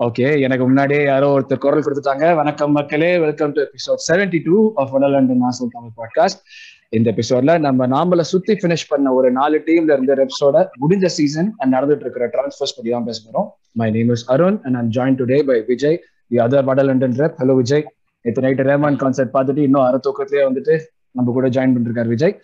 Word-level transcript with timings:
Okay 0.00 0.40
எனக்கு 0.40 0.64
முன்னாடியே 0.64 1.02
யாரோ 1.04 1.38
ஒருத்தர் 1.38 1.58
குரல் 1.58 1.82
கொடுத்துட்டாங்க. 1.82 2.34
வணக்கம் 2.34 2.72
மக்களே 2.72 3.18
welcome 3.18 3.52
to 3.52 3.62
episode 3.62 4.12
seventy 4.12 4.40
two 4.44 4.72
of 4.74 4.94
and 4.94 5.30
nozzle 5.30 5.70
Tamil 5.70 5.94
podcast 5.96 6.40
இந்த 6.88 7.10
எபிசோட்ல 7.10 7.58
நம்ம 7.58 7.86
நாமள 7.86 8.20
சுத்தி 8.20 8.52
ஃபினிஷ் 8.52 8.86
பண்ண 8.88 9.12
ஒரு 9.12 9.30
நாலு 9.30 9.62
டீம்ல 9.66 9.92
இருந்த 9.92 10.14
ரெப்ஸோட 10.14 10.66
முடிஞ்ச 10.80 11.06
சீசன் 11.06 11.54
அண்ட் 11.56 11.74
நடந்துட்டு 11.74 12.00
இருக்கிற 12.00 12.26
டிரான்ஸ்ஃபர்ஸ் 12.26 12.74
பத்தி 12.76 12.90
தான் 12.90 13.04
பேச 13.04 13.20
போறோம். 13.26 13.48
My 13.72 13.90
name 13.90 14.08
is 14.08 14.30
Arun 14.30 14.60
and 14.62 14.74
I'm 14.74 14.90
join 14.90 15.20
today 15.20 15.42
by 15.42 15.64
Vijay 15.66 16.04
the 16.28 16.36
other 16.36 16.64
what 16.64 16.82
London 16.82 17.12
rep 17.12 17.34
hello 17.38 17.54
Vijay 17.54 17.84
நேற்று 18.22 18.42
நைட்டு 18.42 18.66
ரேமான் 18.66 18.96
கான்சர்ட் 18.96 19.34
பார்த்துட்டு 19.34 19.58
இன்னும் 19.58 19.82
அரை 19.82 20.00
தூக்கத்திலேயே 20.08 20.46
வந்துட்டு 20.46 20.76
நம்ம 21.10 21.32
கூட 21.32 21.48
ஜாயின் 21.48 21.74
பண்ணிருக்காரு 21.76 22.06
விஜய் 22.06 22.40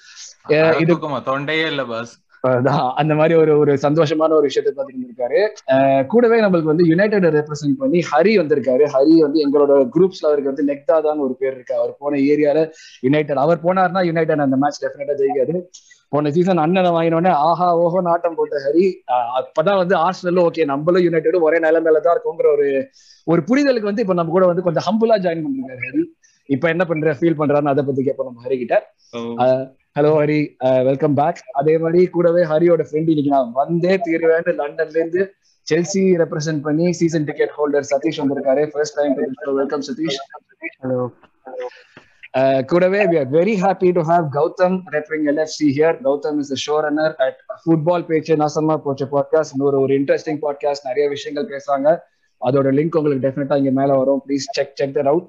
அஹ் 0.49 0.81
இது 0.81 0.95
தூக்கமா? 0.95 1.21
தொண்டையே 1.25 1.67
இல்ல 1.67 1.85
பஸ் 1.85 2.26
அந்த 3.01 3.13
மாதிரி 3.15 3.35
ஒரு 3.35 3.53
ஒரு 3.59 3.73
சந்தோஷமான 3.85 4.37
ஒரு 4.39 4.49
விஷயத்தை 4.49 4.73
பார்த்துட்டு 4.73 5.09
இருக்காரு 5.09 5.41
கூடவே 6.07 6.39
நம்மளுக்கு 6.43 6.73
வந்து 6.73 6.87
யுனைடெட் 6.87 7.27
ரெப்ரசென்ட் 7.37 7.81
பண்ணி 7.83 8.01
ஹரி 8.11 8.33
வந்திருக்காரு. 8.41 8.85
ஹரி 8.95 9.15
வந்து 9.27 9.39
எங்களோட 9.45 9.73
குரூப்ஸ்ல 9.97 10.29
அவருக்கு 10.31 10.53
வந்து 10.53 10.69
நெக்தாதான் 10.71 11.25
ஒரு 11.27 11.35
பேர் 11.41 11.55
இருக்கு. 11.55 11.75
அவர் 11.75 11.93
போன 11.99 12.21
ஏரியால 12.31 12.61
யுனைடெட் 13.03 13.45
அவர் 13.45 13.65
போனார்னா 13.65 14.03
யுனைடெட் 14.11 14.47
அந்த 14.47 14.59
மேட்ச் 14.65 14.83
டெஃபினட்டா 14.85 15.17
ஜெயிக்காது. 15.23 15.55
போன 16.13 16.31
சீசன் 16.31 16.63
அண்ணனை 16.65 16.91
வாங்கினோடனே 16.91 17.31
ஆஹா 17.47 17.69
ஓஹோ 17.77 18.01
நாட்டம் 18.01 18.37
போட்ட 18.37 18.57
ஹரி 18.65 18.85
அப்பதான் 19.39 19.81
வந்து 19.81 19.95
ஆர்ஸ்னல் 20.05 20.41
ஓகே 20.45 20.65
நம்மளும் 20.65 21.05
யுனைடெடும் 21.07 21.47
ஒரே 21.49 21.59
நிலைமையில 21.65 22.03
தான் 22.05 22.15
இருக்குங்கிற 22.15 22.51
ஒரு 22.57 22.67
ஒரு 23.27 23.41
புரிதலுக்கு 23.49 23.91
வந்து 23.91 24.03
இப்ப 24.05 24.15
நம்ம 24.15 24.33
கூட 24.33 24.47
வந்து 24.47 24.63
கொஞ்சம் 24.63 24.87
ஹம்புலா 24.89 25.17
ஜாயின் 25.25 25.45
பண்ணிருக்காரு 25.45 25.83
ஹரி 25.87 26.03
இப்ப 26.55 26.69
என்ன 26.75 26.85
பண்ற? 26.91 27.13
ஃபீல் 27.19 27.39
பண்றாருன்னு 27.39 27.73
அதை 27.73 27.83
பத்தி 27.85 28.03
கேட்போம் 28.07 28.29
நம்ம 28.29 28.43
ஹரி 28.47 28.57
கிட்ட. 28.63 28.77
ஹலோ 29.97 30.11
ஹரி. 30.21 30.41
வெல்கம் 30.89 31.17
பேக் 31.21 31.39
அதே 31.61 31.75
மாதிரி 31.83 32.01
கூடவே 32.17 32.43
ஹரியோட 32.53 32.83
ஃப்ரெண்ட் 32.89 33.11
இன்னைக்கு 33.13 33.35
நான் 33.35 33.53
வந்தே 33.61 33.95
தீருவேன் 34.07 34.51
லண்டன்ல 34.61 34.99
இருந்து 35.01 35.23
செல்சி 35.67 36.03
ரெப்ரசென்ட் 36.23 36.63
பண்ணி 36.67 36.87
சீசன் 36.99 37.25
டிக்கெட் 37.29 37.55
ஹோல்டர் 37.59 37.87
சதீஷ் 37.93 38.21
வந்திருக்காரு. 38.23 38.65
First 38.73 38.99
time 38.99 39.15
welcome 39.61 39.85
Sathish. 39.89 40.19
Hello 40.83 41.01
கூடவே 42.71 43.01
we 43.11 43.17
are 43.21 43.31
very 43.37 43.55
happy 43.63 43.91
to 43.99 44.03
have 44.11 44.27
Gautham 44.37 44.77
repping 44.95 45.27
LFC 45.33 45.69
here 45.77 45.97
Gautham 46.07 46.39
is 46.43 46.53
show 46.65 46.77
runner 46.87 47.15
at 47.27 47.39
football 47.63 48.05
பேச்சு 48.11 48.37
நாசமா 48.43 48.77
போச்ச 48.87 49.07
பாட்காஸ்ட் 49.15 49.55
இன்னொரு 49.55 49.79
ஒரு 49.85 49.95
இன்ட்ரெஸ்டிங் 50.01 50.41
பாட்காஸ்ட் 50.45 50.87
நிறைய 50.91 51.07
விஷயங்கள் 51.15 51.49
பேசுறாங்க. 51.53 51.89
அதோட 52.41 52.69
லிங்க் 52.79 52.99
உங்களுக்கு 53.01 53.25
டெஃபினட்டா 53.27 53.57
இங்க 53.63 53.73
மேல 53.81 53.91
வரும். 54.01 54.23
Please 54.27 54.47
check 54.57 54.75
check 54.81 54.95
that 54.97 55.11
out 55.13 55.29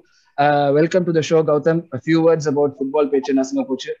welcome 0.76 1.06
to 1.06 1.12
the 1.16 1.22
show 1.28 1.38
Gautham 1.48 1.80
few 2.02 2.18
words 2.26 2.48
about 2.50 2.76
football 2.78 3.12
பேச்சு 3.14 3.38
நாசமா 3.40 3.64
போச்சு 3.72 3.92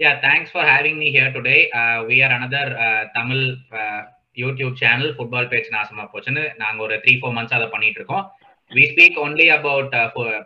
Yeah, 0.00 0.14
thanks 0.20 0.50
for 0.50 0.62
having 0.64 0.94
me 1.00 1.08
here 1.10 1.30
today. 1.30 1.58
Uh, 1.70 1.98
we 2.08 2.16
are 2.24 2.30
another 2.36 2.62
uh, 2.78 3.00
Tamil 3.14 3.40
uh, 3.72 3.98
YouTube 4.36 4.70
channel, 4.80 5.08
Football 5.18 5.46
Page 5.50 5.66
நாசமா 5.74 6.04
போச்சுன்னு 6.12 6.42
நாங்க 6.62 6.78
ஒரு 6.86 6.96
three 7.02 7.14
four 7.18 7.34
months 7.36 7.56
அதை 7.56 7.66
பண்ணிட்டு 7.74 7.98
இருக்கோம் 8.00 8.24
we 8.70 8.84
speak 8.92 9.18
only 9.24 9.46
about 9.56 9.92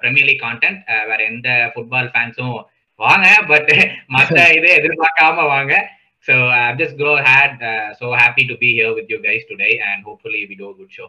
premier 0.02 0.26
league 0.30 0.42
content 0.46 0.80
வேற 1.10 1.20
எந்த 1.32 1.48
ஃபுட்பால் 1.74 2.10
ஃபேன்ஸும் 2.14 2.56
வாங்க 3.00 3.28
பட் 3.52 3.70
மற்ற 4.16 4.38
இதை 4.58 4.72
எதிர்பார்க்காம 4.80 5.46
வாங்க. 5.54 5.72
So 6.26 6.34
just 6.80 6.98
go 7.04 7.12
ahead 7.28 7.62
so 8.00 8.08
happy 8.22 8.44
to 8.50 8.56
be 8.64 8.70
here 8.78 8.94
with 8.98 9.12
you 9.14 9.20
guys 9.28 9.46
today 9.52 9.70
and 9.90 10.02
hopefully 10.08 10.42
we 10.50 10.56
do 10.62 10.70
good 10.80 10.94
show 10.98 11.06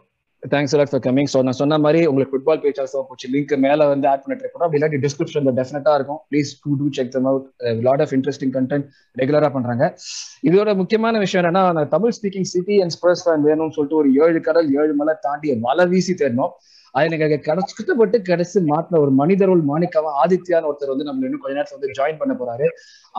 thanks 0.54 0.74
a lot 0.76 0.92
for 0.92 1.04
coming 1.06 1.30
so 1.34 1.40
நான் 1.46 1.58
சொன்ன 1.60 1.78
மாதிரி 1.86 2.00
உங்களுக்கு 2.10 2.34
ஃபுட்பால் 2.34 2.62
பேஜ் 2.64 2.80
போச்சு. 3.10 3.28
லிங்க் 3.36 3.54
மேல 3.66 3.88
வந்து 3.94 4.08
ஆட் 4.12 4.24
பண்ணிட்டு 4.24 4.44
இருக்கோம். 4.46 4.66
அப்படி 4.66 4.80
இல்லாட்டி 4.80 5.00
டிஸ்கிரிப்ஷன்ல 5.06 5.54
டெஃபினட்டாக 5.60 5.96
இருக்கும். 6.00 6.20
Please 6.30 6.52
do 6.64 6.74
do 6.82 6.88
check 6.98 7.12
them 7.16 7.28
out 7.32 7.48
lot 7.88 8.04
of 8.06 8.14
interesting 8.18 8.54
content 8.58 8.86
ரெகுலராக 9.22 9.52
பண்றாங்க. 9.58 9.84
இதோட 10.50 10.76
முக்கியமான 10.82 11.20
விஷயம் 11.26 11.44
என்னன்னா 11.44 11.86
Tamil 11.96 12.16
speaking 12.20 12.50
City 12.54 12.78
and 12.86 12.96
Spurs 12.98 13.26
fan 13.26 13.46
வேணும்னு 13.50 13.76
சொல்லிட்டு 13.78 14.00
ஒரு 14.02 14.12
ஏழு 14.26 14.42
கடல் 14.48 14.70
ஏழு 14.82 14.96
மலை 15.02 15.16
தாண்டி 15.28 15.56
மலை 15.68 15.86
வீசி 15.94 16.16
தேடணும். 16.24 16.54
அது 16.96 17.08
எனக்கு 17.18 17.38
கஷ்டப்பட்டு 17.48 18.18
கடைசி 18.30 18.60
மாட்டின 18.72 19.00
ஒரு 19.06 19.12
மனிதருள் 19.22 19.64
மாணிக்காவா 19.72 20.12
ஆதித்யான்னு 20.24 20.70
ஒருத்தர் 20.70 20.92
வந்து 20.94 21.08
நம்ம 21.08 21.26
இன்னும் 21.28 21.42
கொஞ்ச 21.44 21.56
நேரத்தில் 21.58 21.78
வந்து 21.78 21.96
ஜாயின் 21.98 22.20
பண்ண 22.22 22.34
போறாரு. 22.42 22.68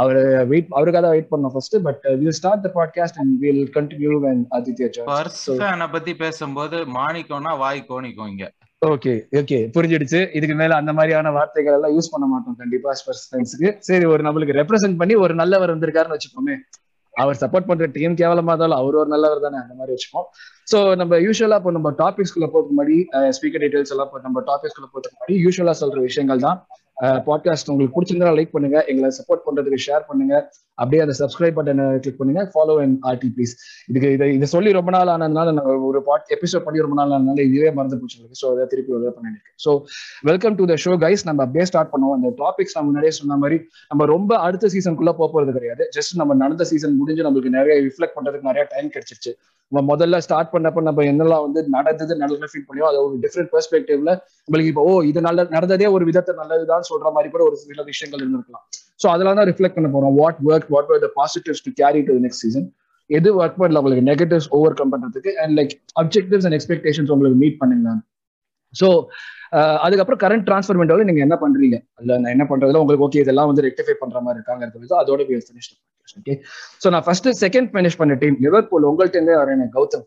அவர் 0.03 0.21
வெயிட் 0.51 0.71
அவருக்காக 0.77 1.03
தான் 1.07 1.15
வெயிட் 1.17 1.33
பண்ணோம் 1.33 1.55
first 1.55 1.77
but 1.87 2.05
will 2.21 2.37
start 2.39 2.65
the 2.67 2.71
podcast 2.79 3.19
and 3.23 3.35
will 3.45 3.65
continue 3.79 4.13
and 4.33 4.47
Aditya 4.59 4.89
ஃபேனை 5.61 5.89
பத்தி 5.97 6.15
பேசும்போது 6.25 6.79
மாணிக்கம்னா 6.99 7.53
வாய் 7.65 7.83
கோணிக்கும் 7.91 8.31
இங்க. 8.33 8.47
ஓகே 8.83 9.13
ஓகே 9.41 9.59
புரிஞ்சிடுச்சு. 9.77 10.19
இதுக்கு 10.39 10.57
மேல 10.63 10.73
அந்த 10.81 10.93
மாதிரியான 10.97 11.31
வார்த்தைகள் 11.37 11.77
எல்லாம் 11.77 11.95
யூஸ் 11.97 12.13
பண்ண 12.15 12.27
மாட்டோம். 12.33 12.57
கண்டிப்பா 12.63 12.91
ஸ்பர்ஸ் 13.01 13.25
ஃபேன்ஸுக்கு 13.29 13.71
சரி 13.89 14.07
ஒரு 14.15 14.23
நம்மளுக்கு 14.27 14.59
ரெப்ரசென்ட் 14.61 15.01
பண்ணி 15.03 15.15
ஒரு 15.27 15.35
நல்லவர் 15.43 15.73
வந்திருக்காருன்னு 15.75 16.19
வச்சுப்போமே 16.19 16.57
அவர் 17.15 17.39
சப்போர்ட் 17.43 17.69
பண்ற 17.69 17.87
டீம் 17.95 18.17
கேவலமா 18.21 18.53
இருந்தாலும் 18.53 18.81
அவர் 18.81 19.01
ஒரு 19.03 19.11
நல்லவர் 19.15 19.45
தானே? 19.45 19.59
அந்த 19.65 19.75
மாதிரி 19.79 19.95
வச்சுப்போம். 19.95 20.27
ஸோ 20.71 20.79
நம்ம 21.01 21.19
யூஸ்வலா 21.25 21.57
இப்போ 21.61 21.73
நம்ம 21.77 21.89
டாபிக்ஸ்குள்ள 22.01 22.47
போறதுக்கு 22.53 22.75
முன்னாடி 22.77 22.97
ஸ்பீக்கர் 23.37 23.63
டீடைல்ஸ் 23.65 23.93
எல்லாம் 23.95 24.17
நம்ம 24.27 24.41
டாபிக்ஸ்குள்ள 24.49 24.89
போறதுக்கு 24.93 25.17
முன்னாடி 25.17 25.37
யூஸ்வலா 25.45 25.75
சொல்ற 25.83 26.01
விஷயங்கள் 26.09 26.45
தான். 26.47 26.59
பாட்காஸ்ட் 27.27 27.71
உங்களுக்கு 27.73 27.95
பிடிச்சிருந்தா 27.95 28.31
லைக் 28.37 28.53
பண்ணுங்க 28.55 28.79
எங்களை 28.91 29.09
சப்போர்ட் 29.17 29.43
பண்றதுக்கு 29.47 29.79
ஷேர் 29.87 30.05
பண்ணுங்க. 30.11 30.35
அப்படியே 30.81 31.01
அந்த 31.05 31.15
சப்ஸ்கிரைப் 31.19 31.57
பட்டனை 31.59 31.85
கிளிக் 32.05 32.19
பண்ணுங்க 32.21 32.43
ஃபாலோ 32.53 32.75
அண்ட் 32.85 32.97
ஆர்டி 33.11 33.29
ப்ளீஸ் 33.35 33.53
இதுக்கு 33.91 34.09
இதை 34.17 34.27
இதை 34.37 34.47
சொல்லி 34.55 34.71
ரொம்ப 34.79 34.91
நாள் 34.97 35.11
ஆனதுனால 35.15 35.53
நான் 35.59 35.69
ஒரு 35.89 36.01
பாட் 36.09 36.33
எபிசோட் 36.37 36.65
பண்ணி 36.67 36.85
ரொம்ப 36.87 36.97
நாள் 37.01 37.13
ஆனதுனால 37.17 37.45
இதுவே 37.49 37.71
மறந்து 37.79 37.99
போச்சு 38.01 38.39
ஸோ 38.41 38.47
அதை 38.55 38.65
திருப்பி 38.73 38.95
ஒரு 38.99 39.13
பண்ணிருக்கேன் 39.17 39.57
so 39.65 39.73
welcome 40.31 40.57
to 40.61 40.67
the 40.73 40.77
show 40.85 40.95
guys 41.05 41.25
நம்ம 41.29 41.45
அப்படியே 41.47 41.67
ஸ்டார்ட் 41.71 41.93
பண்ணுவோம். 41.95 42.17
அந்த 42.19 42.31
டாபிக்ஸ் 42.43 42.77
நம்ம 42.79 42.89
முன்னாடியே 42.91 43.15
சொன்ன 43.21 43.39
மாதிரி 43.45 43.59
நம்ம 43.93 44.07
ரொம்ப 44.15 44.33
அடுத்த 44.47 44.71
சீசனுக்குள்ள 44.75 45.15
போக 45.21 45.29
போறது 45.35 45.55
கிடையாது. 45.59 45.85
ஜஸ்ட் 45.99 46.17
நம்ம 46.23 46.39
நடந்த 46.45 46.67
சீசன் 46.73 46.99
முடிஞ்சு 47.03 47.27
நம்மளுக்கு 47.29 47.53
நிறைய 47.59 47.77
ரிஃப்ளெக்ட் 47.89 48.17
பண்றதுக்கு 48.19 48.51
நிறைய 48.53 48.65
டைம் 48.75 48.91
கிடைச்சிருச்சு. 48.97 49.35
நம்ம 49.73 49.81
முதல்ல 49.93 50.17
ஸ்டார்ட் 50.25 50.51
பண்ணப்ப 50.57 50.83
நம்ம 50.89 51.05
என்னெல்லாம் 51.13 51.45
வந்து 51.47 51.61
நடந்தது 51.77 52.15
நல்ல 52.23 52.49
ஃபீல் 52.53 52.67
பண்ணியோ 52.71 52.87
அது 52.91 52.99
ஒரு 53.07 53.17
டிஃப்ரெண்ட் 53.25 53.51
பெர்ஸ்பெக்டிவ்ல 53.55 54.11
நம்மளுக்கு 54.47 54.73
இப்போ 54.73 54.85
ஓ 54.91 54.95
இது 55.11 55.21
நல்ல 55.29 55.47
நடந்ததே 55.57 55.89
ஒரு 55.97 56.05
விதத்தை 56.11 56.35
நல்லதுதான் 56.41 56.89
சொல்ற 56.91 57.13
மாதிரி 57.17 57.31
கூட 57.35 57.45
ஒரு 57.51 57.57
சில 57.63 57.85
விஷயங்கள் 57.93 58.23
இருந்திருக்கலாம். 58.25 58.65
ஸோ 59.03 59.07
அதெல்லாம் 59.15 59.39
தான் 59.41 59.49
ரிஃப்ளெக்ட் 59.51 59.79
பண்ண 59.79 59.91
போறோம். 59.95 60.17
What 60.21 60.41
work 60.51 60.69
what 60.75 60.91
were 60.93 61.05
the 61.07 61.11
positives 61.21 61.65
to 61.69 61.73
carry 61.83 62.03
to 62.11 62.17
next 62.27 62.45
season 62.47 62.67
எது 63.11 63.31
ஒர்க் 63.41 63.59
பண்ணல 63.63 63.81
உங்களுக்கு 63.83 64.09
நெகட்டிவ்ஸ் 64.11 64.51
ஓவர் 64.59 64.77
கம் 64.81 64.93
பண்றதுக்கு? 64.95 65.33
And 65.43 65.55
like 65.59 65.73
objectives 66.03 66.47
and 66.49 66.59
expectations 66.59 67.13
உங்களுக்கு 67.17 67.41
மீட் 67.45 67.59
பண்ணுங்க 67.63 67.97
ஸோ 68.75 68.89
அதுக்கப்புறம் 69.87 70.21
கரண்ட் 70.23 70.47
டிரான்ஸ்ஃபர் 70.47 70.79
நீங்க 71.11 71.23
என்ன 71.27 71.37
பண்றீங்க? 71.43 71.77
அதுல 71.99 72.17
நான் 72.23 72.33
என்ன 72.37 72.45
பண்றதுல 72.51 72.81
உங்களுக்கு 72.83 73.07
ஓகே 73.07 73.21
இதெல்லாம் 73.25 73.51
வந்து 73.51 73.65
ரெக்டிஃபை 73.69 73.95
பண்ற 74.03 74.21
மாதிரி 74.27 74.39
இருக்காங்க 74.41 74.65
அதோட 75.03 75.23
ஃபினிஷ் 75.29 75.71
ஓகே 76.19 76.35
ஸோ 76.83 76.89
நான் 76.95 77.05
ஃபர்ஸ்ட் 77.07 77.29
செகண்ட் 77.45 77.69
ஃபினிஷ் 77.73 77.97
பண்ண 78.01 78.15
டீம் 78.23 78.37
லிவர்பூல் 78.45 78.85
உங்கள்ட்ட 78.91 79.17
இருந்தே 79.19 79.37
வரேன் 79.41 79.63
கௌதம். 79.77 80.05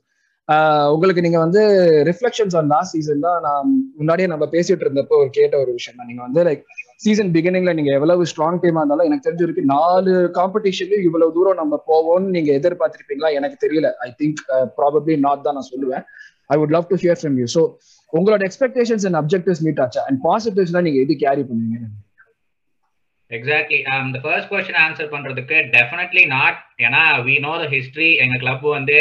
உங்களுக்கு 0.93 1.23
நீங்க 1.25 1.39
வந்து 1.45 1.61
ரிஃப்ளெக்ஷன்ஸ் 2.09 2.55
ஆன் 2.59 2.69
லாஸ்ட் 2.73 2.93
சீசன் 2.95 3.25
தான் 3.25 3.41
நான் 3.47 3.67
முன்னாடியே 3.99 4.27
நம்ம 4.31 4.45
பேசிட்டு 4.53 4.85
இருந்தப்போ 4.85 5.15
ஒரு 5.23 5.29
கேட்ட 5.37 5.55
ஒரு 5.63 5.71
விஷயம் 5.77 5.97
தான். 5.99 6.09
நீங்க 6.11 6.23
வந்து 6.27 6.43
லைக் 6.47 6.63
சீசன் 7.03 7.29
பிகினிங்ல 7.35 7.73
நீங்க 7.77 7.91
எவ்வளவு 7.97 8.23
ஸ்ட்ராங் 8.31 8.59
டீமா 8.63 8.81
இருந்தாலும் 8.83 9.07
எனக்கு 9.09 9.27
தெரிஞ்சிருக்கு 9.27 9.63
நாலு 9.75 10.13
காம்படிஷன்லயும் 10.39 11.05
இவ்வளவு 11.09 11.35
தூரம் 11.37 11.61
நம்ம 11.61 11.79
போவோம்னு 11.91 12.33
நீங்க 12.37 12.51
எதிர்பார்த்திருப்பீங்களா? 12.59 13.31
எனக்கு 13.39 13.57
தெரியல. 13.65 13.89
ஐ 14.05 14.09
திங்க் 14.21 14.41
ப்ராபப்ளி 14.79 15.15
நாட் 15.27 15.45
தான் 15.47 15.57
நான் 15.59 15.69
சொல்லுவேன். 15.73 16.03
I 16.53 16.57
would 16.61 16.75
love 16.77 16.89
to 16.91 16.97
hear 17.05 17.19
from 17.21 17.39
you 17.41 17.47
so 17.55 17.63
உங்களோட 18.13 18.43
எக்ஸ்பெக்டேஷன்ஸ் 18.49 19.05
அண்ட் 19.07 19.19
அப்ஜெக்டிவ்ஸ் 19.21 19.63
மீட் 19.67 19.81
ஆச்சா? 19.85 20.03
அண்ட் 20.09 20.19
பாசிட்டிவ்ஸ்லாம் 20.27 20.87
நீங்க 20.87 21.01
எது 21.05 21.15
கேரி 21.25 21.43
பண்ணுவீங்க? 21.49 21.79
எக்ஸாக்ட்லி 23.31 23.79
இந்த 24.05 24.19
ஃபர்ஸ்ட் 24.23 24.49
கொஸ்டின் 24.51 24.79
ஆன்சர் 24.85 25.11
பண்றதுக்கு 25.15 25.57
டெஃபினெட்லி 25.75 26.23
நாட் 26.37 26.59
ஏன்னா 26.85 27.01
வி 27.27 27.35
நோ 27.45 27.51
த 27.63 27.67
ஹிஸ்டரி 27.75 28.09
எங்க 28.23 28.37
கிளப் 28.43 28.65
வந்து 28.77 28.97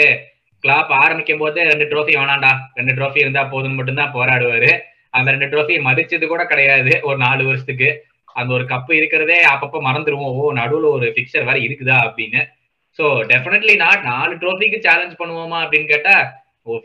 கிளாப் 0.64 0.92
ஆரம்பிக்கும் 1.02 1.42
போதே 1.42 1.64
ரெண்டு 1.70 1.84
ட்ரோஃபி 1.90 2.14
வேணாண்டா 2.20 2.52
ரெண்டு 2.78 2.92
ட்ரோஃபி 2.98 3.20
இருந்தா 3.24 3.42
போதும் 3.52 3.76
மட்டும்தான் 3.78 4.14
போராடுவாரு 4.16 4.70
அந்த 5.16 5.28
ரெண்டு 5.34 5.48
ட்ரோஃபி 5.52 5.74
மதிச்சது 5.88 6.26
கூட 6.32 6.42
கிடையாது. 6.52 6.92
ஒரு 7.08 7.18
நாலு 7.26 7.42
வருஷத்துக்கு. 7.48 7.88
அந்த 8.38 8.50
ஒரு 8.56 8.64
கப்பு 8.72 8.92
இருக்கிறதே 8.98 9.38
அப்பப்போ 9.52 9.78
மறந்துடுவோம் 9.86 10.34
ஓ 10.40 10.50
நடுவில் 10.58 10.88
ஒரு 10.96 11.06
பிக்சர் 11.16 11.46
வேற 11.48 11.58
இருக்குதா 11.66 11.96
அப்படின்னு. 12.06 12.40
ஸோ 12.98 13.04
டெஃபினெட்லி 13.30 13.74
நாட் 13.84 14.04
நாலு 14.12 14.34
ட்ரோஃபிக்கு 14.42 14.78
சேலஞ்ச் 14.86 15.18
பண்ணுவோமா 15.20 15.58
அப்படின்னு 15.64 15.88
கேட்டா 15.94 16.14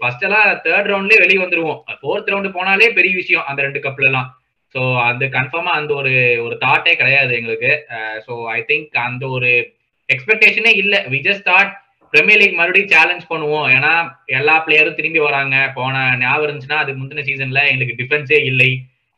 ஃபர்ஸ்ட் 0.01 0.25
எல்லாம் 0.27 0.47
தேர்ட் 0.65 0.89
ரவுண்ட்லயே 0.91 1.21
வெளியே 1.23 1.39
வந்துருவோம். 1.43 1.79
ஃபோர்த் 2.01 2.31
ரவுண்டு 2.33 2.49
போனாலே 2.57 2.89
பெரிய 2.97 3.13
விஷயம் 3.21 3.47
அந்த 3.49 3.59
ரெண்டு 3.67 3.79
கப்ல 3.85 4.09
எல்லாம் 4.09 4.29
ஸோ 4.75 4.81
அது 5.07 5.25
கன்ஃபார்மா 5.37 5.71
அந்த 5.79 5.91
ஒரு 6.01 6.13
ஒரு 6.45 6.55
தாட்டே 6.65 6.93
கிடையாது 7.01 7.31
எங்களுக்கு. 7.39 7.71
ஸோ 8.25 8.35
ஐ 8.57 8.59
திங்க் 8.69 8.95
அந்த 9.07 9.23
ஒரு 9.37 9.49
எக்ஸ்பெக்டேஷனே 10.09 10.71
இல்லை. 10.83 10.99
We 11.13 11.19
just 11.27 11.47
thought 11.51 11.73
premier 12.13 12.41
league 12.41 12.57
மறுபடியும் 12.59 12.91
சேலஞ்ச் 12.95 13.29
பண்ணுவோம். 13.31 13.67
ஏன்னா 13.75 13.91
எல்லா 14.39 14.55
பிளேயரும் 14.65 14.97
திரும்பி 14.99 15.21
வராங்க. 15.27 15.55
போன 15.77 16.01
ஞாபகம் 16.23 16.45
இருந்துச்சுன்னா 16.47 16.81
அதுக்கு 16.81 17.01
முந்தின 17.01 17.23
சீசன்ல 17.29 17.61
எங்களுக்கு 17.71 17.99
டிஃபென்ஸே 18.01 18.39
இல்லை. 18.51 18.71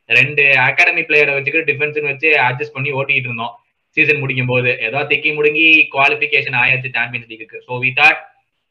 ரெண்டு 0.10 0.44
அகாடமி 0.68 1.04
பிளேயரை 1.10 1.34
வச்சுக்கிட்டு 1.36 1.70
டிஃபென்ஸ் 1.72 1.98
வச்சு 2.12 2.30
அட்ஜஸ்ட் 2.48 2.76
பண்ணி 2.76 2.92
ஓட்டிட்டு 3.00 3.30
இருந்தோம். 3.30 3.54
சீசன் 3.98 4.22
முடிக்கும் 4.22 4.52
போது. 4.52 4.72
ஏதோ 4.88 5.02
திக்கி 5.12 5.30
முடுங்கி 5.36 5.68
குவாலிஃபிகேஷன் 5.94 6.58
ஆயாச்சு 6.62 6.90
champions 6.98 7.30
league 7.32 7.60
so 7.68 7.74
we 7.84 7.92
thought 8.00 8.20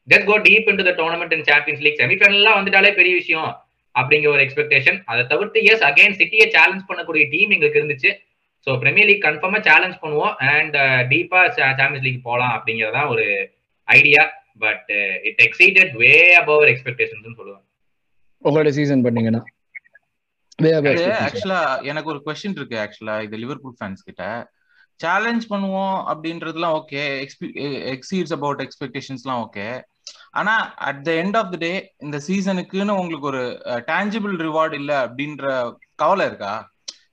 just 0.07 0.27
go 0.29 0.35
deep 0.47 0.67
in 0.71 0.79
the 0.89 0.93
tournament 1.01 1.33
in 1.37 1.45
champions 1.49 1.83
league 1.85 2.01
செமிஃபைனல்லாம் 2.01 2.57
வந்துட்டாலே 2.59 2.91
பெரிய 2.99 3.13
விஷயம் 3.21 3.49
அப்படிங்கிற 3.95 4.29
ஒரு 4.35 4.43
எக்ஸ்பெக்டேஷன் 4.45 4.97
அதை 5.11 5.21
தவிர்த்து 5.31 5.59
எஸ் 5.71 5.85
அகைன் 5.89 6.17
சிட்டியை 6.19 6.47
சேலஞ்ச் 6.55 6.87
பண்ணக்கூடிய 6.89 7.23
டீம் 7.33 7.53
எங்களுக்கு 7.55 7.81
இருந்துச்சு. 7.81 8.11
ஸோ 8.67 8.71
பிரீமியர் 8.83 9.09
லீக் 9.09 9.25
கன்ஃபார்மா 9.27 9.59
சேலஞ்ச் 9.69 9.97
பண்ணுவோம். 10.03 10.33
அண்ட் 10.53 10.77
டீப்பா 11.11 11.41
சாம்பியன்ஸ் 11.59 12.05
லீக் 12.07 12.25
போகலாம் 12.29 12.53
அப்படிங்கிறதான் 12.57 13.09
ஒரு 13.13 13.25
idea 13.87 14.23
but 14.57 14.89
it 15.29 15.41
exceeded 15.47 15.93
way 16.03 16.11
above 16.41 16.65
expectations 16.71 17.37
சொல்லுவேன் 17.39 17.63
உங்களோட 18.43 18.69
சீசன் 18.77 19.05
பண்ணீங்கன்னா. 19.05 19.43
Way 20.59 20.71
above 20.71 20.89
expectation. 20.89 21.23
ஆக்சுவலா 21.23 21.61
எனக்கு 21.89 22.11
ஒரு 22.11 22.19
கொஸ்டின் 22.25 22.57
இருக்கு 22.57 22.75
ஆக்சுவலா 22.83 23.15
இது 23.25 23.35
லிவர்பூல் 23.37 23.75
ஃபேன்ஸ் 23.79 24.05
கிட்ட. 24.07 24.23
சேலஞ்ச் 24.99 25.45
பண்ணுவோம் 25.49 25.97
அப்படின்றதுலாம் 26.11 26.75
ஓகே 26.79 27.01
எக்ஸீட்ஸ் 27.93 28.35
அபவுட் 28.37 28.61
எக்ஸ்பெக்டேஷன்ஸ்லாம் 28.65 29.41
ஓகே 29.45 29.65
ஆனா 30.31 30.53
at 30.87 31.01
the 31.07 31.11
end 31.21 31.37
of 31.37 31.51
the 31.53 31.57
day 31.57 31.71
இந்த 32.05 32.17
சீசனுக்குன்னு 32.27 32.97
உங்களுக்கு 33.01 33.29
ஒரு 33.31 33.43
டேஞ்சிபிள் 33.89 34.35
ரிவார்டு 34.45 34.77
இல்ல 34.81 34.93
அப்படின்ற 35.05 35.45
கவலை 35.95 36.25
இருக்கா? 36.27 36.53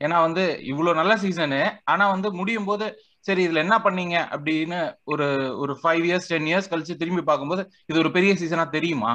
ஏன்னா 0.04 0.16
வந்து 0.26 0.44
இவ்வளவு 0.70 0.98
நல்ல 1.00 1.14
சீசனு 1.24 1.60
ஆனா 1.84 2.04
வந்து 2.10 2.30
முடியும் 2.32 2.68
போது 2.70 2.86
சரி 3.26 3.42
இதுல 3.46 3.60
என்ன 3.64 3.76
பண்ணீங்க? 3.84 4.16
அப்படின்னு 4.34 4.78
ஒரு 5.12 5.26
ஒரு 5.62 5.74
ஃபைவ் 5.82 6.04
இயர்ஸ் 6.08 6.30
டென் 6.32 6.48
இயர்ஸ் 6.50 6.70
கழிச்சு 6.72 6.94
திரும்பி 7.02 7.22
பார்க்கும்போது 7.28 7.62
இது 7.90 8.00
ஒரு 8.02 8.10
பெரிய 8.16 8.32
சீசனா 8.40 8.64
தெரியுமா? 8.76 9.12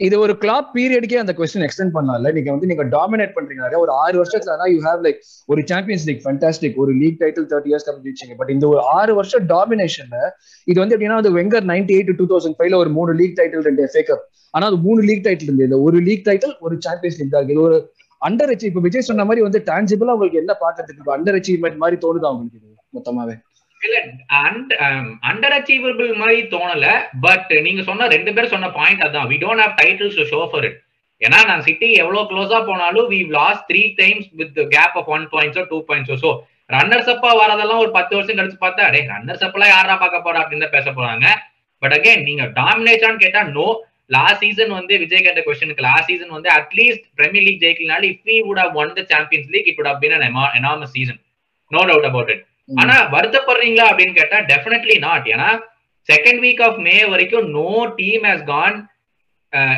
இது 0.00 0.16
ஒரு 0.24 0.34
கிளாப் 0.42 0.70
பீரியடுக்கே 0.76 1.18
அந்த 1.22 1.32
கொஸ்டின் 1.38 1.64
எக்ஸ்டென்ட் 1.66 1.92
பண்ணலாம்ல 1.96 2.30
நீங்க 2.36 2.50
வந்து 2.54 2.68
நீங்க 2.70 2.84
டாமினேட் 2.94 3.34
பண்றீங்க. 3.36 3.80
ஒரு 3.82 3.92
ஆறு 4.04 4.16
வருஷத்துல 4.20 4.66
யூ 4.72 4.78
ஹேவ் 4.86 5.02
லைக் 5.06 5.18
ஒரு 5.52 5.60
சாம்பியன்ஸ் 5.70 6.06
லீக் 6.08 6.22
ஃபண்டாஸ்டிக் 6.24 6.78
ஒரு 6.84 6.92
லீக் 7.02 7.18
டைட்டில் 7.22 7.46
தேர்ட்டி 7.52 7.70
இயர்ஸ் 7.72 7.86
கம்பிச்சிங்க 7.88 8.36
பட் 8.40 8.52
இந்த 8.54 8.66
ஒரு 8.72 8.80
ஆறு 8.98 9.14
வருஷம் 9.18 9.44
டாமினேஷன்ல 9.54 10.18
இது 10.68 10.78
வந்து 10.82 10.96
எப்படின்னா 10.96 11.20
அது 11.24 11.32
Wenger 11.38 11.68
ninety 11.72 11.94
eight 11.98 12.12
two 12.20 12.26
thousand 12.32 12.58
ஃபைவ்ல 12.58 12.78
ஒரு 12.84 12.92
மூணு 12.98 13.14
லீக் 13.20 13.36
டைட்டில் 13.40 13.66
ரெண்டு 13.68 13.84
எஃப்ஏ 13.88 14.04
கப் 14.10 14.24
ஆனா 14.54 14.64
அது 14.70 14.78
மூணு 14.86 15.02
லீக் 15.10 15.24
டைட்டில் 15.28 15.50
இருந்தது 15.50 15.82
ஒரு 15.88 16.00
லீக் 16.08 16.26
டைட்டில் 16.30 16.56
ஒரு 16.66 16.76
சாம்பியன்ஸ் 16.86 17.18
லீக் 17.20 17.32
தான் 17.34 17.42
இருக்கு. 17.42 17.56
இது 17.58 17.66
ஒரு 17.70 17.78
அண்டர் 18.22 18.52
அச்சீவ் 18.52 18.72
இப்ப 18.72 18.82
விஜய் 18.88 19.08
சொன்ன 19.10 19.24
மாதிரி 19.30 19.42
வந்து 19.48 19.60
டான்சிபிளா 19.70 20.14
உங்களுக்கு 20.16 20.40
என்ன 20.42 20.52
பாக்கிறதுக்கு 20.64 21.16
அண்டர் 21.18 21.38
அச்சீவ்மெண்ட் 21.40 21.82
மாதிரி 21.82 21.98
தோணுதா 22.04 22.30
உங்களுக்கு 22.34 22.58
இது? 22.60 22.73
மொத்தமாவே. 22.94 23.34
இல்ல 23.80 23.96
அண்டர் 25.28 25.54
அச்சீவபிள் 25.56 26.08
um, 26.08 26.18
மாதிரி 26.20 26.38
தோணல 26.52 26.86
பட் 27.24 27.50
நீங்க 27.66 27.82
சொன்ன 27.88 28.08
ரெண்டு 28.14 28.30
பேர் 28.36 28.52
சொன்ன 28.52 28.70
பாயிண்ட் 28.78 29.04
அதான். 29.06 29.28
We 29.30 29.36
don't 29.42 29.62
have 29.62 29.74
titles 29.82 30.18
to 30.20 30.24
show 30.32 30.40
for 30.50 30.66
it 30.68 30.78
ஏன்னா 31.20 31.38
நான் 31.50 31.64
சிட்டி 31.66 31.88
எவ்வளவு 32.02 32.28
க்ளோஸா 32.30 32.58
போனாலும் 32.68 33.08
we 33.12 33.18
lost 33.36 33.64
three 33.70 33.82
times 34.00 34.28
with 34.40 34.58
gap 34.74 34.96
of 35.00 35.10
one 35.16 35.24
பாயிண்ட்ஸோ 35.34 35.64
two 35.70 35.78
பாயிண்ட்ஸோ 35.90 36.16
ஸோ 36.24 36.30
ரன்னர்ஸ் 36.74 37.10
அப்பா 37.14 37.30
வரதெல்லாம் 37.40 37.82
ஒரு 37.84 37.90
பத்து 37.96 38.12
வருஷம் 38.16 38.38
கழிச்சு 38.38 38.58
பார்த்தா 38.60 38.86
அடே 38.88 39.00
ரன்னர்ஸ் 39.12 39.44
அப்பெல்லாம் 39.46 39.72
யாரா 39.74 39.94
பார்க்க 39.96 40.26
போறா? 40.26 40.40
அப்படின்னு 40.42 40.64
தான் 40.66 40.76
பேச 40.76 40.86
போறாங்க. 40.98 41.26
பட் 41.82 41.94
அகைன் 41.96 42.24
நீங்க 42.28 42.44
டாமினேட்டான்னு 42.58 43.22
கேட்டா 43.24 43.42
நோ 43.50 43.66
லாஸ்ட் 44.14 44.42
சீசன் 44.42 44.72
வந்து 44.78 44.94
விஜய் 45.02 45.24
கேட்ட 45.26 45.40
கொஸ்டினுக்கு 45.44 45.86
லாஸ்ட் 45.86 46.10
சீசன் 46.10 46.34
வந்து 46.36 46.48
at least 46.56 47.06
Premier 47.18 47.46
League 47.46 47.62
ஜெயிக்கலனால 47.62 48.08
if 48.10 48.24
we 48.28 48.36
would 48.46 48.60
have 48.62 48.74
won 48.82 48.92
the 48.98 49.04
Champions 49.12 49.48
League 49.54 49.68
it 49.70 49.78
would 49.78 49.90
have 49.90 50.00
been 50.02 50.16
an 50.18 50.26
enormous 50.60 50.92
season 50.96 51.20
no 51.70 51.82
doubt 51.90 52.08
about 52.10 52.32
it 52.34 52.42
ஆனா 52.68 52.96
வருத்தப்படுறீங்களா 53.14 53.86
அப்படின்னு 53.90 54.18
கேட்டா 54.18 54.38
டெஃபினெட்லி 54.50 54.96
நாட் 55.00 55.26
ஏன்னா 55.34 55.48
செகண்ட் 56.08 56.40
வீக் 56.44 56.62
ஆஃப் 56.66 56.78
மே 56.86 56.96
வரைக்கும் 57.12 57.46
no 57.56 57.68
team 57.98 58.24
has 58.30 58.46
gone 58.50 58.76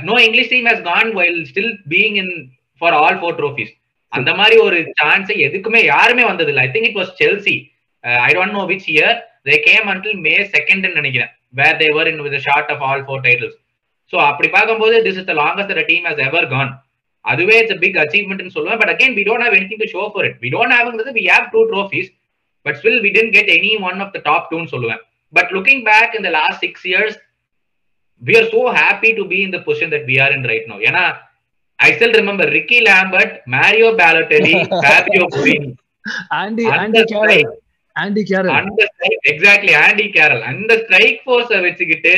no 0.04 0.14
English 0.26 0.52
team 0.54 0.68
has 0.70 0.84
gone 0.86 1.10
while 1.18 1.40
still 1.50 1.72
being 1.92 2.16
in 2.22 2.32
for 2.80 2.96
all 3.00 3.18
four 3.20 3.36
trophies 3.40 3.72
அந்த 4.12 4.30
மாதிரி 4.34 4.56
ஒரு 4.66 4.78
chance 5.00 5.30
எதுக்குமே 5.46 5.80
யாருமே 5.86 6.24
வந்தது 6.30 6.50
இல்லை 6.52 6.64
I 6.64 6.70
think 6.74 6.88
it 6.90 6.98
was 7.00 7.12
Chelsea 7.20 7.56
I 8.24 8.30
don't 8.36 8.56
know 8.58 8.64
which 8.72 8.88
year 8.94 9.16
they 9.48 9.56
came 9.68 9.86
until 9.92 10.18
May 10.26 10.34
second 10.54 10.86
நினைக்கிறேன் 10.98 11.30
where 11.60 11.78
they 11.82 11.88
were 11.96 12.10
in 12.12 12.22
with 12.26 12.38
short 12.46 12.70
of 12.74 12.82
all 12.88 13.04
four 13.06 13.22
titles 13.26 13.56
so 14.12 14.16
அப்படி 14.30 14.48
பார்க்கும்போது 14.48 14.96
this 15.06 15.18
is 15.20 15.28
the 15.30 15.34
longest 15.42 15.86
team 15.88 16.04
has 16.08 16.22
ever 16.26 16.48
gone 16.48 16.72
அதுவே 17.24 17.54
it's 17.60 17.80
big 17.84 17.96
achievement 18.02 18.54
சொல்லுவேன். 18.56 18.80
But 18.80 18.92
again 18.92 19.14
we 19.18 19.22
don't 19.28 19.44
have 19.46 19.56
anything 19.58 19.82
to 19.82 19.88
show 19.94 20.02
for 20.12 20.26
it 20.28 20.36
we 20.44 20.50
don't 20.54 20.74
ஹேவ்ங்கிறது 20.76 21.14
we 21.18 21.24
have 21.30 21.46
two 21.54 21.62
trophies 21.72 22.10
but 22.66 22.78
still 22.80 23.00
we 23.04 23.12
didn't 23.16 23.34
get 23.36 23.50
any 23.56 23.72
one 23.88 24.00
of 24.04 24.12
the 24.14 24.20
top 24.24 24.48
டூன்னு 24.50 24.72
சொல்லுவேன். 24.74 25.02
But 25.34 25.50
looking 25.56 25.84
back 25.86 26.12
இந்த 26.18 26.30
last 26.36 26.60
six 26.64 26.86
years 26.90 27.16
we 28.22 28.34
are 28.38 28.48
so 28.52 28.62
happy 28.76 29.10
to 29.16 29.24
be 29.32 29.38
in 29.44 29.54
the 29.54 29.60
position 29.66 29.92
that 29.94 30.06
we 30.10 30.16
are 30.24 30.34
in 30.36 30.46
right 30.50 30.68
now 30.70 30.78
ஏன்னா 30.88 31.04
I 31.78 31.90
still 31.94 32.16
remember 32.20 32.50
Ricky 32.56 32.78
Lambert 32.86 33.34
Mario 33.54 33.88
Balotelli 34.00 34.52
Fabio 34.76 35.24
Borini 35.34 35.70
Andy 36.40 36.64
Andy 36.76 37.02
Carroll 37.12 37.46
Andy 37.96 38.22
Carroll 38.30 38.54
அந்த 38.58 38.82
exactly 39.30 39.74
Andy 39.82 40.06
Carroll 40.16 40.44
அந்த 40.50 40.72
strike 40.82 41.18
force 41.24 41.60
வச்சுக்கிட்டு 41.66 42.14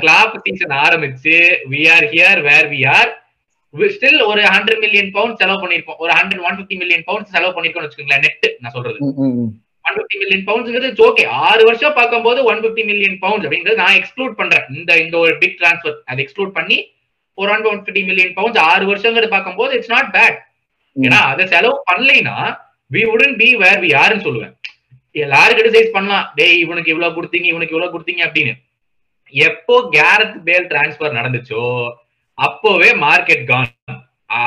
clap 0.00 0.34
season 0.44 0.74
ஆரம்பிச்சு 0.84 1.36
we 1.72 1.82
are 1.94 2.06
here 2.12 2.40
where 2.48 2.68
we 2.72 2.80
are 2.96 3.10
still 3.94 4.20
ஒரு 4.30 4.42
hundred 4.54 4.80
million 4.84 5.10
pound 5.16 5.38
செலவு 5.42 5.60
பண்ணிருப்போம் 5.62 6.00
ஒரு 6.04 6.12
hundred 6.18 6.42
one 6.48 6.56
fifty 6.58 6.76
million 6.80 7.04
pound 7.08 7.30
செலவு 7.34 7.54
பண்ணிருக்கோம்னு 7.56 7.86
வச்சுக்கோங்களேன் 7.86 8.24
நெட் 8.26 8.46
நான் 8.62 8.74
சொல்றது. 8.76 8.98
ஒன் 9.86 9.96
பிப்டி 9.98 10.16
மில்லியன் 10.22 10.44
பவுண்ட்ஸ்ங்கிறது 10.48 11.04
ஓகே 11.08 11.24
ஆறு 11.46 11.62
வருஷம் 11.68 11.96
பார்க்கும்போது 11.98 12.42
ஒன் 12.50 12.60
பிப்டி 12.64 12.84
மில்லியன் 12.90 13.16
பவுண்ட்ஸ் 13.24 13.46
அப்படிங்கிறது 13.46 13.82
நான் 13.84 13.96
எக்ஸ்க்ளூட் 14.00 14.34
பண்றேன். 14.40 14.66
இந்த 14.78 14.90
இந்த 15.04 15.16
ஒரு 15.24 15.32
பிக் 15.42 15.58
டிரான்ஸ்ஃபர் 15.62 15.96
அதை 16.10 16.20
எக்ஸ்க்ளூட் 16.24 16.52
பண்ணி 16.58 16.78
ஒரு 17.38 17.50
one 17.54 17.66
one 17.72 17.80
fifty 17.86 18.02
million 18.10 18.34
pounds 18.38 18.62
ஆறு 18.70 18.84
வருஷங்கிறது 18.92 19.34
பார்க்கும்போது 19.34 19.72
இட்ஸ் 19.78 19.94
நாட் 19.94 20.12
பேட் 20.16 20.38
ஏன்னா 20.96 21.20
அதை 21.32 21.44
செலவு 21.54 21.76
பண்ணலைன்னா 21.90 22.36
வி 22.94 23.02
உடன் 23.14 23.36
பி 23.40 23.48
வேர் 23.64 23.80
வி 23.84 23.88
யாருன்னு 23.96 24.26
சொல்லுவேன். 24.26 24.54
எல்லாரும் 25.24 25.56
கிரிட்டிசைஸ் 25.58 25.94
பண்ணலாம். 25.96 26.24
டேய் 26.38 26.60
இவனுக்கு 26.64 26.92
இவ்வளவு 26.92 27.16
கொடுத்தீங்க 27.16 27.48
இவனுக்கு 27.52 27.74
இவ்வளவு 27.74 27.94
கொடுத்தீங்க 27.94 28.22
அப்படின்னு. 28.26 28.54
எப்போ 29.48 29.74
கேரத் 29.94 30.38
பேல் 30.46 30.70
டிரான்ஸ்பர் 30.72 31.18
நடந்துச்சோ 31.18 31.64
அப்போவே 32.38 32.90
மார்க்கெட் 33.04 33.44
கான் 33.50 33.70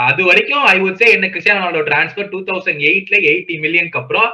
அது 0.04 0.22
வரைக்கும் 0.30 0.64
ஐ 0.72 0.78
வுட் 0.84 1.00
சே 1.02 1.08
என்ன 1.16 1.26
Cristiano 1.34 1.60
Ronaldo 1.62 1.84
transfer 1.90 2.32
two 2.34 2.40
thousand 2.50 2.82
எயிட்ல 2.90 3.16
எயிட்டி 3.30 3.56
மில்லியனுக்கு 3.66 4.00
அப்புறம் 4.02 4.30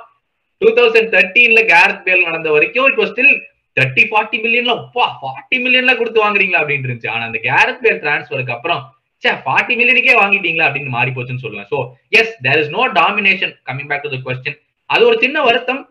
டூ 0.61 0.69
தௌசண்ட் 0.77 1.11
தேர்ட்டீன்ல 1.15 1.61
கேரத் 1.73 2.03
பேல் 2.05 2.27
நடந்த 2.27 2.49
வரைக்கும் 2.55 2.87
it 2.89 2.99
was 3.01 3.11
still 3.13 3.33
thirty 3.77 4.03
forty 4.09 4.37
மில்லியன்ல 4.43 4.73
அப்பா 4.79 5.05
ஃபார்ட்டி 5.19 5.57
மில்லியன்ல 5.65 5.93
கொடுத்து 5.99 6.19
வாங்குறீங்களா 6.23 6.61
அப்படின்னு 6.61 6.87
இருந்துச்சு. 6.87 7.13
ஆனா 7.13 7.23
அந்த 7.29 7.39
கேரத் 7.47 7.81
பேல் 7.83 8.01
டிரான்ஸ்பருக்கு 8.03 8.55
அப்புறம் 8.55 8.81
சே 9.23 9.31
ஃபார்ட்டி 9.45 9.73
மில்லியனுக்கே 9.79 10.15
வாங்கிட்டீங்களா 10.21 10.65
அப்படின்னு 10.67 10.95
மாறி 10.97 11.11
போச்சுன்னு 11.15 11.43
சொல்லுவேன். 11.45 11.69
So 11.71 11.77
yes 12.19 12.33
there 12.45 12.59
is 12.63 12.73
no 12.75 12.83
domination 12.99 13.53
coming 13.69 13.89
back 13.91 14.03
to 14.05 14.11
the 14.15 14.19
question 14.25 14.57
அது 14.89 15.03
ஒரு 15.09 15.17
சின்ன 15.23 15.37
வருத்தம் 15.47 15.81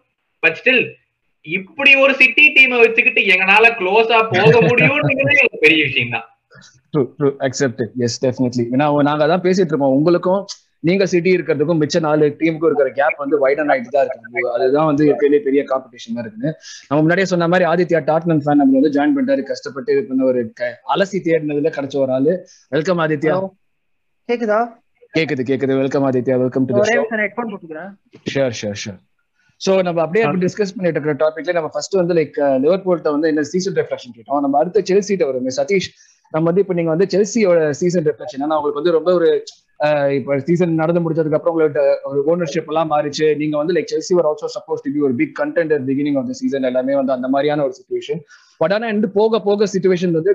பட் 0.42 0.58
ஸ்டில் 0.60 0.82
இப்படி 1.46 1.92
ஒரு 2.04 2.12
சிட்டி 2.20 2.44
டீமை 2.56 2.78
வச்சுக்கிட்டு 2.82 3.20
எங்கனால 3.34 3.68
க்ளோஸா 3.78 4.18
போக 4.34 4.54
முடியும்ன்றது 4.68 5.62
பெரிய 5.64 5.80
விஷயம் 5.88 6.14
தான் 6.16 6.26
true 6.94 7.02
true 7.18 7.28
accept 7.46 7.82
yes 8.06 8.18
definitely 8.24 8.64
ஏன்னா 8.74 8.86
நாங்க 9.08 9.22
அதான் 9.26 9.44
பேசிட்டு 9.46 9.72
இருக்கோம். 9.72 9.94
உங்களுக்கும் 9.98 10.42
நீங்க 10.88 11.04
சிட்டி 11.12 11.30
இருக்கிறதுக்கும் 11.36 11.80
மிச்ச 11.82 11.96
நாலு 12.06 12.26
டீமுக்கும் 12.38 12.68
இருக்கிற 12.70 12.88
கேப் 12.98 13.20
வந்து 13.22 13.36
வைடன் 13.42 13.70
ஆயிட்டு 13.72 13.92
தான் 13.94 14.06
இருக்கு 14.06 14.48
அதுதான் 14.54 14.88
வந்து 14.90 15.04
பெரிய 15.22 15.38
பெரிய 15.46 15.62
காம்படிஷன் 15.70 16.18
இருக்குது. 16.22 16.48
நம்ம 16.88 16.98
முன்னாடியே 17.02 17.28
சொன்ன 17.32 17.48
மாதிரி 17.52 17.66
ஆதித்யா 17.72 18.00
டாட்னன் 18.10 18.42
ஃபேன் 18.44 18.60
நம்ம 18.62 18.76
வந்து 18.78 18.92
ஜாயின் 18.96 19.14
பண்ணிட்டாரு. 19.16 19.44
கஷ்டப்பட்டு 19.52 19.94
இது 19.94 20.02
பண்ண 20.08 20.24
ஒரு 20.32 20.42
அலசி 20.94 21.20
தேடினதுல 21.28 21.72
கிடைச்ச 21.78 21.96
ஒரு 22.04 22.14
ஆளு. 22.18 22.34
வெல்கம் 22.76 23.02
ஆதித்யா. 23.06 23.36
கேக்குதா? 24.28 24.60
கேக்குது 25.14 25.42
கேக்குது. 25.52 25.72
Welcome 25.82 26.06
Aditya. 26.10 26.36
Welcome 26.44 26.66
to 26.66 26.82
sure 28.34 28.54
sure 28.60 28.78
sure 28.84 29.00
so 29.60 29.72
நம்ம 29.86 29.98
அப்படியே 30.04 30.24
டிஸ்கஸ் 30.44 30.72
பண்ணிட்டு 30.76 30.98
இருக்கிற 30.98 31.14
டாபிக்ல 31.24 31.52
நம்ம 31.56 31.68
ஃபர்ஸ்ட் 31.74 32.00
வந்து 32.00 32.14
லைக் 32.18 32.38
லிவர்பூல்ட்ட 32.62 33.10
வந்து 33.16 33.28
என்ன 33.32 33.42
சீசன் 33.50 33.76
ரெஃப்ளெக்ஷன் 33.80 34.14
கேட்டோம். 34.16 34.40
நம்ம 34.44 34.58
அடுத்த 34.62 34.80
செல்சிட்ட 34.88 35.24
வருங்க 35.28 35.52
சதீஷ் 35.58 35.88
நம்ம 36.34 36.44
வந்து 36.50 36.62
இப்ப 36.64 36.74
நீங்க 36.78 36.90
வந்து 36.94 37.06
செல்சியோட 37.14 37.58
சீசன் 37.80 38.06
ரிஃப்ளெக்ஷன் 38.10 38.42
ஏன்னா 38.44 38.56
உங்களுக்கு 38.58 38.80
வந்து 38.80 38.96
ரொம்ப 38.98 39.10
ஒரு 39.18 39.28
இப்ப 40.16 40.36
சீசன் 40.48 40.80
நடந்து 40.80 41.00
முடிச்சதுக்கு 41.04 41.38
அப்புறம் 41.38 41.54
உங்களோட 41.54 41.80
ஒரு 42.10 42.20
ஓனர்ஷிப் 42.32 42.68
எல்லாம் 42.72 42.90
மாறிச்சு. 42.92 43.26
நீங்க 43.40 43.54
வந்து 43.60 43.74
லைக் 43.76 43.90
செல்சி 43.92 44.12
ஒரு 44.20 44.26
ஆல்சோ 44.30 44.48
சப்போஸ் 44.56 44.82
டு 44.84 44.90
பி 44.94 45.00
ஒரு 45.08 45.14
big 45.20 45.34
contender 45.40 45.82
beginning 45.88 46.18
of 46.20 46.28
the 46.30 46.34
season 46.40 46.68
எல்லாமே 46.70 46.94
வந்து 47.00 47.12
அந்த 47.16 47.28
மாதிரியான 47.34 47.64
ஒரு 47.68 47.74
சுச்சுவேஷன் 47.78 48.20
பட் 48.60 48.74
ஆனா 48.76 48.86
வந்து 48.92 49.10
போக 49.18 49.40
போக 49.48 49.66
சுச்சுவேஷன் 49.74 50.14
வந்து 50.18 50.34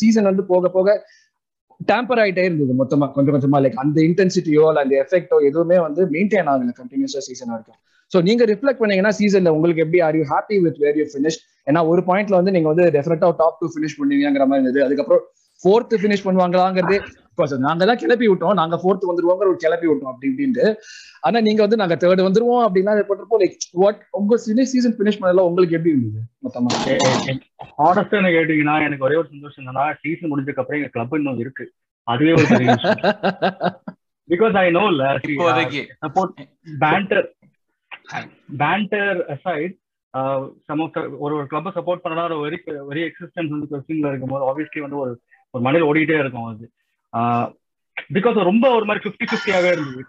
சீசன் 0.00 0.28
வந்து 0.30 0.44
போக 0.52 0.70
போக 0.76 0.96
டேம்பர் 1.90 2.20
ஆயிட்டே 2.22 2.44
இருந்தது 2.48 2.74
மொத்தமா 2.80 3.06
கொஞ்சம் 3.16 3.34
கொஞ்சமா. 3.36 3.58
லைக் 3.64 3.78
அந்த 3.84 3.98
இன்டென்சிட்டியோ 4.08 4.64
அந்த 4.84 4.94
எஃபெக்டோ 5.04 5.38
எதுவுமே 5.50 5.78
வந்து 5.86 6.04
மெயின்டைன் 6.16 6.50
ஆகல 6.54 6.72
கண்டினியூஸா 6.80 7.22
சீசன் 7.28 7.52
வரைக்கும். 7.54 7.78
ஸோ 8.12 8.18
நீங்க 8.28 8.42
ரிஃப்ளெக்ட் 8.52 8.80
பண்ணீங்கன்னா 8.82 9.14
சீசன்ல 9.20 9.50
உங்களுக்கு 9.56 9.82
எப்படி 9.84 10.00
are 10.06 10.16
you 10.20 10.24
happy 10.34 10.56
with 10.66 10.78
where 10.84 10.98
you 11.00 11.06
finish 11.12 11.38
ஏன்னா 11.66 11.80
ஒரு 11.92 12.02
பாயிண்ட்ல 12.08 12.36
வந்து 12.40 12.54
நீங்க 12.56 12.68
வந்து 12.72 12.84
டெஃபினட்டா 12.96 13.28
டாப் 13.42 13.58
டூ 13.62 13.66
ஃபினிஷ் 13.74 13.98
பண்ணுவீங்கிற 14.00 14.44
மாதிரி 14.50 14.62
இருந்தது. 14.62 14.80
அதுக்கப்புறம் 14.86 15.24
ஃபோர்த் 15.62 15.94
ஃபினிஷ் 16.02 16.26
பண்ணுவாங்களாங்கிறது 16.26 16.98
நாங்க 17.64 17.82
தான் 17.88 18.00
கிளப்பி 18.02 18.26
விட்டோம். 18.28 18.56
நாங்க 18.60 18.76
ஃபோர்த் 18.82 19.08
வந்துருவோங்கிற 19.08 19.48
ஒரு 19.52 19.58
கிளப்பி 19.64 19.86
விட்டோம் 19.88 20.10
அப்படி 20.12 20.28
இப்படின்ட்டு. 20.30 20.64
ஆனா 21.26 21.38
நீங்க 21.46 21.60
வந்து 21.64 21.78
நாங்க 21.80 21.96
தேர்ட் 22.02 22.22
வந்துருவோம் 22.26 22.64
அப்படின்னா 22.66 22.94
போட்டப்போ 23.08 23.38
லைக் 23.42 23.56
வாட் 23.82 24.00
உங்க 24.20 24.38
சீசன் 24.44 24.96
ஃபினிஷ் 24.98 25.20
பண்ணல 25.20 25.44
உங்களுக்கு 25.48 25.76
எப்படி 25.78 25.94
இருந்தது? 25.94 26.20
மொத்தமா. 26.46 26.70
ஹானஸ்டா 27.80 28.18
என்ன 28.20 28.32
கேட்டீங்கன்னா 28.36 28.76
எனக்கு 28.86 29.06
ஒரே 29.08 29.18
ஒரு 29.22 29.28
சந்தோஷம் 29.34 29.62
என்னன்னா 29.64 29.86
சீசன் 30.02 30.30
முடிஞ்சதுக்கு 30.32 30.62
அப்புறம் 30.64 30.80
எங்க 30.80 30.92
கிளப் 30.96 31.16
இன்னும் 31.20 31.42
இருக்கு. 31.44 31.66
அதுவே 32.08 32.32
ஒரு 32.38 32.46
பிகாஸ் 34.28 34.56
ஐ 34.62 34.68
நோ 34.78 34.84
இல்ல 34.92 35.04
support 36.04 36.32
banter 36.84 37.28
banter 38.62 39.20
aside 39.34 39.76
some 40.68 40.80
of 40.84 40.96
ஒரு 41.24 41.32
ஒரு 41.38 41.46
கிளப்பை 41.50 41.70
சப்போர்ட் 41.78 42.02
பண்ணா 42.04 42.22
ஒரு 42.28 42.38
வெரி 42.44 42.58
வெரி 42.90 43.02
எக்ஸிஸ்டன்ஸ் 43.08 43.52
வந்து 43.54 43.68
கொஸ்டின்ல 43.72 44.10
இருக்கும்போது 44.12 44.46
ஆப்வியஸ்லி 44.50 44.82
வந்து 44.84 44.98
ஒரு 45.04 45.12
ஒரு 45.54 45.62
மணியில் 45.66 45.88
ஓடிட்டே 45.90 46.16
இருக்கும் 46.22 46.48
அது. 46.52 46.66
பிகாஸ் 48.16 48.38
ரொம்ப 48.50 48.66
ஒரு 48.76 48.86
மாதிரி 48.88 49.04
ஃபிஃப்டி 49.04 49.26
ஃபிஃப்டியாவே 49.30 49.70
இருந்தது 49.74 50.02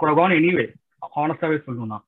குடகான் 0.00 0.36
எனிவே 0.38 0.66
ஹானஸ்டாவே 1.16 1.58
சொல்லணும்னா. 1.66 1.98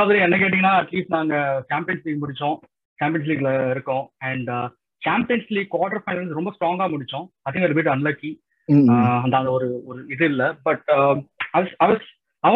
ஆஃப் 0.00 0.12
என்ன 0.26 0.36
கேட்டீங்கன்னா 0.42 0.74
அட்லீஸ்ட் 0.80 1.16
நாங்க 1.16 1.36
சாம்பியன்ஸ் 1.70 2.04
லீக் 2.06 2.22
முடிச்சோம். 2.24 2.56
சாம்பியன்ஸ் 2.98 3.30
லீக்ல 3.30 3.50
இருக்கோம். 3.74 4.04
And 4.28 4.50
champions 5.02 5.50
league 5.54 5.72
quarter 5.74 6.04
finals 6.04 6.38
ரொம்ப 6.38 6.52
ஸ்ட்ராங்கா 6.56 6.86
முடிச்சோம். 6.94 7.26
ஐ 7.46 7.52
திங்க் 7.54 7.92
அன்லக்கி 7.96 8.30
அந்த 8.68 9.40
அந்த 9.40 9.50
ஒரு 9.56 9.66
ஒரு 9.90 9.98
இது 10.14 10.24
இல்ல. 10.32 10.44
But 10.68 10.86
I 11.56 11.60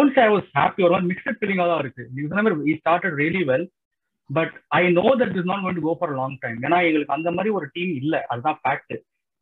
once 0.01 0.19
I 0.25 0.29
was 0.37 0.49
happy 0.61 0.85
ஒரு 0.87 1.03
மிக்சட் 1.11 1.39
ஃபீலிங்கா 1.41 1.67
தான் 1.73 1.83
இருக்கு. 1.85 2.03
நீங்க 2.15 2.27
சொன்ன 2.31 2.43
மாதிரி 2.47 2.59
we 2.69 2.75
started 2.81 3.17
really 3.23 3.43
well 3.51 3.67
but 4.31 4.55
I 4.79 4.83
know 4.99 5.07
that 5.21 5.37
is 5.39 5.49
not 5.51 5.63
going 5.65 5.79
to 5.81 5.87
go 5.89 5.95
for 6.01 6.13
long 6.21 6.37
time 6.45 6.59
ஏன்னா 6.67 6.79
எங்களுக்கு 6.89 7.17
அந்த 7.19 7.31
மாதிரி 7.37 7.53
ஒரு 7.59 7.69
டீம் 7.77 7.93
இல்ல. 8.03 8.15
அதுதான் 8.33 8.61
ஃபேக்ட் 8.63 8.95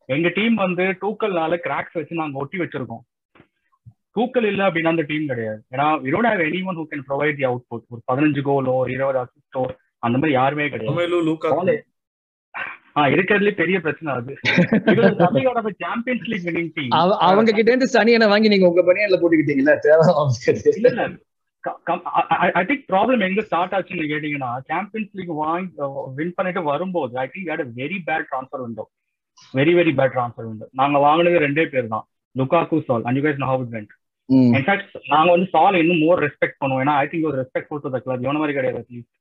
எங்க 0.08 0.28
டீம் 0.28 0.54
வந்து 0.54 0.82
டூக்கல்னால 1.02 1.56
கிராக்ஸ் 1.56 1.92
வச்சு 1.92 2.14
நாங்க 2.14 2.38
ஒட்டி 2.38 2.58
வச்சிருக்கோம். 2.58 3.02
தூக்கல் 4.16 4.44
இல்ல 4.44 4.68
அப்படின்னா 4.68 4.86
அந்த 4.86 5.02
டீம் 5.02 5.26
கிடையாது. 5.26 5.64
ஏன்னா 5.70 5.86
we 6.02 6.12
don't 6.14 6.30
have 6.30 6.44
any 6.44 6.64
one 6.64 6.76
who 6.76 6.86
can 6.90 7.04
provide 7.08 7.36
the 7.36 7.42
output 7.68 7.84
ஒரு 7.88 8.02
பதினஞ்சு 8.08 8.42
கோலோ 8.42 8.90
இருபது 8.90 9.18
அசிஸ்டோ 9.18 9.62
அந்த 10.02 10.16
மாதிரி 10.18 10.32
யாருமே 10.32 10.68
கிடையாது. 10.68 10.96
ரொமேலு 10.96 11.20
லூகாக்கு 11.28 11.76
ஆ 12.96 13.06
இருக்கிறதுலே 13.06 13.50
பெரிய 13.54 13.80
பிரச்சனை 13.80 14.14
அது. 14.14 14.32
சாம்பியன்ஸ் 15.78 16.26
லீக் 16.26 16.46
வின்னிங் 16.46 16.70
டீம் 16.74 16.90
அவ- 16.90 17.18
அவங்க 17.26 17.52
கிட்ட 17.52 17.70
இருந்து 17.70 17.90
சனியனை 17.92 18.28
வாங்கி 18.28 18.48
நீங்க 18.48 18.68
உங்க 18.68 18.82
பனியன்ல 18.82 19.18
போட்டுக்கிட்டீங்களா? 19.20 19.74
தேவை 19.78 20.04
ஐ 22.52 22.64
திங்க் 22.64 22.84
ப்ராப்ளம் 22.88 23.28
எங்க 23.28 23.42
ஸ்டார்ட் 23.42 23.72
ஆச்சுன்னு 23.72 24.10
கேட்டீங்கன்னா 24.12 24.58
சாம்பியன்ஸ் 24.64 25.10
லீக் 25.12 25.32
வாங்கி 25.36 25.72
வின் 26.14 26.34
பண்ணிட்டு 26.34 26.62
வரும்போது 26.62 27.18
I 27.18 27.26
think 27.26 27.50
had 27.50 27.66
very 27.76 27.98
bad 28.06 28.26
transfer 28.32 28.60
window 28.60 28.84
very 29.54 29.74
very 29.78 29.92
bad 29.98 30.14
transfer 30.16 30.48
window 30.48 30.68
நாங்க 30.80 30.98
வாங்கினது 31.06 31.44
ரெண்டே 31.46 31.64
பேர் 31.74 31.92
தான் 31.94 32.04
Lukaku 32.36 32.78
Saul 32.88 33.04
and 33.06 33.18
you 33.18 33.24
guys 33.26 33.42
know 33.44 33.50
how 33.52 33.62
it 33.66 33.74
went. 33.76 33.92
In fact 34.58 34.90
நாங்க 35.14 35.28
வந்து 35.34 35.48
சால் 35.54 35.78
இன்னும் 35.82 36.02
மோர் 36.06 36.22
ரெஸ்பெக்ட் 36.26 36.58
பண்ணுவோம். 36.62 36.82
ஏன்னா 36.84 36.96
ஐ 37.02 37.06
திங்க் 37.12 37.28
ஒரு 37.30 37.38
ரெஸ்பெக்ட்ஃபுல் 37.42 37.82
டு 37.84 37.92
த 37.94 38.00
கிளப் 38.06 38.24
இவன 38.26 38.40
மாதிரி 38.42 38.56
கிடையாது 38.58 38.80
at least. 38.82 39.12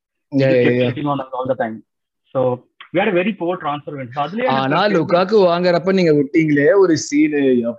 All 1.40 1.52
the 1.54 1.58
time 1.64 1.78
so 2.36 2.42
we 2.94 3.00
had 3.02 3.10
a 3.12 3.16
very 3.18 3.32
poor 3.40 3.54
transfer 3.62 3.94
window. 3.96 4.14
So 4.16 4.22
அதுலயே 4.24 4.50
ஆனா 4.58 4.80
லுக்காக்கு 4.94 5.38
வாங்குறப்ப 5.48 5.94
நீங்க 5.98 6.12
விட்டீங்களே 6.20 6.68
ஒரு 6.84 6.94
சீனு 7.06 7.42
uh, 7.62 7.74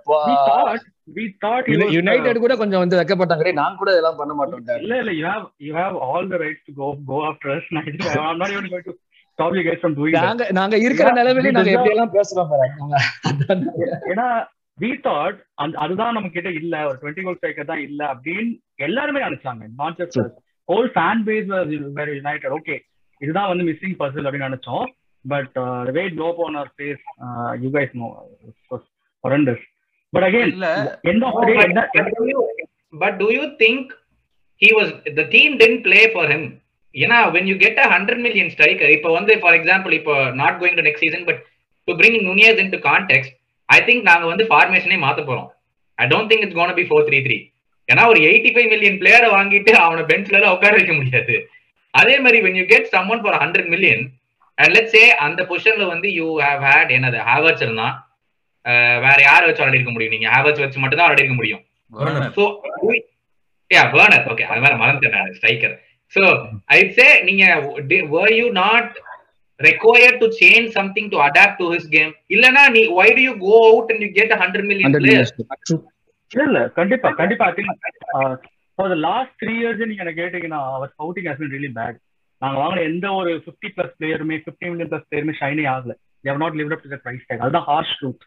யுனைடெட் 1.95 2.41
கூட 2.43 2.53
கொஞ்சம் 2.61 2.81
வந்து 2.83 2.99
வெக்கப்பட்டாங்க. 2.99 3.43
"டேய், 3.45 3.59
நான் 3.61 3.77
கூட 3.79 3.89
இதெல்லாம் 3.93 4.19
பண்ண 4.19 4.33
மாட்டோம் 4.39 4.61
இல்ல 4.83 4.97
இல்ல 5.01 5.11
you 5.19 5.25
have 5.31 5.45
you 5.67 5.73
have 5.81 5.95
all 6.07 6.25
the 6.33 6.39
rights 6.43 6.61
to 6.67 6.73
go 6.81 6.89
go 7.11 7.19
after 7.29 7.49
us. 7.55 7.65
I 7.81 7.85
think 7.87 8.03
I'm 8.25 8.39
not 8.43 8.51
even 8.55 8.67
going 8.73 8.85
to 8.89 8.95
நாங்க 10.21 10.45
நாங்க 10.51 10.77
இருக்கிற 10.77 11.07
Yeah, 11.09 11.19
நிலைமையில 11.19 11.47
we 11.47 11.51
நாங்க 11.51 11.69
deserve- 11.69 11.77
எப்படி 11.77 11.95
எல்லாம் 11.95 12.13
பேசுறோம் 12.13 12.49
பாருங்க 12.51 12.99
அதான். 13.29 13.63
ஏன்னா 14.11 14.27
we 14.77 14.91
thought 15.05 15.37
அந்த 15.55 15.77
அதுதான் 15.77 16.13
நம்ம 16.13 16.29
கிட்ட 16.29 16.49
இல்ல 16.51 16.85
ஒரு 16.87 16.97
டுவெண்ட்டி 17.01 17.23
கோல் 17.23 17.37
ஸ்ட்ரைக்கர் 17.39 17.65
தான் 17.65 17.79
இல்ல 17.79 18.13
அப்படின்னு 18.13 18.51
எல்லாருமே 18.79 19.19
நினைச்சாங்க. 19.19 19.63
Not 19.75 19.99
just 20.01 20.19
whole 20.69 20.89
fan 20.95 21.23
base 21.25 21.49
வேற 21.93 22.07
யுனைடெட் 22.11 22.51
ஓகே 22.51 22.75
இதுதான் 23.21 23.47
வந்து 23.47 23.63
மிஸ்ஸிங் 23.63 23.97
பர்சல் 23.99 24.25
அப்படின்னு 24.25 24.49
நினைச்சோம். 24.49 24.87
But 25.25 25.55
we 25.91 26.03
Klopp 26.09 26.39
on 26.45 26.55
our 26.55 26.71
face 26.77 27.03
you 27.61 27.69
guys 27.69 27.93
know 27.93 28.09
ஹொரண்டஸ் 29.23 29.63
but 30.13 30.23
again 30.23 30.47
இல்ல. 30.47 30.67
End 31.03 31.25
of 31.25 31.35
No, 31.35 31.45
day 31.45 31.55
but, 31.55 31.89
but 31.97 32.11
do 32.17 32.25
you 32.31 32.41
but 32.93 33.13
do 33.19 33.27
you 33.31 33.45
think 33.57 33.83
he 34.61 34.69
was 34.73 34.89
ஏன்னா 36.95 37.17
when 37.35 37.45
you 37.49 37.55
get 37.63 37.75
a 37.85 37.89
hundred 37.93 38.19
million 38.25 38.47
striker, 38.55 38.87
இப்போ 38.97 39.09
வந்து 39.17 39.33
for 39.43 39.51
example 39.59 39.91
இப்போ 39.99 40.13
not 40.41 40.53
going 40.61 40.75
to 40.79 40.83
next 40.87 41.01
season, 41.05 41.21
but 41.29 41.37
to 41.87 41.93
bring 41.99 42.15
Nunez 42.27 42.57
into 42.63 42.77
context, 42.89 43.31
I 43.69 43.81
think 43.87 43.99
நாங்க 44.09 44.25
வந்து 44.31 44.45
ஃபார்மேஷனே 44.51 44.97
மாத்த 45.05 45.23
போறோம். 45.29 45.49
I 45.97 46.07
don't 46.13 46.27
think 46.31 46.41
it's 46.45 46.57
gonna 46.59 46.75
be 46.79 46.85
four 46.89 47.07
three 47.09 47.19
three 47.27 47.37
ஏன்னா 47.89 48.03
ஒரு 48.11 48.19
எயிட்டி 48.29 48.49
ஃபைவ் 48.55 48.69
மில்லியன் 48.73 48.97
பிளேயரை 49.01 49.29
வாங்கிட்டு 49.37 49.71
அவனை 49.85 50.03
பெஞ்ச்ல 50.11 50.37
எல்லாம் 50.39 50.55
உட்கார 50.55 50.73
வைக்க 50.79 50.93
முடியாது. 50.99 51.35
அதே 51.93 52.15
மாதிரி 52.23 52.39
when 52.45 52.55
you 52.59 52.65
get 52.73 52.83
someone 52.95 53.21
for 53.25 53.33
hundred 53.43 53.69
million 53.73 54.03
and 54.57 54.73
let's 54.75 54.93
say 54.95 55.03
அந்த 55.25 55.41
பொசிஷன்ல 55.49 55.85
வந்து 55.93 56.07
யூ 56.19 56.27
ஹேவ் 56.45 56.63
ஹேட் 56.69 56.91
என்னது 56.97 57.19
ஹேவர்ஸ் 57.29 57.63
இருந்தான் 57.65 57.95
வேற 59.05 59.17
யாரை 59.27 59.43
வச்சு 59.47 59.61
விளையாடி 59.61 59.79
இருக்க 59.79 59.93
முடியும்? 59.95 60.13
நீங்க 60.15 60.27
ஹேவர்ஸ் 60.35 60.61
வச்சு 60.63 60.81
மட்டும் 60.83 60.99
தான் 60.99 61.07
விளையாடி 61.09 61.23
இருக்க 61.25 61.37
முடியும் 61.41 61.61
யா 63.71 63.83
வர்னர் 63.99 64.27
ஓகே 64.33 64.45
அது 64.51 64.61
மாதிரி 64.63 64.77
மறந்துட்டேன் 64.83 65.33
ஸ்ட்ரைக்கர் 65.37 65.75
சோ 66.13 66.23
ஐட் 66.75 66.91
சே 66.97 67.07
நீங்க 67.27 67.45
were 68.13 68.31
you 68.33 68.47
not 68.55 68.87
required 69.59 70.15
to 70.21 70.27
change 70.33 70.67
something 70.71 71.07
to 71.09 71.17
adapt 71.21 71.55
to 71.61 71.67
his 71.71 71.85
game? 71.89 72.11
இல்லனா 72.35 72.61
நீ 72.75 72.81
why 72.97 73.07
do 73.11 73.21
you 73.21 73.35
go 73.41 73.55
out 73.69 73.87
and 73.91 74.01
you 74.01 74.11
get 74.13 74.29
a 74.29 74.39
100 74.39 74.69
million 74.69 74.87
100 74.89 75.03
players? 75.05 75.31
million. 75.33 75.81
இல்ல 76.31 76.43
இல்ல. 76.47 76.59
கண்டிப்பா 76.77 77.09
கண்டிப்பா 77.19 77.45
I 77.49 77.63
for 78.79 78.91
the 78.91 78.97
last 79.05 79.33
three 79.41 79.53
years 79.59 79.87
நீங்க 79.89 80.03
என்ன 80.05 80.13
கேட்டீங்கன்னா 80.19 80.59
our 80.75 80.91
scouting 80.93 81.27
has 81.29 81.41
been 81.41 81.53
really 81.55 81.71
bad 81.77 81.97
நாங்க 82.41 82.57
வாங்கின 82.61 82.83
எந்த 82.89 83.07
ஒரு 83.19 83.31
ஃபிஃப்டி 83.45 83.69
பிளஸ் 83.75 83.95
பிளேயருமே 83.97 84.35
ஃபிஃப்டி 84.43 84.67
மில்லியன் 84.71 84.91
பிளஸ் 84.91 85.07
பிளேயருமே 85.07 85.33
ஷைனே 85.39 85.65
ஆகல. 85.73 85.93
They 86.23 86.39
not 86.43 86.55
live 86.59 86.73
up 86.75 86.83
to 86.85 86.91
the 86.93 86.99
price 87.05 87.25
tag 87.29 87.41
அதுதான் 87.45 87.67
ஹார்ஷ் 87.69 87.93
ட்ரூத் 87.99 88.23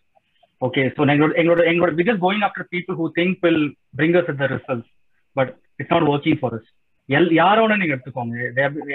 ஓகே 0.62 0.82
ஸோ 0.96 1.06
எங்களோட 1.06 1.32
எங்களோட 1.40 1.62
எங்களோட 1.70 1.92
we 1.98 2.06
just 2.08 2.22
going 2.26 2.44
after 2.48 2.66
people 2.74 2.96
who 3.00 3.06
think 3.18 3.38
will 3.46 3.62
bring 3.98 4.16
us 4.20 4.30
the 4.42 4.48
results 4.54 4.90
but 5.36 5.52
it's 5.80 5.94
not 5.96 6.08
working 6.12 6.38
for 6.42 6.56
us 6.58 6.68
L 7.08 7.30
யாரோட 7.40 7.72
நீங்க 7.76 7.94
எடுத்துக்கோங்க. 7.94 8.36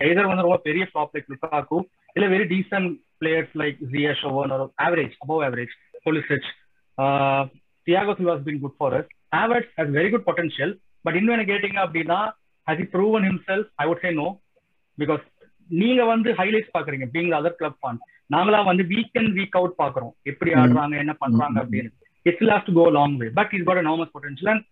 எதர் 0.09 0.29
வந்து 0.31 0.45
ரொம்ப 0.45 0.59
பெரிய 0.67 0.83
ஃபிளாப் 0.89 1.13
லைக் 1.15 1.31
லுக்காக்கு 1.33 1.77
இல்ல 2.15 2.25
very 2.33 2.45
decent 2.53 2.89
players 3.21 3.53
like 3.61 3.79
Ziyech 3.93 4.13
ஷோவன் 4.21 4.53
ஒரு 4.57 4.65
average 4.85 5.15
above 5.23 5.43
average 5.47 5.73
Pulisic 6.05 6.49
Thiago 7.87 8.13
Silva 8.17 8.35
has 8.37 8.43
been 8.47 8.59
good 8.63 8.75
for 8.81 8.89
us. 8.99 9.05
Havertz 9.35 9.69
has 9.79 9.89
very 9.97 10.09
good 10.13 10.23
potential 10.29 10.69
but 11.05 11.15
இன்னும் 11.19 11.35
என்ன 11.35 11.47
கேட்டீங்க 11.51 11.79
அப்படின்னா 11.85 12.19
has 12.67 12.77
he 12.81 12.85
proven 12.95 13.23
himself? 13.29 13.65
I 13.83 13.87
would 13.89 14.01
say 14.05 14.11
no. 14.21 14.27
Because 14.97 15.23
நீங்க 15.69 16.01
வந்து 16.11 16.29
highlights 16.39 16.73
பாக்குறீங்க 16.75 17.05
being 17.13 17.31
other 17.37 17.57
club 17.59 17.79
fun 17.81 17.97
நாங்களா 18.33 18.59
வந்து 18.69 18.83
week 18.91 19.17
and 19.21 19.33
week 19.39 19.55
out 19.59 19.75
பாக்குறோம் 19.81 20.13
எப்படி. 20.31 20.51
ஆடுறாங்க 20.61 20.95
என்ன 21.03 21.13
பண்றாங்க. 21.23 21.57
அப்படின்னு. 21.63 21.89
It's 22.25 22.45
last 22.49 22.71
go 22.77 22.85
long 22.97 23.15
way 23.21 23.27
but 23.39 23.53
is 23.57 23.65
got 23.69 23.81
enormous 23.89 24.13
potential 24.15 24.51
and 24.53 24.63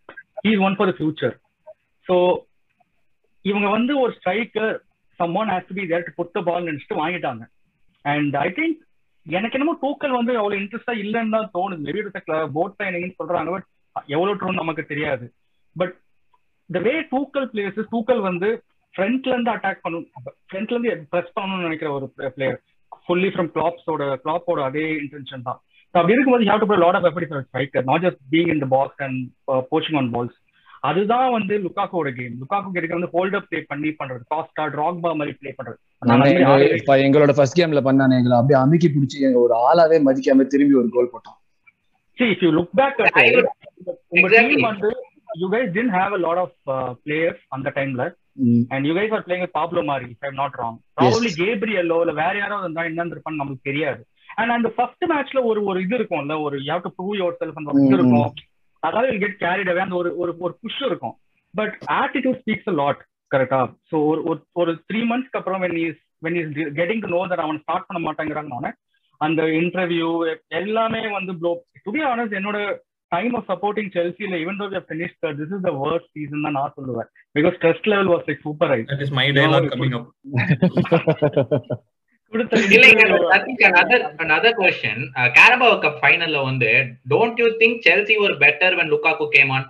he's 0.46 0.62
one 0.68 0.75
for 0.77 0.89
the 0.92 0.96
future 1.00 1.36
so 2.08 2.15
இவங்க 3.50 3.68
வந்து 3.75 3.94
ஒரு 4.04 4.12
striker 4.18 4.74
some 5.20 5.36
one 5.42 5.52
has 5.54 5.70
to 5.70 5.75
be 5.80 5.86
there 5.92 6.06
to 6.08 6.14
put 6.20 6.36
the 6.38 6.42
ball 6.48 6.68
நினைச்சிட்டு 6.70 7.02
வாங்கிட்டாங்க. 7.02 7.44
அண்ட் 8.06 8.36
ஐ 8.46 8.48
திங்க் 8.60 8.78
எனக்கு 9.25 9.58
என்னமோ 9.58 9.74
டூக்கல் 9.84 10.18
வந்து 10.20 10.34
அவ்வளவு 10.40 10.60
இன்ட்ரெஸ்டா 10.62 10.94
இல்லைன்னு 11.04 11.36
தான் 11.36 11.52
தோணுது. 11.58 11.84
மேபி 11.88 12.02
போட் 12.58 12.78
சைனிங்னு 12.82 13.20
சொல்றாங்க 13.22 13.52
பட் 13.56 13.68
எவ்வளவு 14.16 14.38
ட்ரூன்னு 14.40 14.62
நமக்கு 14.64 14.84
தெரியாது. 14.92 15.25
பட் 15.75 15.94
த 16.70 16.80
வே 16.88 16.94
டூக்கல் 17.14 17.48
பிளேயர்ஸ் 17.52 17.92
டூக்கல் 17.94 18.22
வந்து 18.30 18.50
ஃப்ரண்ட்ல 18.96 19.34
இருந்து 19.34 19.52
அட்டாக் 19.54 19.84
பண்ணும். 19.86 20.06
ஃப்ரண்ட்ல 20.50 20.75
இருந்து 20.75 21.10
ப்ரெஸ் 21.14 21.36
பண்ணணும்னு 21.38 21.68
நினைக்கிற 21.68 21.90
ஒரு 21.98 22.08
பிளேயர் 22.38 22.60
ஃபுல்லி 23.06 23.30
ஃப்ரம் 23.34 23.50
கிளாப்ஸோட 23.56 24.04
கிளாப்போட 24.24 24.60
அதே 24.70 24.86
இன்டென்ஷன் 25.04 25.48
தான். 25.48 25.60
அப்படி 25.96 26.14
இருக்கும்போது 26.16 26.48
have 26.52 26.64
to 26.72 26.78
lot 26.86 26.98
of 27.00 27.08
effort 27.10 27.32
for 27.32 27.46
striker 27.48 27.86
not 27.90 28.04
just 28.06 28.22
being 28.34 28.52
in 28.54 28.64
the 28.64 28.68
box 28.75 29.02
and 29.06 29.20
poaching 29.72 29.98
on 30.02 30.10
balls 30.16 30.38
அதுதான் 30.88 31.30
வந்து 31.36 31.54
லுக்காக்கோட 31.65 32.10
கேம் 32.18 32.36
லுக்காக்கோ 32.42 32.72
கிட்ட 32.75 32.98
வந்து 32.98 33.12
ஹோல்ட் 33.15 33.38
அப் 33.39 33.48
ப்ளே 33.50 33.60
பண்ணி 33.72 33.89
பண்றது. 34.00 34.22
காஸ்டா 34.34 34.63
ட்ராக்பா 34.75 35.12
மாதிரி 35.20 35.34
ப்ளே 35.39 35.51
பண்றது. 35.58 35.80
எங்களோட 37.06 37.34
ஃபர்ஸ்ட் 37.38 37.60
கேம்ல 37.62 37.82
பண்ணானே 37.88 38.18
எங்களை 38.22 38.38
அப்படியே 38.39 38.60
அமுக்கி 38.63 38.89
பிடிச்சி 38.96 39.25
எங்க 39.30 39.39
ஒரு 39.46 39.56
ஆளாவே 39.68 40.00
மதிக்காம 40.08 40.48
திரும்பி 40.54 40.77
ஒரு 40.82 40.92
கோல் 40.98 41.13
போட்டோம். 41.15 41.39
See, 42.18 42.27
if 42.34 42.42
you 42.44 42.51
look 42.58 42.70
back 42.80 42.98
at 43.06 43.15
it, 43.22 43.48
உங்க 44.15 44.27
team 44.42 44.62
வந்து 44.70 44.89
you 45.42 45.48
guys 45.54 45.70
didn't 45.77 45.96
have 46.00 46.12
a 46.18 46.22
lot 46.25 46.38
of 46.44 46.51
uh, 46.74 46.92
players 47.06 47.39
அந்த 47.56 47.70
டைம்ல 47.75 48.04
ம். 48.50 48.62
and 48.74 48.82
you 48.88 48.94
guys 48.98 49.12
are 49.15 49.24
playing 49.25 49.44
with 49.46 49.54
Pablo 49.58 49.82
Mari 49.89 50.08
if 50.13 50.22
I'm 50.27 50.38
not 50.42 50.54
wrong. 50.60 50.75
Probably 51.00 51.32
Gabrielோ 51.42 51.98
இல்ல 52.04 52.13
வேற 52.24 52.34
யாராவது 52.44 52.65
இருந்தா 52.65 52.84
என்னன்னு 52.89 53.13
இருப்பான்னு 53.15 53.42
நமக்கு 53.44 53.68
தெரியாது. 53.70 54.01
அண்ட் 54.39 54.54
அந்த 54.58 54.70
ஃபர்ஸ்ட் 54.75 55.06
மேட்ச்ல 55.12 55.42
ஒரு 55.50 55.60
ஒரு 55.70 55.82
இது 55.86 55.98
இருக்கும்ல 55.98 56.38
ஒரு 56.48 56.58
you 56.63 56.70
have 56.74 56.86
to 56.88 56.94
prove 56.98 57.18
yourself 57.42 57.60
அந்த 57.62 57.72
ஒரு 57.74 57.84
இது 57.86 57.98
இருக்கும். 58.00 58.34
அதாவது 58.86 59.12
வில் 59.12 59.24
கெட் 59.25 59.42
கேரிட் 59.42 59.72
அவே 59.72 59.80
அந்த 59.80 59.96
ஒரு 59.96 60.18
ஒரு 60.18 60.36
ஒரு 60.39 60.54
புஷ் 60.62 60.82
இருக்கும். 60.86 61.15
But 61.54 61.75
attitude 61.94 62.39
speaks 62.42 62.70
a 62.70 62.74
lot 62.74 63.01
கரெக்டா 63.36 63.60
ஸோ 63.92 64.06
ஒரு 64.06 64.20
ஒரு- 64.56 64.80
த்ரீ 64.89 65.00
மந்த்ஸ்க்கு 65.12 65.39
அப்புறம் 65.39 65.62
when 65.62 65.77
is 65.86 66.01
when 66.24 66.38
is 66.42 66.51
getting 66.75 67.00
to 67.00 67.08
know 67.08 67.22
that 67.27 67.46
அவன் 67.46 67.60
ஸ்டார்ட் 67.60 67.88
பண்ண 67.88 68.00
மாட்டேங்கிறாங்க 68.06 68.72
அந்த 69.22 69.42
இன்டர்வியூ 69.60 70.08
எல்லாமே 70.56 71.08
வந்து 71.10 71.38
ப்ளோ 71.38 71.51
டு 71.84 71.92
பி 71.92 72.04
ஆனஸ்ட் 72.06 72.38
என்னோட 72.39 72.60
time 73.12 73.34
of 73.34 73.50
supporting 73.50 73.92
செல்சியில 73.96 74.39
even 74.44 74.60
though 74.60 74.84
finish 74.88 75.15
this 75.25 75.42
is 75.48 75.62
the 75.62 75.74
worst 75.82 76.10
season 76.13 76.42
தான் 76.42 76.51
நான் 76.51 76.74
சொல்லுவேன். 76.77 77.10
Because 77.36 77.58
stress 77.58 77.84
level 77.84 78.08
was 78.08 78.25
like 78.27 78.39
super 78.39 78.70
high 78.70 78.80
That 78.92 79.04
is 79.06 79.12
my 79.12 79.27
dialogue 79.32 79.70
coming 79.74 79.96
up. 80.00 80.06
question. 84.54 84.98
Uh, 85.15 85.89
ஃபைனல்ல 86.01 86.44
வந்து 86.44 86.72
don't 87.10 87.38
you 87.38 87.50
think 87.60 87.74
Chelsea 87.88 88.18
were 88.24 88.36
better 88.36 88.70
when 88.77 88.89
Lukaku 88.89 89.27
came 89.38 89.51
on? 89.51 89.65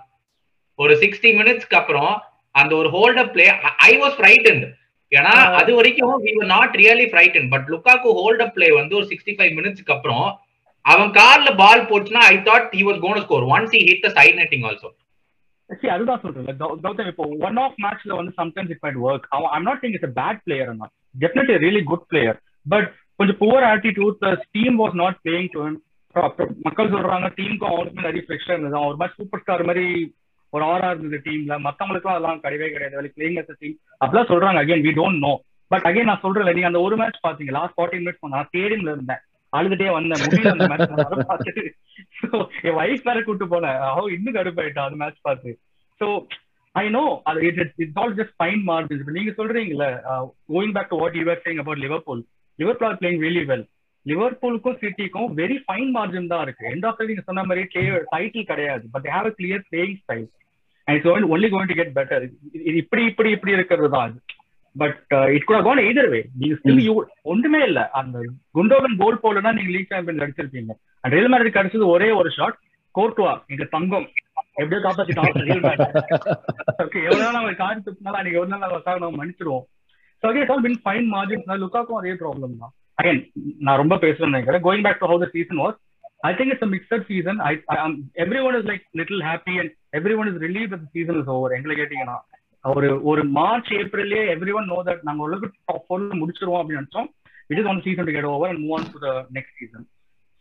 ஒரு 0.74 0.94
60 0.94 1.30
மினிட்ஸ்க்கு 1.32 1.76
அப்புறம் 1.76 2.22
அந்த 2.50 2.76
ஒரு 2.76 2.88
hold 2.88 3.18
up 3.18 3.32
play 3.32 3.46
I 3.76 4.00
was 4.00 4.16
frightened 4.18 4.64
ஏன்னா 5.10 5.52
அது 5.52 5.74
வரைக்கும் 5.74 6.22
we 6.24 6.32
were 6.38 6.50
not 6.56 6.70
really 6.74 7.06
frightened. 7.08 7.48
But 7.48 7.66
Lukaku 7.68 8.08
hold 8.12 8.42
up 8.42 8.54
play 8.54 8.72
வந்து 8.72 8.96
ஒரு 8.96 9.06
65 9.06 9.52
மினிட்ஸ்க்கு 9.52 9.92
அப்புறம் 9.92 10.40
அவன் 10.80 11.10
கால்ல 11.10 11.54
பால் 11.54 11.80
போச்சுன்னா 11.80 12.22
I 12.32 12.36
thought 12.36 12.68
he 12.72 12.82
was 12.82 12.98
going 12.98 13.14
to 13.14 13.24
score. 13.26 13.44
Once 13.56 13.70
he 13.70 13.82
hit 13.90 14.02
the 14.02 14.10
side 14.10 14.34
netting 14.34 14.64
also. 14.64 14.88
See, 15.70 15.88
அதுதான் 15.88 16.20
சொல்றேன் 16.20 16.58
கௌதம் 16.58 17.06
இப்போ 17.06 17.28
ஒன் 17.38 17.56
ஆஃப் 17.56 17.78
மேட்ச்ல 17.84 18.16
வந்து 18.16 18.32
சம்டைம்ஸ் 18.36 18.70
இட் 18.70 18.82
மைட் 18.82 18.98
ஒர்க் 19.06 19.26
அவன் 19.28 19.50
I'm 19.50 19.62
not 19.62 19.80
think 19.82 19.92
it's 19.92 20.16
bad 20.16 20.40
player 20.44 20.70
definitely 21.20 21.56
really 21.64 21.82
good 21.82 22.06
player 22.06 22.38
but 22.66 22.88
கொஞ்சம் 23.18 23.40
poor 23.42 23.66
attitude 23.72 24.16
plus 24.22 24.44
team 24.56 24.76
was 24.82 24.96
not 25.02 25.18
playing 25.24 25.50
to 25.56 25.64
மக்கள் 26.66 26.92
சொல்றாங்க 26.94 27.28
டீமுக்கும் 27.38 27.72
அவனுக்கும் 27.72 28.06
நிறைய 28.08 28.22
ப்ரெஷர் 28.28 28.54
இருந்தது. 28.54 28.76
அவன் 28.78 28.90
ஒரு 28.90 28.98
மாதிரி 29.00 29.16
சூப்பர் 29.20 29.42
ஸ்டார் 29.42 29.68
மாதிரி 29.70 29.86
ஒரு 30.52 30.64
ஆரா 30.72 30.88
இருந்தது 30.92 31.18
டீம்ல 31.26 31.54
மத்தவங்களுக்கும் 31.66 32.12
அதெல்லாம் 32.14 32.42
கிடையவே 32.44 32.68
கிடையாது. 32.74 33.12
பிளேயிங் 33.16 33.38
அஸ் 33.40 33.60
டீம் 33.62 33.76
அப்படிலாம் 34.00 34.30
சொல்றாங்க. 34.32 34.60
Again 34.64 34.84
we 34.86 34.92
don't 35.00 35.22
know 35.26 35.32
but 35.70 35.86
again 35.90 36.08
நான் 36.10 36.22
சொல்றேன் 36.24 36.48
நீங்க 36.56 36.70
அந்த 36.70 36.80
ஒரு 36.86 36.96
மேட்ச் 37.00 37.24
பாத்தீங்க. 37.26 37.52
லாஸ்ட் 37.58 37.76
ஃபார்ட்டி 37.78 37.98
மினிட்ஸ் 38.02 38.34
நான் 38.34 38.48
ஸ்டேடியம்ல 38.50 38.94
இருந்தேன். 38.96 39.22
அழுதுட்டே 39.52 39.88
வந்தேன். 39.96 40.22
முடியல 40.24 40.54
அந்த 40.54 40.68
மேட்ச் 40.72 40.92
பார்த்துட்டு 41.30 41.64
என் 42.68 42.78
வைஃப் 42.80 43.06
வேற 43.08 43.18
கூட்டு 43.28 43.46
போனேன். 43.52 43.78
அவ 43.90 44.04
இன்னும் 44.16 44.36
கடுப்பாயிட்டா 44.38 44.86
அந்த 44.88 44.98
மேட்ச் 45.02 45.26
பார்த்து. 45.28 45.52
ஸோ 46.00 46.06
ஐ 46.74 46.84
நோ 46.96 47.04
அது 47.28 47.38
it 47.48 47.60
it's 47.82 48.00
all 48.02 48.16
just 48.20 48.34
fine 48.40 48.62
margins 48.70 49.12
நீங்க 49.18 49.32
சொல்றீங்கல்ல 49.40 49.86
going 50.54 50.74
back 50.78 50.90
to 50.94 50.98
what 51.02 51.18
you 51.20 51.24
are 51.34 51.44
saying 51.46 51.62
about 51.64 51.84
Liverpool 51.84 52.22
Liverpool 52.58 52.88
are 52.90 52.98
playing 53.00 53.22
really 53.26 53.44
well 53.50 53.64
லிவர்பூலுக்கும் 54.06 54.78
சிட்டிக்கும் 54.82 55.30
வெரி 55.40 55.56
ஃபைன் 55.66 55.90
மார்ஜின் 55.96 56.30
தான் 56.32 56.42
இருக்கு. 56.46 56.64
எண்ட் 56.72 56.86
ஆஃப் 56.88 57.06
நீங்க 57.08 57.22
சொன்ன 57.28 57.44
மாதிரி 57.50 57.62
டைட்டில் 58.12 58.50
கிடையாது. 58.50 58.84
But 58.94 59.06
have 59.14 59.28
a 59.30 59.32
clear 59.38 59.64
playing 59.70 59.96
style 60.02 60.26
and 60.86 60.96
it's 60.96 61.30
only 61.34 61.48
going 61.54 61.70
to 61.72 61.78
get 61.80 61.94
better 61.98 62.24
இது 62.68 62.76
இப்படி 62.82 63.04
இப்படி 63.12 63.30
இப்படி 63.36 63.56
இருக்கிறது 63.58 63.88
தான் 63.94 64.06
அது. 64.08 64.18
பட் 64.76 65.14
இட் 65.36 65.48
கூட 65.48 65.58
கோன் 65.66 65.82
எய்தர் 65.86 66.10
வே 66.14 66.20
நீங்க 66.40 66.56
ஸ்டில் 66.60 66.84
யூ 66.86 66.94
ஒன்றுமே 67.32 67.60
இல்ல. 67.68 67.80
அந்த 68.00 68.16
குண்டோகன் 68.58 69.00
கோல் 69.02 69.22
போலனா 69.24 69.52
நீங்க 69.58 69.72
லீக் 69.76 69.92
சாம்பியன் 69.92 70.24
அடிச்சிருப்பீங்க 70.26 70.72
அண்ட் 71.02 71.14
ரியல் 71.16 71.32
மேட்ரிக் 71.34 71.60
அடிச்சது 71.62 71.92
ஒரே 71.96 72.10
ஒரு 72.20 72.30
ஷாட் 72.38 72.58
கோர்ட்டுவா 72.94 73.32
எங்க 73.52 73.64
தங்கம். 73.76 74.06
எப்படியோ 74.60 74.80
காப்பாத்திட்டான் 74.84 75.34
ரியல் 75.46 75.64
மேட்ச் 75.64 75.96
ஓகே 76.84 77.00
எவ்வளவு 77.08 77.24
நாள் 77.24 77.36
நம்ம 77.38 77.50
கார் 77.62 77.82
துப்பினாலும் 77.86 78.20
அன்னைக்கு 78.20 78.40
ஒரு 78.42 78.50
நாள் 78.52 78.62
நம்ம 78.64 79.00
நம்ம 79.04 79.18
மன்னிச்சிருவோம் 80.22 80.22
so 80.22 80.28
again 80.30 80.52
all 80.54 80.66
been 80.66 80.80
fine 80.84 81.08
margins 81.14 81.62
லுக்காக்கும் 81.64 81.98
அதே 82.00 82.14
ப்ராப்ளம் 82.22 82.60
தான் 82.62 82.72
அகைன் 83.00 83.20
நான் 83.66 83.80
ரொம்ப 83.82 83.94
பேசுறேன் 84.04 84.32
நினைக்கிறேன் 84.34 84.64
going 84.66 84.86
back 84.86 85.02
to 85.02 85.10
how 85.12 85.24
the 85.24 85.30
season 85.36 85.62
was 85.64 85.78
I 86.24 86.34
think 86.36 86.50
it's 86.52 86.62
a 86.62 86.66
mixed 86.66 86.92
season. 87.08 87.36
I, 87.40 87.54
I 87.72 87.76
um, 87.82 87.92
everyone 88.16 88.54
is 88.58 88.64
like 88.70 88.84
little 89.00 89.20
happy 89.22 89.54
and 89.58 89.68
everyone 89.92 90.28
is 90.30 90.36
relieved 90.44 90.72
that 90.72 90.80
the 90.84 90.90
season 90.94 91.16
is 91.22 91.28
over. 91.34 91.48
எங்களை 91.56 91.74
கேட்டீங்கன்னா 91.80 92.16
ஒரு 92.64 92.88
ஒரு 93.10 93.22
March 93.38 93.68
ஏப்ரல்லே 93.80 94.22
every 94.34 94.52
one 94.58 94.70
know 94.72 94.78
that 94.86 95.02
நாங்க 95.08 95.22
உலக 95.26 95.50
top 95.68 95.84
ஃபோர்ல 95.86 96.16
முடிச்சிருவோம் 96.20 96.60
அப்படின்னு 96.60 96.80
நினைச்சோம். 96.82 97.08
It 97.50 97.60
is 97.62 97.68
one 97.72 97.82
season 97.86 98.08
to 98.08 98.14
get 98.16 98.28
over 98.32 98.50
and 98.52 98.62
move 98.64 98.74
on 98.78 98.88
to 98.94 99.00
the 99.04 99.10
next 99.36 99.56
season 99.60 99.84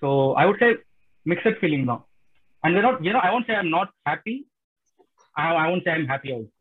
so 0.01 0.09
I 0.41 0.45
would 0.49 0.61
say 0.63 0.69
mixed 1.25 1.59
feeling 1.59 1.85
தான். 1.91 2.01
And 2.63 2.81
not 2.87 3.01
you 3.07 3.13
know 3.17 3.23
I 3.27 3.31
won't 3.37 3.49
say 3.51 3.57
I'm 3.61 3.71
not 3.77 3.91
happy 4.09 4.35
I 5.35 5.67
won't 5.73 5.85
say 5.87 5.93
I'm 5.97 6.09
happy 6.13 6.31
also 6.37 6.54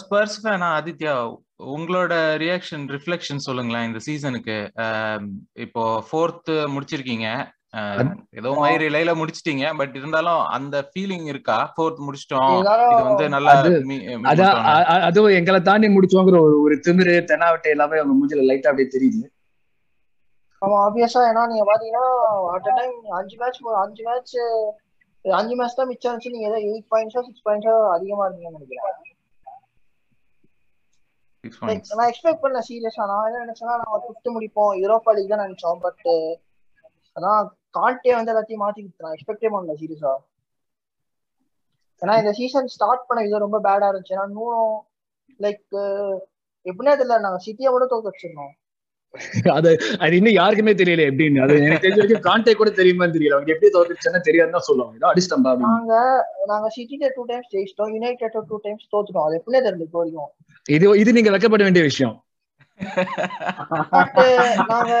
Spurs 0.00 0.38
ஃபேனா 0.42 0.68
ஆதித்யா 0.78 1.12
உங்களோட 1.74 2.12
reaction 2.42 2.84
reflection 2.94 3.44
சொல்லுங்களேன் 3.46 3.86
இந்த 3.88 4.00
சீசனுக்கு 4.06 4.56
இப்போ 5.64 5.84
fourth 6.08 6.50
முடிச்சிருக்கீங்க. 6.74 7.28
ஏதோ 8.40 8.50
மாதிரி 8.60 8.84
லைல 8.94 9.10
முடிச்சிட்டீங்க. 9.20 9.64
பட் 9.80 9.94
இருந்தாலும் 10.00 10.42
அந்த 10.56 10.76
ஃபீலிங் 10.90 11.26
இருக்கா? 11.32 11.56
ஃபோர்த் 11.74 12.04
முடிச்சிட்டோம். 12.06 12.54
இது 12.92 13.02
வந்து 13.08 13.24
நல்லா 13.36 13.54
அதான் 14.32 14.60
அதுவும் 15.08 15.36
எங்களை 15.40 15.60
தாண்டி 15.70 15.90
முடிச்சோங்கிற 15.96 16.38
ஒரு 16.46 16.56
ஒரு 16.66 16.76
திமிரு 16.86 17.14
தெனாவட்டை 17.32 17.72
எல்லாமே 17.76 18.00
அவங்க 18.02 18.16
மூஞ்சில 18.20 18.46
லைட்டா 18.50 18.70
அப்படியே 18.72 18.90
தெரியுது. 18.96 19.22
ஆமா 20.62 20.76
ஆப்வியஸா 20.86 21.20
ஏன்னா 21.30 21.42
நீங்க 21.50 21.64
பாத்தீங்கன்னா 21.70 22.06
அட் 22.54 22.70
டைம் 22.78 22.96
அஞ்சு 23.18 23.36
மேட்ச் 23.42 23.60
அஞ்சு 23.84 24.02
மேட்ச் 24.08 24.34
அஞ்சு 25.24 25.54
மேட்ச் 25.58 25.78
தான் 25.80 25.90
மிச்சம் 25.90 26.10
இருந்துச்சு. 26.10 26.34
நீங்க 26.36 26.48
ஏதோ 26.50 26.58
எயிட் 26.70 26.88
பாயிண்ட்ஸோ 26.94 27.22
சிக்ஸ் 27.28 27.46
பாயிண்ட்ஸோ 27.48 27.74
அதிகமா 27.96 28.24
இருந்தீங்கன்னு 28.26 28.58
நினைக்கிறேன். 28.58 28.97
நான் 31.62 32.10
எக்ஸ்பெக்ட் 32.10 32.42
பண்ணல 32.42 32.62
சீரியஸா 32.70 33.04
நான் 33.12 33.26
என்ன 33.28 33.44
நினைச்சேன்னா 33.44 33.76
நம்ம 33.82 34.00
ஃபிஃப்த் 34.04 34.34
முடிப்போம். 34.36 34.72
யூரோப்பா 34.82 35.14
லீக் 35.16 35.32
தான் 35.34 35.44
நினைச்சோம் 35.46 35.80
பட் 35.86 36.04
அதான் 37.16 37.40
கான்டே 37.78 38.12
வந்து 38.16 38.32
எல்லாத்தையும் 38.32 38.64
மாத்தி 38.64 38.80
கொடுத்தான் 38.82 39.16
எக்ஸ்பெக்டே 39.16 39.50
பண்ணல 39.54 39.76
சீரியஸா 39.82 40.14
ஏன்னா 42.02 42.14
இந்த 42.22 42.32
சீசன் 42.38 42.72
ஸ்டார்ட் 42.76 43.06
பண்ண 43.08 43.20
விதம் 43.26 43.44
ரொம்ப 43.44 43.58
பேடா 43.66 43.86
இருந்துச்சு. 43.90 44.14
ஏன்னா 44.16 44.28
இன்னும் 44.30 44.76
லைக் 45.44 45.64
எப்படின்னா 46.66 46.94
தெரியல 47.00 47.18
நாங்க 47.26 47.40
சிட்டியை 47.46 47.70
கூட 47.74 47.84
தோக்க 47.92 48.10
வச்சிருந்தோம். 48.10 48.54
அது 49.56 49.70
அது 50.04 50.12
இன்னும் 50.18 50.36
யாருக்குமே 50.38 50.72
தெரியல 50.80 51.04
எப்படின்னு. 51.10 51.42
அது 51.44 51.54
எனக்கு 51.66 51.84
தெரிஞ்ச 51.84 52.00
வரைக்கும் 52.00 52.26
கான்டே 52.26 52.52
கூட 52.60 52.70
தெரியுமான்னு 52.80 53.16
தெரியல. 53.16 53.36
அவங்க 53.36 53.52
எப்படி 53.54 53.70
தோத்துச்சுன்னா 53.76 54.20
தெரியாதுன்னு 54.28 54.56
தான் 54.56 54.68
சொல்லுவாங்க. 54.68 54.98
ஏதோ 55.00 55.08
அடிச்சிட்டம்பா 55.10 55.52
நாங்க 55.68 55.94
நாங்க 56.50 56.68
சிட்டில 56.76 57.10
டூ 57.16 57.24
டைம்ஸ் 57.30 57.52
ஜெயிச்சிட்டோம். 57.54 57.92
யுனைடெட் 57.96 58.36
டூ 58.50 58.58
டைம்ஸ் 58.66 58.90
தோத்துட்டோம். 58.94 59.26
அது 59.28 59.38
எப்படின்னே 59.40 59.62
தெரியல 59.66 59.86
இப்போ 59.88 60.00
வரைக்கும். 60.02 60.30
இது 60.76 60.86
இது 61.02 61.10
நீங்க 61.16 61.30
வெக்கப்பட 61.34 61.62
வேண்டிய 61.66 61.84
விஷயம். 61.90 62.16
நாங்க 64.72 64.92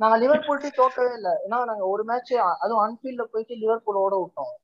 நாங்க 0.00 0.16
லிவர்பூல்ட்டி 0.22 0.68
தோக்கவே 0.78 1.10
இல்லை. 1.18 1.32
ஏன்னா 1.46 1.58
நாங்க 1.70 1.84
ஒரு 1.94 2.02
மேட்ச் 2.10 2.32
அதுவும் 2.64 2.82
அன்ஃபீல்ட்ல 2.84 3.24
போயிட்டு 3.32 3.54
லிவர்பூலோட 3.62 4.14
விட்டோம். 4.22 4.54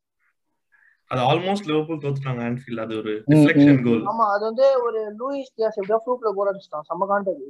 அது 1.11 1.21
ஆல்மோஸ்ட் 1.31 1.69
லிவர்பூல் 1.71 2.03
தோத்துட்டாங்க 2.03 2.43
ஆன்ஃபீல்ட் 2.49 2.83
அது 2.85 2.95
ஒரு 3.03 3.13
ரிஃப்ளெக்ஷன். 3.33 3.81
கோல் 3.87 4.03
ஆமா 4.11 4.27
அது 4.35 4.43
வந்து 4.51 4.67
ஒரு 4.87 5.01
லூயிஸ் 5.21 5.53
டியாஸ் 5.57 5.79
எப்படியோ 5.81 6.01
ஃப்ளூக்ல 6.03 6.33
கோல் 6.39 6.51
அடிச்சிட்டான். 6.53 6.87
செம்ம 6.91 7.09
காண்டது 7.13 7.47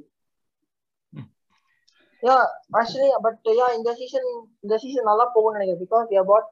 யா 2.29 2.37
ஆக்சுவலி 2.79 3.09
பட் 3.27 3.51
யா 3.59 3.67
இந்த 3.77 3.91
சீசன் 4.01 4.29
இந்த 4.65 4.75
சீசன் 4.83 5.09
நல்லா 5.11 5.25
போகும்னு 5.35 5.57
நினைக்கிறேன். 5.57 5.83
பிகாஸ் 5.85 6.07
வி 6.13 6.25
பாட் 6.31 6.49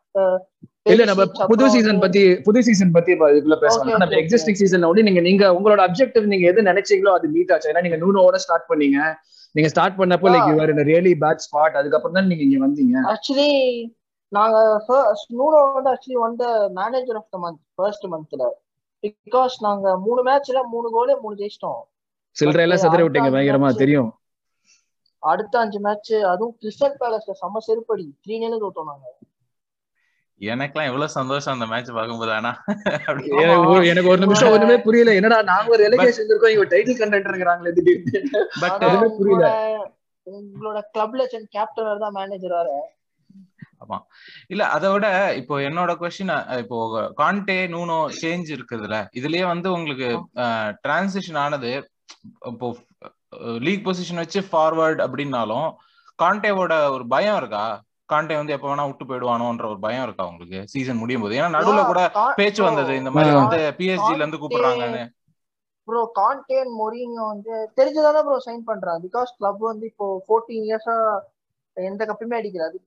இல்ல 0.93 1.05
நம்ம 1.11 1.23
புது 1.51 1.65
சீசன் 1.75 2.01
பத்தி 2.05 2.23
புது 2.47 2.61
சீசன் 2.69 2.93
பத்தி 2.97 3.13
இதுக்குள்ள 3.31 3.57
பேசலாம். 3.65 4.03
நம்ம 4.03 4.19
எக்ஸிஸ்டிங் 4.23 4.59
சீசன்ல 4.61 4.91
வந்து 4.91 5.05
நீங்க 5.09 5.23
நீங்க 5.29 5.45
உங்களோட 5.57 5.81
அப்ஜெக்டிவ் 5.89 6.31
நீங்க 6.33 6.47
எது 6.53 6.69
நினைச்சீங்களோ 6.71 7.13
அது 7.19 7.29
மீட் 7.35 7.53
ஆச்சு. 7.55 7.71
ஏன்னா 7.73 7.83
நீங்க 7.87 7.99
நூனோட 8.05 8.39
ஸ்டார்ட் 8.45 8.69
பண்ணீங்க. 8.71 8.99
நீங்க 9.55 9.69
ஸ்டார்ட் 9.73 9.99
பண்ணப்போ 10.01 10.31
like 10.35 10.49
you're 10.53 10.73
in 10.75 10.83
really 10.93 11.13
bad 11.25 11.45
spot 11.47 11.79
அதுக்கப்புறம் 11.81 12.17
தான் 12.19 12.31
நீங்க 12.31 12.45
இங்க 12.47 12.61
வந்தீங்க. 12.67 12.97
ஆக்சுவலி 13.15 13.51
நாங்க 14.33 14.57
நூனோ 15.41 15.61
வந்து 15.77 15.91
ஆக்சுவலி 15.93 16.19
வந்த 16.27 16.45
manager 16.79 17.19
of 17.21 17.31
the 17.35 17.39
month 17.45 17.61
first 17.79 18.07
மந்த்ல 18.15 18.47
பிகாஸ் 19.05 19.55
நாங்க 19.67 19.97
மூணு 20.07 20.21
மேட்ச்ல 20.29 20.63
மூணு 20.73 20.89
கோலே 20.97 21.17
மூணு 21.25 21.35
ஜெயிச்சிட்டோம். 21.43 21.83
சில்லறை 22.37 22.65
எல்லாம் 22.67 22.81
But 22.81 22.87
செதற 22.87 23.05
விட்டீங்க 23.05 23.31
பயங்கரமா 23.35 23.71
தெரியும். 23.83 24.11
அடுத்த 25.29 25.59
அஞ்சு 25.59 25.81
மேட்ச் 25.81 26.15
அதுவும் 26.15 26.59
கிறிஸ்டல் 26.61 26.95
பேலஸ்ல 27.01 27.33
செம்ம 27.43 27.59
செருப்படி. 27.67 28.07
த்ரீ 28.27 28.39
நேரம் 28.39 28.61
தோத்தோம் 28.61 28.85
நாங்க. 28.85 29.17
எனக்கெல்லாம் 30.41 30.85
எவ்வளவு 30.85 31.09
சந்தோஷம் 31.09 31.55
அந்த 31.55 31.67
மேட்ச் 31.67 31.91
பார்க்கும்போது 31.91 32.33
ஆனா. 32.33 32.63
அப்படி 32.85 33.29
எனக்கு 33.87 34.17
ஒரு- 34.17 34.19
நிமிஷம் 34.19 34.51
ஒண்ணுமே 34.51 34.81
புரியல. 34.81 35.15
என்னடா 35.15 35.43
நாங்க 35.43 35.71
ஒரு 35.71 35.89
ரெலிகேஷன் 35.89 36.25
இருக்கோம் 36.25 36.51
இவங்க 36.51 36.77
டைட்டில் 36.77 37.01
கண்டென்ட் 37.01 37.29
இருக்கிறாங்களே 37.29 37.73
திடீர்னு. 37.73 38.49
பட் 38.61 38.83
எதுவுமே 38.83 39.17
புரியல. 39.19 39.49
உங்களோட 40.31 40.81
கிளப்ல 40.99 41.27
கேப்டன் 41.27 41.99
தான் 41.99 42.13
மேனேஜர் 42.13 42.51
வேற 42.51 42.97
இல்ல 44.47 44.67
அதை 44.69 44.93
விட 44.93 45.35
இப்போ 45.35 45.59
என்னோட 45.59 45.95
கொஸ்டின் 45.95 46.59
இப்போ 46.59 47.01
கான்டே 47.17 47.69
நூனோ 47.69 48.09
சேஞ்ச் 48.21 48.59
இருக்குதுல்ல. 48.59 49.07
இதுலயே 49.17 49.47
வந்து 49.47 49.73
உங்களுக்கு 49.73 50.25
டிரான்சிஷன் 50.89 51.37
ஆனது 51.37 51.91
இப்போ 52.47 52.77
லீக் 53.67 53.85
பொசிஷன் 53.85 54.23
வச்சு 54.23 54.41
ஃபார்வர்ட் 54.49 55.03
அப்படின்னாலும் 55.05 55.69
கான்டேவோட 56.19 56.75
ஒரு 56.95 57.05
பயம் 57.09 57.39
இருக்கா? 57.41 57.65
கான்டே 58.09 58.37
வந்து 58.37 58.55
எப்ப 58.55 58.67
வேணா 58.69 58.85
விட்டு 58.87 59.05
போயிடுவானோன்ற 59.09 59.65
ஒரு 59.69 59.81
பயம் 59.81 60.05
இருக்கா 60.07 60.25
உங்களுக்கு? 60.31 60.59
சீசன் 60.73 61.01
முடியும் 61.01 61.25
போது 61.25 61.39
ஏன்னா 61.39 61.51
நடுவுல 61.57 61.81
கூட 61.85 62.03
பேச்சு 62.39 62.61
வந்தது 62.67 62.93
இந்த 63.01 63.11
மாதிரி. 63.13 63.33
வந்து 63.39 63.59
பிஎஸ்ஜில 63.79 64.23
இருந்து 64.23 64.41
கூப்பிடுறாங்கன்னு. 64.43 65.03
ப்ரோ 65.89 66.01
கான்டேன் 66.17 66.71
மொரினியோ 66.79 67.25
வந்து 67.27 67.53
தெரிஞ்சதானே 67.79 68.21
ப்ரோ 68.25 68.39
சைன் 68.47 68.65
பண்றான் 68.67 69.01
பிகாஸ் 69.05 69.31
கிளப் 69.37 69.63
வந்து 69.65 69.87
இப்போ 69.87 70.07
ஃபோர்டீன் 70.27 70.67
இயர்ஸா 70.67 70.97
எந்த 71.77 72.03
கப்புமே 72.07 72.39
அடிக்கிறாரு 72.41 72.79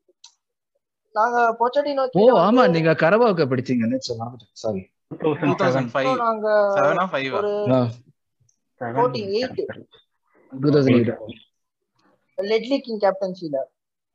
நாங்க 1.15 1.37
பொச்சட்டினோ 1.59 2.03
ஓ 2.19 2.25
ஆமா 2.43 2.63
நீங்க 2.75 2.91
கரவாவுக்கு 3.01 3.51
படிச்சீங்கன்னு 3.51 3.99
சாரி 4.61 4.83
டூ 5.41 5.53
தௌசண்ட் 5.61 5.91
ஃபைவ் 5.93 6.11
நாங்க 6.21 6.47
செவனா 6.75 7.05
ஃபைவ் 7.11 7.31
ஒரு 7.39 7.53
ஃபோர்டீன் 8.81 9.31
எயிட் 9.35 9.61
லெட்லி 12.37 12.77
கிங் 12.79 12.99
கேப்டன்சில 12.99 13.57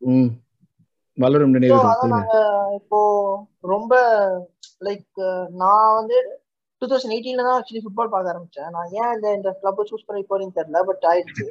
ம். 0.02 0.30
வளரும் 1.18 1.54
நினைவு 1.54 1.76
இப்போ 2.76 2.98
ரொம்ப 3.64 3.92
லைக் 4.80 5.20
நான் 5.54 5.94
வந்து 5.94 6.16
டூ 6.82 6.86
தௌசண்ட் 6.86 7.14
எயிட்டீன்ல 7.14 7.44
தான் 7.46 7.56
ஆக்சுவலி 7.58 7.82
ஃபுட்பால் 7.84 8.10
பார்க்க 8.10 8.32
ஆரம்பிச்சேன். 8.32 8.70
நான் 8.70 8.90
ஏன் 8.92 9.12
இந்த 9.14 9.28
இந்த 9.34 9.50
கிளப் 9.60 9.80
சூஸ் 9.90 10.06
பண்ணி 10.06 10.22
போறேன்னு 10.22 10.56
தெரியல 10.58 10.82
பட் 10.84 11.06
ஆயிடுச்சு. 11.10 11.44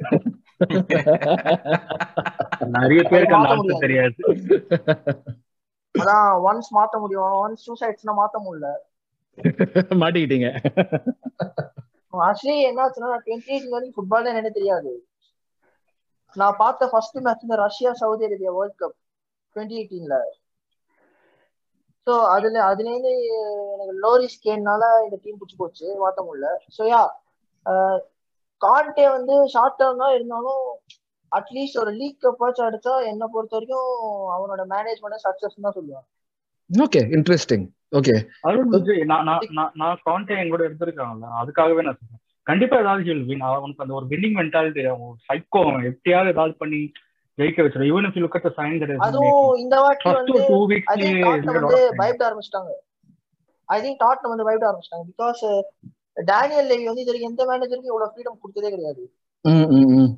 நிறைய 2.76 3.00
பேருக்கு 3.02 3.36
அந்த 3.36 3.48
மாத்த 3.48 3.56
ஆன்சர் 3.56 3.72
முடியாது. 3.72 4.14
தெரியாது. 4.16 4.20
அதான் 5.94 6.28
ஒன்ஸ் 6.48 6.70
மாத்த 6.76 7.00
முடியும். 7.00 7.34
ஒன்ஸ் 7.42 7.64
சூஸ் 7.66 7.84
ஆயிடுச்சுன்னா 7.84 8.16
மாத்த 8.20 8.38
முடியல. 8.46 8.70
மாட்டிக்கிட்டீங்க. 10.02 10.48
ஆக்சுவலி 12.24 12.56
என்ன 12.68 12.80
ஆச்சுன்னா 12.84 13.10
டுவெண்ட்டி 13.24 13.52
எயிட் 13.52 13.72
வரைக்கும் 13.72 13.96
ஃபுட்பால் 13.96 14.30
என்ன 14.32 14.50
தெரியாது. 14.58 14.92
நான் 16.36 16.58
பார்த்த 16.60 16.88
ஃபர்ஸ்ட் 16.90 17.18
மேட்ச் 17.24 17.44
இந்த 17.44 17.56
Russia 17.62 17.90
Saudi 18.00 18.26
Arabia 18.26 18.52
World 18.56 18.80
Cup 18.82 18.96
twenty 19.56 19.78
எயிட்டீன்ல 19.78 20.16
so 22.06 22.14
அதுல 22.34 22.58
அதுலேருந்து 22.70 23.12
எனக்கு 23.74 23.94
லோரிஸ் 24.02 24.42
கேன்னால 24.44 24.82
இந்த 25.04 25.16
டீம் 25.22 25.38
பிடிச்சி 25.38 25.56
போச்சு 25.56 25.86
மாத்த 26.02 26.20
முடியல. 26.26 26.48
ஸோ 26.76 26.82
யா 26.90 27.02
கான்டே 28.60 29.06
வந்து 29.14 29.34
ஷார்ட் 29.54 29.78
டேர்ம் 29.80 30.02
தான் 30.02 30.14
இருந்தாலும் 30.16 30.62
அட்லீஸ்ட் 31.32 31.80
ஒரு 31.82 31.92
லீக் 31.98 32.22
கப்பாச்சும் 32.24 32.68
அடிச்சா 32.68 32.94
என்னை 33.10 33.26
பொறுத்த 33.34 33.56
வரைக்கும் 33.56 33.90
அவனோட 34.36 34.62
மேனேஜ்மெண்ட் 34.72 35.24
சக்சஸ் 35.26 35.58
தான் 35.58 35.76
சொல்லுவாங்க 35.78 36.08
ஓகே 36.70 37.00
இன்ட்ரெஸ்டிங் 37.16 37.64
ஓகே 37.92 38.14
அருண் 38.46 38.70
நான் 39.12 39.28
நான் 39.80 39.98
கான்டே 40.06 40.36
என் 40.40 40.52
கூட 40.52 40.62
எடுத்திருக்காங்கல்ல 40.68 41.26
அதுக்காகவே 41.40 41.84
நான் 41.86 41.98
சொல்றேன். 41.98 42.22
கண்டிப்பா 42.46 42.76
ஏதாவது 42.82 43.04
ஹில் 43.06 43.24
வின் 43.28 43.44
அவனுக்கு 43.48 43.84
அந்த 43.84 43.94
ஒரு 43.98 44.06
வின்னிங் 44.10 44.36
மென்டாலிட்டி 44.38 44.82
அவன் 44.90 45.14
சைக்கோ 45.26 45.60
அவன் 45.64 45.86
எப்படியாவது 45.90 46.32
ஏதாவது 46.34 46.54
பண்ணி 46.60 46.80
ஜெயிக்க 47.38 47.64
வச்சிடும் 47.64 47.88
even 47.88 48.06
if 48.08 48.16
you 48.16 48.22
look 48.24 48.36
at 48.38 48.46
the 48.46 48.52
sign 48.58 48.76
that 48.82 48.92
is 48.92 49.02
அதுவும் 49.06 49.56
இந்த 49.62 49.76
வாட்டி 49.84 50.08
வந்து 50.10 50.34
டூ 50.50 50.58
வீக்ஸ் 50.70 50.92
வந்து 50.92 51.80
பயப்பட 52.00 52.24
ஆரம்பிச்சிட்டாங்க. 52.28 52.72
ஐ 53.68 53.78
திங்க் 53.84 54.00
டாட்னம் 54.04 54.32
வந்து 54.32 54.46
பயப்பட 54.48 54.68
ஆரம்பிச்சிட்டாங்க. 54.70 55.06
பிகாஸ் 55.12 55.42
டேனியல் 56.28 56.68
லேவி 56.70 56.86
வந்து 56.90 57.02
இது 57.02 57.10
வரைக்கும் 57.10 57.32
எந்த 57.32 57.44
மேனேஜருக்கும் 57.48 57.92
இவ்வளவு 57.92 58.12
ஃப்ரீடம் 58.12 58.40
கொடுத்ததே 58.42 58.70
கிடையாது. 58.74 59.02
ம் 59.44 59.66
ம் 59.74 59.90
ம். 59.96 60.12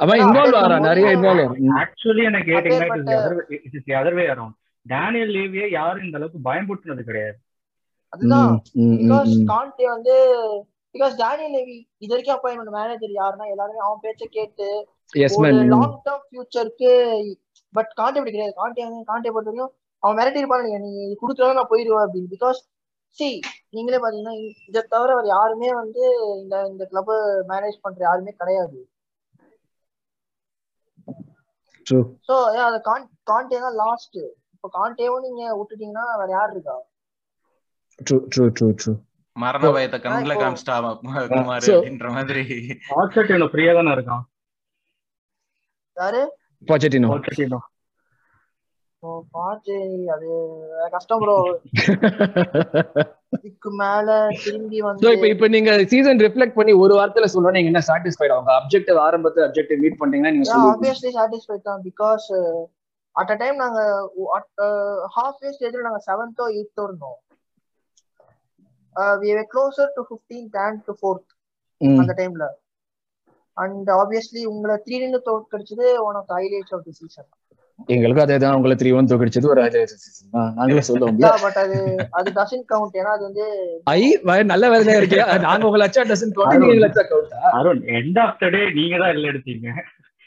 அவன் 0.00 0.20
இன்வால்வ் 0.22 0.58
ஆறான் 0.60 0.86
நிறைய 0.88 1.08
இன்வால்வ் 1.16 1.50
ஆக்சுவலி 1.80 2.22
எனக்கு 2.30 2.50
கேட்டீங்கன்னா 2.52 2.98
it 3.58 3.76
is 3.78 3.90
other 4.00 4.18
way 4.18 4.24
around 4.34 4.56
Daniel 4.86 5.32
லேவியை 5.36 5.66
யாரும் 5.78 6.06
இந்த 6.06 6.18
அளவுக்கு 6.18 6.40
பயன்படுத்தினது 6.48 7.02
கிடையாது. 7.08 7.36
அதுதான். 8.12 8.54
பிகாஸ். 9.02 9.32
கான்டே 9.52 9.86
வந்து 9.94 10.14
பிகாஸ் 10.94 11.14
டேனியல் 11.20 11.54
லேவி 11.56 11.76
இது 12.04 12.10
வரைக்கும் 12.12 12.36
அப்பாயின்மெண்ட் 12.36 12.76
மேனேஜர் 12.78 13.14
யாருன்னா 13.20 13.46
எல்லாருமே 13.52 13.84
அவன் 13.86 14.02
பேச்ச 14.06 14.26
கேட்டு 14.38 14.66
லாங் 15.74 15.96
டேர்ம் 16.06 16.26
ஃபியூச்சருக்கு 16.26 16.90
பட் 17.74 17.90
காண்டே 18.00 18.18
அப்படி 18.18 18.34
கிடையாது. 18.34 18.54
காண்டே 18.60 18.84
வந்து 18.88 19.08
காண்டே 19.10 19.32
பொறுத்த 19.34 19.50
வரைக்கும் 19.50 19.72
அவன் 20.02 20.18
மிரட்டி 20.18 20.40
இருப்பான் 20.42 20.68
நீ 20.84 20.90
இது 21.06 21.14
கொடுக்கலாம் 21.22 21.58
நான் 21.60 21.72
போயிடுவேன் 21.72 22.04
அப்படின்னு. 22.06 22.32
பிகாஸ் 22.34 22.60
சி 23.18 23.28
நீங்களே 23.76 23.98
பாத்தீங்கன்னா 24.02 24.34
இதை 24.68 24.80
தவிர 24.92 25.10
வேற 25.16 25.26
யாருமே 25.36 25.70
வந்து 25.80 26.02
இந்த 26.42 26.56
இந்த 26.70 26.84
கிளப் 26.90 27.10
மேனேஜ் 27.50 27.82
பண்ற 27.84 28.00
யாருமே 28.08 28.32
கிடையாது. 28.40 28.78
சோ 32.28 32.34
அது 32.68 32.78
கான் 32.88 33.06
காண்டே 33.30 33.58
தான் 33.64 33.78
லாஸ்ட் 33.82 34.18
இப்போ 34.64 34.68
காண்டேவும் 34.74 35.24
நீங்க 35.24 35.42
விட்டுட்டீங்கன்னா 35.54 36.02
வேற 36.12 36.28
யார் 36.32 36.50
இருக்கா? 36.52 36.74
ட்ரூ 37.98 38.16
ட்ரூ 38.28 38.44
ட்ரூ 38.56 38.66
ட்ரூ 38.76 38.92
மரண 39.36 39.64
பயத்தை 39.74 39.98
கண்ணுல 40.00 40.34
காமிச்சிட்டா 40.36 40.74
குமார் 41.30 41.64
So- 41.64 41.74
அப்படின்ற 41.74 42.08
மாதிரி. 42.16 42.42
பாச்சட்டினோ 42.90 43.46
ஃப்ரீயா 43.52 43.72
தானே 43.78 43.92
இருக்கான் 43.96 44.22
யாரு? 45.96 46.20
பாச்சட்டினோ 46.62 47.08
பாச்சட்டினோ 47.12 47.60
அது 50.14 50.28
கஷ்டம் 50.92 51.22
ப்ரோ 51.22 51.36
இதுக்கு 53.38 53.70
மேல 53.78 54.08
திரும்பி 54.42 54.78
வந்து 54.82 55.12
இப்போ 55.14 55.28
இப்போ 55.32 55.46
நீங்க 55.54 55.70
சீசன் 55.92 56.22
ரிஃப்ளெக்ட் 56.24 56.58
பண்ணி 56.58 56.72
ஒரு 56.82 56.94
வாரத்துல 56.98 57.28
சொல்லணும் 57.32 57.56
நீங்க 57.56 57.70
என்ன 57.72 57.82
சாட்டிஸ்ஃபைட் 57.88 58.34
அவங்க 58.34 58.52
அப்ஜெக்டிவ் 58.58 59.00
ஆரம்பத்துல 59.06 59.46
அப்ஜெக்டிவ் 59.48 59.82
மீட் 59.84 59.98
பண்ணிட்டீங்கன்னா 59.98 60.34
நீங்க 60.36 60.48
சொல்லுவீங்க 60.50 60.76
ஆப்வியஸ்லி 60.76 61.12
சாட்டிஸ்ஃபைட் 61.18 61.68
தான் 61.70 61.82
பிகாஸ் 61.88 62.28
அட் 63.16 63.32
அ 63.32 63.36
டைம் 63.40 63.56
நாங்க 63.62 63.80
ஹாஃப் 65.16 65.40
இயர் 65.42 65.54
ஸ்டேஜ்ல 65.56 65.84
நாங்க 65.86 66.00
செவன்த்தோ 66.06 66.46
எயித்தோ 66.54 66.84
இருந்தோம். 66.88 67.18
We 69.22 69.30
were 69.36 69.44
closer 69.52 69.92
to 69.96 70.02
fifteenth 70.08 70.58
and 70.64 70.80
to 70.88 70.94
fourth. 71.00 71.30
அந்த 71.98 72.14
டைம்ல 72.18 72.46
அண்ட் 73.56 73.88
ஆப்வியஸ்லி 74.00 74.42
உங்களை 74.50 74.74
த்ரீ 74.84 74.96
ரெண்டு 75.02 75.18
தோற்கடிச்சது 75.26 75.86
one 76.06 76.18
of 76.20 76.30
highlights 76.36 76.74
of 76.76 76.84
the 76.86 76.94
season 77.00 77.30
எங்களுக்கும் 77.88 78.24
அதே 78.24 78.36
தான் 78.42 78.56
உங்களை 78.56 78.74
த்ரீ 78.80 78.90
ஒன் 78.96 79.08
தோக்கடிச்சது 79.10 79.48
ஒரு 79.52 79.62
நாங்களே 80.56 80.82
சொல்லுவோம் 80.88 81.18
பட் 81.44 81.58
அது 81.64 81.78
அது 82.18 82.28
டசன் 82.36 82.66
கவுண்ட் 82.70 82.98
ஏன்னா 83.00 83.12
அது 83.16 83.24
வந்து 83.28 83.46
ஐ 83.92 84.00
நல்ல 84.52 84.64
வேலையா 84.74 84.98
இருக்கே 85.00 85.18
நாங்க 85.46 85.66
உங்களை 85.68 85.86
அச்சா 85.88 86.04
டசன் 86.10 86.34
கவுண்ட் 86.36 86.64
நீங்க 86.64 86.88
அச்சா 86.90 87.04
கவுண்டா 87.10 87.40
Arun 87.58 87.82
end 87.98 88.20
of 88.24 88.38
the 88.42 88.50
day 88.54 88.62
நீங்க 88.78 88.96
தான் 89.02 89.12
எல்லாம் 89.14 89.32
எடுத்தீங்க. 89.32 89.68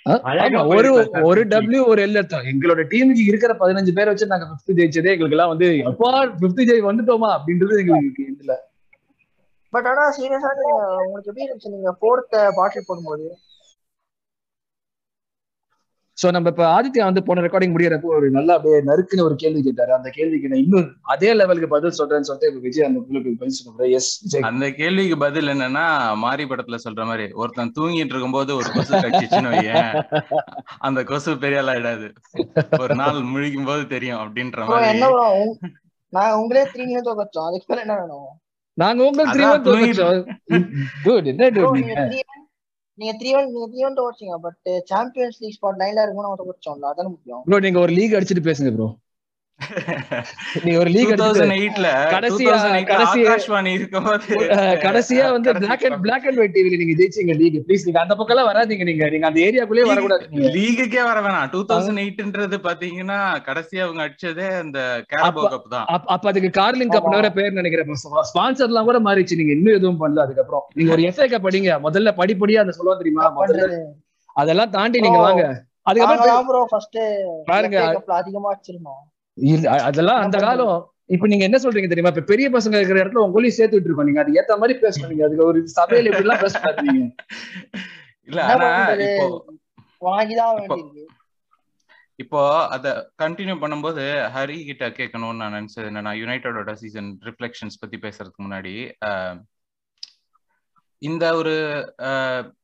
ஒரு 0.06 0.90
ஒரு. 1.28 1.42
டபிள்யூ 1.52 1.82
ஒரு 1.92 2.00
எல் 2.06 2.18
எடுத்தோம். 2.20 2.48
எங்களோட 2.52 2.82
டீமுக்கு 2.92 3.24
இருக்கிற 3.30 3.52
பதினஞ்சு 3.62 3.92
பேரை 3.98 4.10
வச்சு 4.12 4.32
நாங்க 4.34 4.48
பிப்த் 4.52 4.78
ஜெயிச்சதே 4.80 5.14
எங்களுக்கு 5.14 5.38
எல்லாம் 5.38 5.52
வந்து 5.54 5.68
அப்பா 5.92 6.10
பிப்த் 6.42 6.62
ஜெய் 6.70 6.88
வந்துட்டோமா? 6.90 7.30
அப்படின்றது 7.38 7.80
எங்களுக்கு 7.84 8.26
இதுல 8.34 8.56
பட் 9.74 9.88
ஆனா 9.92 10.04
சீரியஸா 10.18 10.50
உங்களுக்கு 11.04 11.30
எப்படி 11.30 11.46
இருந்துச்சு? 11.46 11.74
நீங்க 11.76 11.92
ஃபோர்த் 12.00 12.36
பாட்டில் 12.58 12.88
போடும்போது? 12.90 13.26
சோ 16.18 16.28
நம்ம 16.36 16.52
இப்ப 16.52 16.64
ஆதித்யா 16.76 17.06
வந்து 17.08 17.22
போன 17.28 17.42
ரெக்கார்டிங் 17.46 17.74
முடியறப்போ 17.76 18.10
ஒரு 18.18 18.28
நல்ல 18.36 18.50
அப்படியே 18.56 18.78
நறுக்குன்னு 18.90 19.26
ஒரு 19.28 19.36
கேள்வி 19.42 19.62
கேட்டாரு. 19.66 19.92
அந்த 19.98 20.10
கேள்விக்கு 20.18 20.52
நான் 20.52 20.62
இன்னும் 20.66 20.88
அதே 21.14 21.32
லெவலுக்கு 21.40 21.70
பதில் 21.74 21.96
சொல்றேன்னு 21.98 22.28
சொல்லிட்டு 22.30 22.50
இப்ப 22.52 22.62
விஜய் 22.68 22.88
அந்த 22.88 23.00
உங்களுக்கு 23.02 23.34
பதில் 23.42 23.58
சொல்றேன் 23.58 23.92
எஸ் 23.98 24.12
விஜய். 24.24 24.46
அந்த 24.50 24.68
கேள்விக்கு 24.80 25.18
பதில் 25.26 25.52
என்னன்னா 25.54 25.86
மாரி 26.24 26.46
படத்துல 26.52 26.80
சொல்ற 26.86 27.02
மாதிரி 27.10 27.26
ஒருத்தன் 27.42 27.74
தூங்கிட்டு 27.80 28.14
இருக்கும்போது 28.16 28.54
ஒரு 28.60 28.70
கொசு 28.76 28.94
கடிச்சிச்சுன்னு 28.96 29.54
வையேன். 29.56 29.92
அந்த 30.88 31.04
கொசு 31.12 31.38
பெரிய 31.44 31.62
ஆள் 31.64 31.72
ஆயிடாது. 31.74 32.08
ஒரு 32.84 32.96
நாள் 33.02 33.20
முழிக்கும் 33.34 33.70
போது 33.72 33.84
தெரியும் 33.96 34.22
அப்படின்ற 34.24 34.70
மாதிரி. 34.70 35.04
நான் 36.14 36.38
உங்களே 36.42 36.66
த்ரீ 36.72 36.84
மினிட்ஸ் 36.88 37.08
தோக்கச்சோம் 37.10 37.48
அதுக்கு 37.50 37.70
மேல 37.72 37.84
என்ன 37.86 37.96
வேணும்? 38.02 38.32
நாங்க 38.78 39.00
உங்க 39.10 39.22
த்ரீ 39.34 39.44
அதான் 39.44 39.56
ஒன் 39.56 39.68
தோக்கச்சோம் 39.68 40.22
நீங்க 42.98 43.14
த்ரீ 43.20 43.30
ஒன் 43.36 43.48
நீங்க 43.48 43.68
த்ரீ 43.72 43.82
ஒன் 43.86 43.98
தோச்சிங்க 43.98 44.36
பட் 44.42 44.60
சாம்பியன்ஸ் 44.90 45.40
லீக் 45.42 45.56
ஸ்பாட் 45.58 45.80
லைன்ல 45.82 46.04
இருக்கும்னு 46.04 46.28
நம்ம 46.28 46.40
தோச்சோம்ல 46.44 46.90
அதான் 46.92 47.12
முக்கியம்? 47.12 47.42
ப்ரோ 47.48 47.60
நீங்க 47.60 47.80
ஒரு 47.80 47.94
லீக் 47.98 48.16
அடிச்சிட்டு 48.18 48.48
பேசுங்க 48.48 48.72
ப்ரோ 48.76 48.88
நீங்க 50.64 50.80
ஒரு 50.80 50.90
லீக் 50.90 51.08
கடைசியா- 52.12 52.52
கடைசியா- 54.84 55.32
வந்து 55.32 55.54
black 55.54 55.84
and 55.84 56.02
black 56.02 56.26
and 56.26 56.38
white 56.38 56.56
டிவில 56.56 56.78
நீங்க 56.78 57.04
ஜெயிச்சீங்க 57.04 57.36
லீக் 57.38 57.64
ப்ளீஸ் 57.68 57.82
நீங்க 57.84 58.00
அந்த 58.00 58.16
பக்கம் 58.16 58.38
எல்லாம் 58.38 58.54
வராதீங்க 58.54 58.84
நீங்க. 58.84 59.10
நீங்க 59.10 59.28
அந்த 59.28 59.40
ஏரியாக்குள்ளே 59.42 59.82
வரக்கூடாது 59.82 60.26
லீகுக்கே 60.32 61.04
வர 61.04 61.20
வேணாம். 61.20 61.50
டூ 61.52 61.66
தௌசண்ட் 61.66 62.04
எயிட்ன்றது 62.06 62.58
பாத்தீங்கன்னா 62.64 63.20
கடைசியா 63.46 63.82
அவங்க 63.82 64.10
அடிச்சதே 64.10 64.60
அந்த 64.60 65.06
கேரபோ 65.10 65.22
கப் 65.50 65.68
தான். 65.70 65.86
அப்ப 65.88 66.30
அதுக்கு 66.30 66.50
கார்லிங் 66.50 66.90
கப் 66.90 66.92
ஆமா. 66.92 67.10
வேற 67.10 67.30
பேர் 67.32 67.52
நினைக்கிறேன். 67.52 67.96
ஸ்பான்சர் 68.34 68.60
எல்லாம் 68.60 68.86
கூட 68.86 69.00
மாறிச்சு 69.00 69.36
நீங்க 69.36 69.52
இன்னும் 69.52 69.74
எதுவும் 69.74 70.02
பண்ணல 70.02 70.20
அதுக்கப்புறம். 70.20 70.62
நீங்க 70.74 70.92
ஒரு 70.92 71.02
எஸ்ஐ 71.02 71.32
கப் 71.32 71.46
படிங்க 71.46 71.80
முதல்ல 71.84 72.12
படிப்படியா 72.18 72.60
அந்த 72.60 72.74
சொல்லுவா 72.78 72.98
தெரியுமா? 72.98 73.46
முதல்ல 73.46 73.82
அதெல்லாம் 74.34 74.70
தாண்டி 74.70 75.00
நீங்க 75.00 75.18
வாங்க. 75.18 75.64
அதுக்கப்புறம் 75.82 76.26
நாங்கதான் 76.26 76.48
ப்ரோ 76.48 76.66
ஃபர்ஸ்ட் 76.70 76.98
பாருங்க. 77.46 78.04
அதிகமா 78.08 78.54
வச்சிருந்தோம் 78.54 79.14
அதெல்லாம் 79.80 80.22
அந்த 80.22 80.38
காலம். 80.40 80.76
இப்ப 81.06 81.28
நீங்க 81.28 81.44
என்ன 81.44 81.58
சொல்றீங்க 81.58 81.88
தெரியுமா? 81.88 82.08
இப்ப 82.08 82.22
பெரிய 82.22 82.50
பசங்க 82.50 82.76
இருக்கிற 82.76 83.04
இடத்துல 83.04 83.26
உங்களையும் 83.26 83.58
சேர்த்து 83.58 83.78
விட்டு 83.78 83.90
இருக்கோம் 83.90 84.06
நீங்க 84.06 84.22
அது 84.22 84.34
ஏத்த 84.34 84.60
மாதிரி 84.60 84.80
பேசணும் 84.80 85.08
நீங்க 85.08 85.26
அதுக்கு 85.26 85.46
ஒரு 85.46 85.60
சபையில 85.76 86.06
இப்படி 86.06 86.26
எல்லாம் 86.26 86.42
நீங்க 86.82 87.04
இல்ல 88.30 88.44
ஆனா? 88.44 88.70
இப்போ 89.08 89.28
வாங்கிதான் 90.02 90.64
இப்போ- 92.20 92.66
அத 92.68 92.86
கண்டினியூ 93.22 93.56
பண்ணும்போது 93.62 94.04
ஹரி 94.36 94.66
கிட்ட 94.66 94.90
கேட்கணும்னு 94.90 95.36
நான் 95.36 95.54
நினைச்சது 95.54 95.86
என்னன்னா 95.86 96.14
யுனைடெடோட 96.16 96.74
சீசன் 96.74 97.20
ரிஃப்ளெக்ஷன்ஸ் 97.24 97.80
பத்தி 97.80 97.98
பேசுறதுக்கு 97.98 98.44
முன்னாடி 98.44 98.76
இந்த 101.02 101.36
ஒரு 101.36 101.54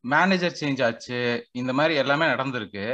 மேனேஜர் 0.02 0.58
சேஞ்ச் 0.62 0.84
ஆச்சு. 0.84 1.20
இந்த 1.52 1.74
மாதிரி 1.74 1.96
எல்லாமே 1.96 2.26
நடந்திருக்கு. 2.26 2.86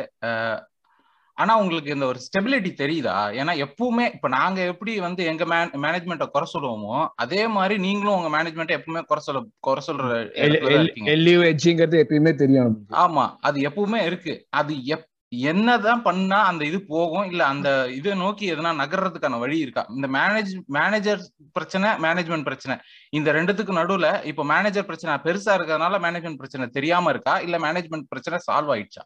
ஆனா 1.38 1.54
உங்களுக்கு 1.62 1.96
இந்த 1.96 2.06
ஒரு 2.12 2.20
ஸ்டெபிலிட்டி 2.26 2.72
தெரியுதா? 2.82 3.18
ஏன்னா 3.40 3.54
எப்பவுமே 3.66 4.06
இப்ப 4.16 4.28
நாங்க 4.38 4.60
எப்படி 4.72 4.94
வந்து 5.08 5.24
எங்க 5.32 5.44
மேனேஜ்மெண்ட்டை 5.86 6.28
குறை 6.36 6.48
சொல்லுவோமோ 6.54 6.96
அதே 7.24 7.42
மாதிரி 7.58 7.76
நீங்களும் 7.88 8.18
உங்க 8.20 8.32
மேனேஜ்மெண்ட்டை 8.38 8.78
எப்பவுமே 8.78 9.04
குறை 9.12 9.22
சொல்ல 9.28 9.42
குறை 9.68 9.84
சொல்ற 9.88 10.08
இடத்துல 10.44 10.72
தான் 10.72 10.86
இருக்கீங்க. 10.86 11.12
எல்யூ 11.16 11.38
எட்ஜிங்கிறது 11.52 12.02
எப்பயுமே 12.06 12.34
தெரியும். 12.42 12.74
ஆமா 13.04 13.26
அது 13.50 13.60
எப்பவுமே 13.70 14.02
இருக்கு. 14.10 14.36
அது 14.62 14.74
எப் 14.96 15.06
என்னதான் 15.52 16.04
பண்ணா 16.06 16.38
அந்த 16.50 16.64
இது 16.70 16.78
போகும் 16.92 17.26
இல்ல 17.32 17.42
அந்த 17.54 17.70
இதை 17.96 18.12
நோக்கி 18.22 18.46
எதனா 18.54 18.70
நகர்றதுக்கான 18.82 19.40
வழி 19.42 19.58
இருக்கா? 19.64 19.84
இந்த 19.96 20.08
மேனேஜ் 20.18 20.52
மேனேஜர் 20.78 21.24
பிரச்சனை 21.58 21.90
மேனேஜ்மெண்ட் 22.06 22.48
பிரச்சனை. 22.50 22.76
இந்த 23.18 23.32
ரெண்டுத்துக்கு 23.38 23.74
நடுவுல 23.80 24.10
இப்போ 24.32 24.44
மேனேஜர் 24.54 24.88
பிரச்சனை 24.90 25.18
பெருசா 25.26 25.56
இருக்கிறதுனால 25.58 26.00
மேனேஜ்மெண்ட் 26.06 26.40
பிரச்சனை 26.42 26.68
தெரியாம 26.78 27.12
இருக்கா? 27.16 27.34
இல்ல 27.48 27.58
மேனேஜ்மெண்ட் 27.66 28.08
பிரச்சனை 28.14 28.40
சால்வ் 28.48 28.74
ஆயிடுச்சா? 28.76 29.04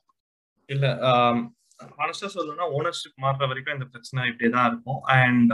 இல்ல 0.70 0.86
ஆனஸ்டா 2.04 2.30
சொல்லணும்னா 2.36 2.68
ஓனர்ஷிப் 2.78 3.22
மாறுற 3.24 3.48
வரைக்கும் 3.48 3.74
இந்த 3.74 3.86
பிரச்சனை 3.86 4.28
இப்படியே 4.30 4.66
இருக்கும். 4.72 5.02
And 5.04 5.54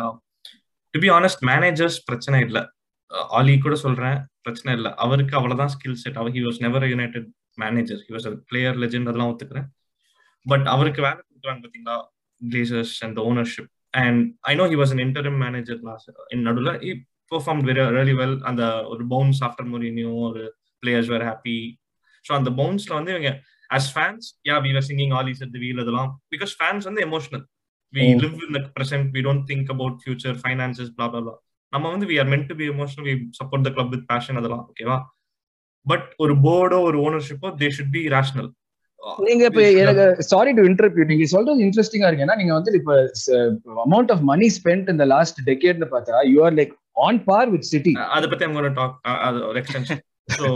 to 0.93 0.99
be 0.99 1.09
honest 1.09 1.43
managers 1.51 1.99
பிரச்சனை 2.05 2.39
இல்ல. 2.41 2.59
Uh, 3.11 3.25
ஆலி 3.37 3.57
கூட 3.57 3.75
சொல்றேன் 3.75 4.17
பிரச்சனை 4.41 4.75
இல்ல. 4.77 4.95
அவருக்கு 4.95 5.35
அவ்வளவுதான் 5.37 5.71
skill 5.73 5.93
set 5.93 6.17
our 6.17 6.31
he 6.31 6.41
was 6.47 6.59
never 6.59 6.85
United 6.87 7.27
manager 7.55 7.99
he 8.07 8.11
was 8.15 8.27
player 8.49 8.75
legend 8.75 9.09
அதெல்லாம் 9.09 9.31
ஒத்துக்கிறேன். 9.31 9.67
பட் 10.45 10.65
அவருக்கு 10.67 11.01
வேலை 11.01 11.19
கொடுக்குறாங்க 11.27 11.61
பாத்தீங்களா? 11.65 11.97
Glazers 12.41 13.03
and 13.05 13.19
ownership 13.19 13.71
and 13.91 14.33
I 14.41 14.55
know 14.55 14.65
he 14.65 14.75
was 14.75 14.93
an 14.95 15.03
interim 15.07 15.37
manager 15.37 15.79
in 16.27 16.41
நடுவில். 16.41 17.05
பெர்ஃபார்ம் 17.31 17.61
வெரி 17.69 17.81
ரெலி 17.99 18.13
வெல் 18.17 18.41
அந்த 18.41 18.63
ஒரு 18.83 19.07
பவுன்ஸ் 19.07 19.43
ஆஃப்டர் 19.43 19.69
மொரினியோ 19.71 20.11
ஒரு 20.27 20.43
பிளேயர்ஸ் 20.83 21.07
வேர் 21.07 21.25
ஹாப்பி 21.29 21.79
ஸோ 22.25 22.33
அந்த 22.33 22.49
பவுன்ஸ்ல 22.49 22.93
வந்து 22.93 23.11
இவங்க 23.11 23.31
as 23.69 23.89
fans 23.93 24.27
yeah 24.45 24.55
we 24.63 24.71
are 24.73 24.87
singing 24.87 25.13
all 25.17 25.29
is 25.31 25.43
the 25.49 25.61
wheel 25.63 25.81
அதெல்லாம் 25.83 26.11
because 26.33 26.53
fans 26.59 26.87
வந்து 26.89 27.03
emotional 27.07 27.45
we 27.93 28.05
Mm. 28.05 28.17
Live 28.21 28.39
in 28.45 28.55
the 28.57 28.69
present 28.73 29.09
we 29.13 29.21
don't 29.25 29.45
think 29.49 29.69
about 29.73 29.97
future 30.01 30.37
finances 30.41 30.89
blah 30.95 31.07
blah 31.11 31.21
blah. 31.25 31.35
நம்ம 31.73 31.85
வந்து 31.93 32.07
we 32.09 32.15
are 32.21 32.29
meant 32.31 32.47
to 32.49 32.55
be 32.59 32.65
emotional 32.71 33.05
we 33.07 33.13
support 33.37 33.65
the 33.65 33.71
club 33.75 33.91
with 33.93 34.05
passion 34.09 34.37
அதெல்லாம் 34.39 34.63
ஓகேவா 34.67 34.97
but 35.85 36.07
ஒரு 36.23 36.33
போர்டோ 36.45 36.77
ஒரு 36.87 36.97
ஓனர்ஷிப்போ 37.05 37.49
they 37.59 37.69
should 37.75 37.93
be 37.93 38.01
rational 38.13 38.49
நீங்க 39.21 39.43
இப்ப 39.49 39.61
எனக்கு 39.81 40.05
சாரி 40.29 40.51
டு 40.57 40.63
இன்டர்வியூ 40.69 41.03
நீங்க 41.11 41.25
சொல்றது 41.33 41.63
இன்ட்ரெஸ்டிங்கா 41.65 42.07
இருக்கு. 42.09 42.25
ஏன்னா 42.25 42.37
நீங்க 42.39 42.53
வந்து 42.53 42.71
இப்ப 42.79 42.93
அமௌண்ட் 43.85 44.11
ஆஃப் 44.15 44.23
மணி 44.31 44.47
ஸ்பெண்ட் 44.55 44.89
இந்த 44.93 45.05
லாஸ்ட் 45.13 45.39
டெக்கேட்னு 45.47 45.89
பார்த்தா 45.93 46.21
you 46.31 46.39
are 46.47 46.55
like 46.57 46.73
on 47.05 47.19
par 47.27 47.49
with 47.53 47.67
City 47.71 47.93
அதை 48.15 48.27
பத்தி 48.27 48.45
அவங்க 48.47 48.73
டாக் 48.79 48.95
அது 49.27 49.39
ஒரு 49.49 49.59
எக்ஸ்டென்ஷன் 49.61 50.01
ஸோ 50.37 50.47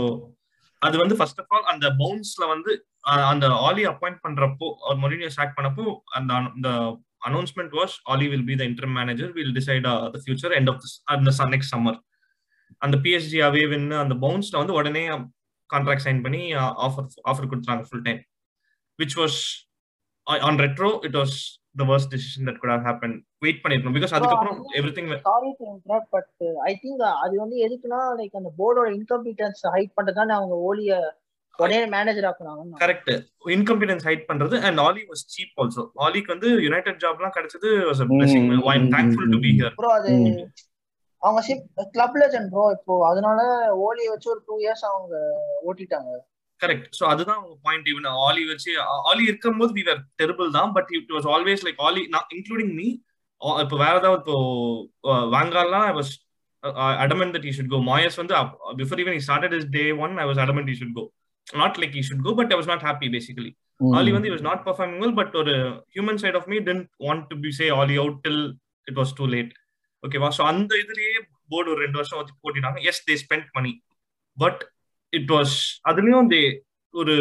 அது 0.82 0.96
வந்து 1.02 1.16
ஃபர்ஸ்ட் 1.18 1.40
ஆஃப் 1.42 1.52
ஆல் 1.54 1.68
அந்த 1.72 1.86
பவுன்ஸ்ல 2.00 2.46
வந்து 2.52 2.72
அந்த 3.04 3.46
ஆலி 3.62 3.82
அப்பாயிண்ட் 3.84 4.20
பண்றப்போ 4.24 4.66
ஒரு 4.88 4.98
மொரினியோ 4.98 5.28
ஸ்டார்ட் 5.28 5.56
பண்ணப்போ 5.56 5.84
அந்த 6.16 6.32
அந்த 6.48 6.68
announcement 7.22 7.74
was 7.74 7.94
Ole 8.06 8.26
will 8.28 8.46
be 8.46 8.56
the 8.56 8.64
interim 8.64 8.90
manager 8.90 9.30
will 9.32 9.54
decide 9.54 9.86
the 10.08 10.20
future 10.24 10.54
end 10.58 10.70
of 10.70 10.82
அந்த 11.14 11.48
நெக்ஸ்ட் 11.48 11.72
சம்மர் 11.72 11.98
அந்த 12.82 12.96
பிஎஸ்ஜி 13.04 13.40
அவே 13.40 13.64
வின்னு 13.72 13.96
அந்த 13.96 14.14
பவுன்ஸ்ல 14.22 14.56
வந்து 14.58 14.76
உடனே 14.80 15.02
கான்ட்ராக்ட் 15.70 16.06
சைன் 16.06 16.22
பண்ணி 16.22 16.42
ஆஃபர் 16.86 17.08
ஆஃபர் 17.26 17.50
கொடுத்தாங்க 17.50 17.84
full 17.88 18.06
time 18.06 18.20
which 18.98 19.18
was 19.18 19.40
on 20.46 20.60
retro 20.60 20.90
it 21.04 21.18
was 21.20 21.36
the 21.76 21.84
worst 21.84 22.08
decision 22.10 22.42
that 22.44 22.56
could 22.60 22.70
have 22.70 22.82
happened. 22.84 23.14
Wait 23.42 23.60
பண்ணிருக்கணும் 23.62 23.96
because 23.96 24.12
அதுக்கப்புறம் 24.16 24.58
everything 24.96 25.08
sorry 25.24 25.50
to 25.58 25.64
interrupt 25.70 26.10
but 26.14 26.28
I 26.64 26.72
think 26.82 27.02
அது 27.22 27.34
வந்து 27.40 27.56
எதுக்குன்னா 27.66 28.00
லைக் 28.18 28.36
அந்த 28.40 28.50
போர்டோட 28.58 28.88
இன்கம்பிட்டன்ஸ் 28.98 29.62
ஹைட் 29.74 29.94
பண்றதுதானே 29.96 30.34
அவங்க 30.38 30.56
ஓலிய 30.66 30.92
உடனே 31.58 31.78
மேனேஜர் 31.94 32.26
ஆக்குனாங்க 32.28 32.80
கரெக்ட் 32.82 33.10
இன்கம்பிடன்ஸ் 33.54 34.04
ஹைட் 34.08 34.24
பண்றது 34.30 34.56
and 34.68 34.80
Ole 34.84 35.02
was 35.10 35.22
cheap 35.34 35.60
also 35.62 35.82
ஆலிக்கு 36.06 36.32
வந்து 36.34 36.50
யுனைடெட் 36.66 37.00
ஜாப்லாம் 37.04 37.34
கிடைச்சது 37.36 37.70
was 37.88 38.02
a 38.04 38.08
blessing. 38.10 38.44
Mm, 38.48 38.62
I 38.70 38.76
am 38.80 38.90
thankful 38.94 39.26
to 39.34 39.38
be. 39.44 39.50
Here 39.58 39.74
bro 39.80 39.90
அது 39.98 40.12
அவங்க 41.22 41.40
கிளப் 41.94 42.16
லெஜண்ட் 42.22 42.50
ப்ரோ 42.52 42.64
இப்போ 42.76 42.94
அதனால 43.10 43.40
ஓலிய 43.84 44.08
வச்சு 44.14 44.28
ஒரு 44.34 44.40
டூ 44.48 44.54
இயர்ஸ் 44.64 44.84
அவங்க 44.90 45.14
ஓட்டிட்டாங்க. 45.68 46.10
கரெக்ட் 46.60 46.88
சோ 46.98 47.04
அதுதான் 47.12 47.38
அவங்க 47.38 47.54
பாயிண்ட் 47.66 47.88
ஈவன் 47.92 48.08
ஆலி 48.26 48.42
வச்சு 48.50 48.72
ஆலி 49.10 49.22
இருக்கும்போது 49.30 49.72
வி 49.78 49.84
வேர் 49.88 50.02
டெரிபிள் 50.20 50.50
தான் 50.58 50.72
but 50.76 50.90
it 50.98 51.14
was 51.16 51.28
always 51.34 51.64
like 51.68 51.80
Ole 51.88 52.02
நான் 52.14 52.28
இன்க்ளூடிங் 52.36 52.74
மீ 52.80 52.88
இப்போ 53.62 53.76
வேற 53.84 53.94
ஏதாவது 54.02 54.20
இப்போ 54.22 54.36
வாங்காலாம் 55.36 55.86
I 55.88 55.94
was 56.00 56.12
adamant 57.04 57.30
that 57.34 57.44
he 57.46 57.52
should 57.54 57.70
go. 57.70 57.78
Moyes 57.88 58.18
வந்து 58.20 58.34
before 58.80 59.00
even 59.02 59.16
he 59.16 59.22
started 59.28 59.52
his 59.56 59.64
day 59.78 59.88
one 60.02 60.12
i 60.24 60.28
was 60.30 60.38
adamant 60.38 60.68
he 60.68 60.76
should 60.80 60.92
not 61.54 61.76
like 61.76 61.92
he 61.92 62.02
should 62.02 62.22
go 62.22 62.32
but 62.34 62.48
i 62.48 62.56
was 62.56 62.66
not 62.66 62.82
happy 62.82 63.08
basically. 63.08 63.52
Ali 63.94 64.10
வந்து 64.12 64.28
he 64.28 64.34
was 64.34 64.42
not 64.42 64.58
performing 64.64 65.00
well, 65.00 65.14
but 65.14 65.30
ஒரு 65.34 65.54
human 65.96 66.18
side 66.18 66.36
of 66.36 66.44
me 66.46 66.58
didn't 66.60 66.88
want 67.00 67.22
to 67.30 67.36
be 67.38 67.50
say 67.52 67.68
Ali 67.76 67.96
out 67.98 68.16
till 68.24 68.38
it 68.86 68.96
was 68.96 69.12
too 69.12 69.28
late. 69.28 69.52
ஓகேவா 70.02 70.28
so 70.36 70.42
அந்த 70.50 70.72
இதுலயே 70.80 71.14
board 71.50 71.70
ஒரு 71.72 71.80
ரெண்டு 71.82 71.98
வருஷம் 71.98 72.18
வச்சு 72.18 72.34
போட்டிட்டாங்க 72.40 72.78
yes 72.88 73.02
they 73.06 73.16
spend 73.20 73.48
money 73.54 73.72
but 74.36 74.60
it 75.12 75.30
was 75.32 75.54
அதுலயும் 75.90 76.30
they 76.30 76.40
ஒரு 76.94 77.14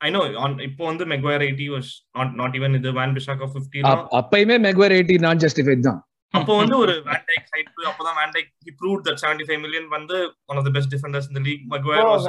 ஐ 0.00 0.10
நோ 0.10 0.20
இப்போ 0.66 0.82
வந்து 0.86 1.04
Maguire 1.12 1.44
eighty 1.46 1.66
was 1.70 1.88
not 2.14 2.34
not 2.34 2.56
even 2.58 2.76
இது 2.78 2.90
வேன் 2.98 3.14
பிசாக்கா 3.16 3.48
ஃபிஃப்டி 3.52 3.80
அப்- 3.90 4.08
அப்பயுமே 4.20 4.56
மெக்வர் 4.66 4.94
எயிட்டி 4.96 5.16
நான் 5.24 5.42
ஜஸ்டிஃபைட் 5.44 5.86
தான். 5.88 6.00
அப்போ 6.34 6.52
வந்து 6.56 6.76
ஒரு 6.78 6.94
வேன்டைக் 7.06 7.46
ஹைப் 7.52 7.70
அப்போதான் 7.90 8.18
Van Dijk 8.20 8.50
he 8.66 8.72
prove 8.80 8.98
that 9.06 9.20
seventy 9.22 9.46
five 9.48 9.60
million 9.62 9.88
வந்து 9.94 10.16
one 10.50 10.58
of 10.58 10.66
the 10.66 10.72
best 10.76 10.92
defenders 10.94 11.28
இந்த 11.30 11.42
league 11.46 11.62
Maguire 11.72 12.06
was 12.08 12.26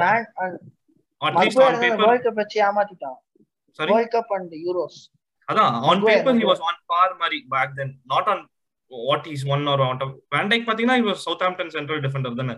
at least 1.20 1.62
on 1.62 1.78
paper 1.82 2.04
world 2.04 2.26
cup 2.26 2.38
வச்சு 2.40 2.58
ஏமாத்திட்டான் 2.66 3.18
sorry 3.78 3.90
world 3.92 4.14
cup 4.14 4.32
and 4.36 4.54
Euros 4.64 4.98
அதான் 5.48 5.68
on 5.82 5.98
Maguire, 5.98 6.08
paper 6.10 6.32
he 6.32 6.38
Maguire. 6.38 6.50
Was 6.52 6.64
on 6.68 6.80
par 6.86 7.14
மாதிரி 7.20 7.38
back 7.50 7.72
then 7.76 7.92
not 8.06 8.28
on 8.28 8.42
what 8.92 9.26
is 9.28 9.44
one 9.48 9.64
or 9.66 9.82
on 9.82 9.98
Van Dijk 10.34 10.64
பாத்தீங்கன்னா 10.68 10.98
இவர் 10.98 11.18
south 11.24 11.42
ஆம்டன் 11.42 11.72
central 11.74 12.00
defender 12.00 12.38
தானே. 12.40 12.54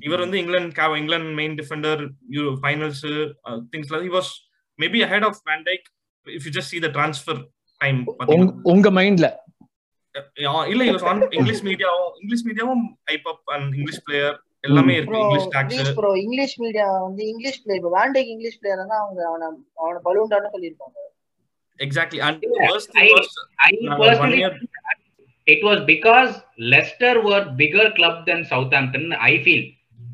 இவர் 0.00 0.22
வந்து 0.24 0.38
England 0.38 0.74
England 0.98 1.32
main 1.34 1.56
defender 1.58 2.02
finals 2.60 3.02
things 3.72 3.92
he 3.98 4.12
was 4.12 4.30
maybe 4.78 5.00
ahead 5.04 5.26
of 5.26 5.40
Van Dijk 5.46 5.86
if 6.26 6.46
you 6.46 6.52
just 6.52 6.72
see 6.74 6.80
the 6.80 6.90
transfer 6.94 7.40
time 7.80 7.98
உங்க- 8.72 8.94
மைண்ட்ல 8.94 9.28
இல்ல 10.66 10.82
இவர் 10.84 11.04
on 11.04 11.22
English 11.30 11.64
மீடியாவும் 11.64 12.12
இங்கிலீஷ் 12.20 12.44
மீடியாவும் 12.46 12.84
அப் 13.26 13.50
அண்ட் 13.52 13.68
இங்கிலீஷ் 13.74 14.02
பிளேயர் 14.02 14.36
எல்லாமே 14.65 14.95
இருக்கு 14.97 15.11
bro 15.13 15.21
English 15.25 15.47
talks 15.55 15.75
please 15.75 15.95
bro 15.99 16.11
English 16.23 16.55
media 16.63 16.87
வந்து 17.05 17.23
English 17.31 17.61
play 17.63 17.75
இப்போ 17.79 17.91
வேண்டேக் 17.99 18.31
இங்கிலீஷ் 18.33 18.59
பிளேயர் 18.61 18.81
தான் 18.91 19.01
அவங்க 19.03 19.21
அவனை 19.29 19.47
அவனை 19.83 19.99
பலூண்டான்னு 20.07 20.53
சொல்லியிருப்பாங்க 20.55 20.97
exactly 21.79 22.19
and 22.27 22.41
Yeah, 22.49 22.67
worst 22.71 22.89
I- 22.93 22.99
thing 22.99 23.13
was 23.19 23.29
I 23.67 23.71
நான் 23.87 23.99
personally 24.01 24.41
one 24.43 24.55
year- 24.55 24.57
it 25.47 25.61
was 25.67 25.79
because 25.93 26.31
Leicester 26.73 27.13
were 27.27 27.43
bigger 27.61 27.85
club 27.97 28.17
than 28.27 28.39
Southampton. 28.51 29.05
I 29.29 29.41
feel 29.45 29.61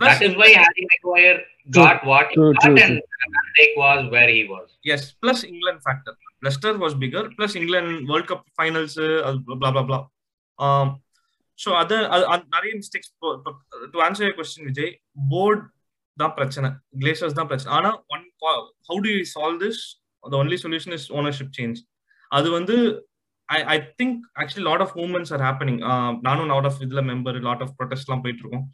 Plus 0.02 0.12
that 0.12 0.22
is 0.28 0.34
why 0.40 0.48
Harry 0.62 0.84
Maguire 0.92 1.40
got 1.70 1.98
what 2.10 2.28
he 2.30 2.36
True, 2.36 2.52
got 2.54 2.64
true, 2.66 2.78
and 2.84 2.96
Van 3.34 3.48
Dijk 3.58 3.74
was 3.84 4.02
where 4.14 4.30
he 4.30 4.44
was. 4.54 4.68
Yes, 4.90 5.02
plus 5.24 5.40
England 5.44 5.80
factor. 5.88 6.14
Leicester 6.42 6.74
was 6.84 6.94
bigger, 7.04 7.24
plus 7.38 7.54
England 7.62 7.90
World 8.10 8.28
Cup 8.32 8.42
finals, 8.60 8.94
uh, 9.00 9.34
blah 9.54 9.72
blah 9.76 9.86
blah. 9.90 10.02
Um, 10.60 10.88
so 11.63 11.71
other 11.83 12.01
நிறைய 12.57 12.73
mistakes 12.81 13.13
to 13.95 14.01
answer 14.07 14.27
your 14.27 14.37
question 14.41 14.69
Vijay 14.71 14.93
board 15.33 15.65
தான் 16.17 16.35
பிரச்சனை. 16.39 16.69
Glazers 17.03 17.39
தான் 17.39 17.51
பிரச்சனை. 17.51 17.71
ஆனா 17.79 17.91
one 18.15 18.25
how 18.89 18.99
do 19.07 19.13
you 19.15 19.23
solve 19.37 19.59
this 19.65 19.81
the 20.25 20.37
only 20.43 20.59
solution 20.65 20.95
is 20.99 21.09
ownership 21.19 21.55
change 21.59 21.81
அது 22.31 22.49
வந்து 22.59 22.77
I 23.49 23.59
I 23.75 23.77
think 24.01 24.19
actually 24.43 24.67
lot 24.69 24.83
of 24.85 24.95
moments 25.01 25.33
are 25.37 25.43
happening 25.47 25.81
நானும் 26.29 26.51
lot 26.53 26.69
of 26.69 26.79
இதுல 26.87 27.03
மெம்பர் 27.13 27.39
லாட் 27.49 27.65
ஆஃப் 27.65 27.75
ப்ரொடெஸ்ட்லாம் 27.81 28.23
போயிட்டு 28.25 28.43
இருக்கோம். 28.45 28.67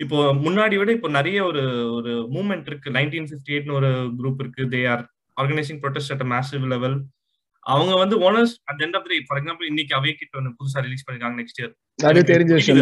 இப்போ 0.00 0.18
முன்னாடி 0.44 0.74
விட 0.80 0.90
இப்போ 0.96 1.08
நிறைய 1.18 1.38
ஒரு 1.50 1.62
ஒரு 1.96 2.12
மூமெண்ட் 2.34 2.68
இருக்கு. 2.70 2.90
நைன்டீன் 2.98 3.26
ஃபிஃப்டி 3.30 3.54
எயிட்னு 3.54 3.78
ஒரு 3.80 3.90
குரூப் 4.18 4.42
இருக்கு. 4.44 4.62
They 4.74 4.80
are 4.92 5.02
organising 5.36 5.80
protest 5.82 6.14
at 6.14 6.24
massive 6.34 6.64
level 6.74 6.96
அவங்க 7.66 7.92
வந்து 8.02 8.16
owners 8.26 8.54
at 8.70 8.82
end 8.84 8.96
of 8.98 9.08
day 9.10 9.16
for 9.26 9.38
example 9.40 9.70
இன்னைக்கு 9.70 9.94
அவே 9.98 10.12
கிட்ட 10.20 10.38
ஒன்று 10.40 10.56
புதுசா 10.58 10.84
ரிலீஸ் 10.86 11.04
பண்ணிருக்காங்க 11.06 11.38
நெக்ஸ்ட் 11.40 11.60
இயர் 11.60 11.72
அது 12.10 12.20
தெரிஞ்ச 12.32 12.52
விஷயம் 12.54 12.78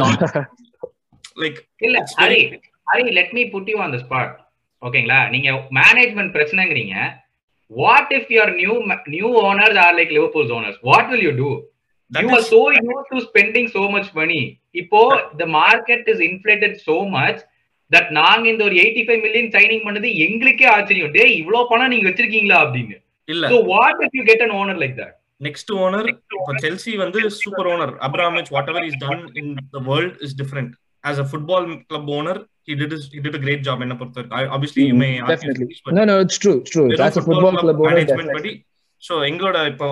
லைக் 1.36 1.58
இல்ல 1.86 1.98
Hari 2.20 2.42
Hari 2.86 3.10
let 3.18 3.32
me 3.38 3.44
put 3.54 3.70
you 3.72 3.78
on 3.84 3.94
the 3.96 4.00
spot 4.04 4.34
ஓகேங்களா 4.82 5.20
நீங்க 5.30 5.48
management 5.78 6.32
பிரச்சனைங்கிறீங்க. 6.36 6.94
What 7.70 8.12
if 8.18 8.30
your 8.34 8.52
new 8.60 8.74
new 9.14 9.30
owners 9.42 9.78
are 9.84 9.96
like 9.98 10.12
Liverpool's 10.16 10.52
owners 10.58 10.78
what 10.84 11.10
will 11.12 11.24
you 11.26 11.32
do 11.40 11.48
you 12.10 12.28
are 12.36 12.46
so 12.52 12.60
use 12.78 13.10
to 13.12 13.18
spending 13.26 13.68
so 13.74 13.82
much 13.96 14.10
money 14.14 14.40
இப்போ 14.82 15.00
the 15.40 15.46
market 15.58 16.08
is 16.12 16.22
inflated 16.28 16.76
so 16.86 16.96
much 17.16 17.40
that 17.90 18.10
நாங்க 18.20 18.44
இந்த 18.52 18.62
ஒரு 18.68 18.76
eighty 18.82 19.02
five 19.06 19.20
million 19.26 19.52
signing 19.54 19.84
பண்ணது 19.86 20.08
எங்களுக்கே 20.26 20.66
ஆச்சரியம். 20.76 21.12
டே 21.12 21.24
இவ்வளவு 21.40 21.68
பணம் 21.70 21.92
நீங்க 21.92 22.06
வச்சிருக்கீங்களா 22.08 22.58
அப்படின்னு. 22.64 22.96
இல்ல. 23.28 23.44
So 23.52 23.58
what 23.72 24.02
if 24.06 24.16
you 24.18 24.24
get 24.30 24.44
an 24.46 24.54
owner 24.60 24.80
like 24.82 24.94
that 25.00 25.14
next 25.40 25.72
owner 25.84 26.06
இப்போ 26.12 26.54
செல்சி 26.64 26.92
வந்து 27.04 27.20
super 27.40 27.68
owner 27.72 27.94
Abramovich 28.08 28.52
what 28.56 28.70
ever 28.72 28.86
is 28.90 29.00
done 29.04 29.24
in 29.40 29.50
the 29.74 29.80
world 29.90 30.16
is 30.26 30.36
different 30.42 30.72
as 31.04 31.20
a 31.24 31.28
football 31.32 31.68
club 31.90 32.10
owner 32.20 32.40
he 32.68 32.74
did 32.74 32.90
his, 32.94 33.04
he 33.12 33.20
did 33.26 33.34
a 33.34 33.42
great 33.44 33.60
job. 33.66 33.78
என்ன 33.84 33.94
பொறுத்தவரைக்கும் 33.98 34.50
obviously 34.54 34.82
you 34.88 34.96
may 35.02 35.10
Definitely. 35.30 35.66
this, 35.70 35.78
No, 35.98 36.02
no, 36.04 36.16
it's 36.24 36.38
true, 36.42 36.56
it's 36.60 36.72
true. 36.74 36.84
That's 37.00 37.18
a 37.20 37.24
football 37.28 37.54
club 37.62 37.78
management. 37.86 38.30
படி. 38.36 38.52
So 39.02 39.14
எங்களோட 39.28 39.56
இப்போ 39.72 39.86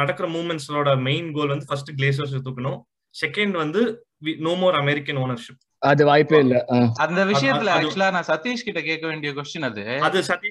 நடக்கிற 0.00 0.26
மூவ்மெண்ட்ஸோட 0.28 0.90
main 1.06 1.28
goal 1.36 1.50
வந்து 1.52 1.66
first 1.70 1.90
Glazers 1.98 2.34
தூக்கணும். 2.46 2.78
Second 3.14 3.54
வந்து 3.62 3.80
நோ 4.46 4.52
மோர் 4.62 4.76
அமெரிக்கன் 4.82 5.18
ஓனர்ஷிப் 5.24 5.60
அது 5.90 6.02
வாய்ப்பே 6.04 6.38
இல்ல. 6.38 6.64
அந்த 6.94 7.24
விஷயத்துல 7.24 7.70
ஆக்சுவலா 7.76 8.10
நான் 8.10 8.28
சதீஷ் 8.28 8.66
கிட்ட 8.66 8.80
கேட்க 8.80 9.06
வேண்டிய 9.06 9.32
கொஸ்டின் 9.32 9.66
அது. 9.68 9.84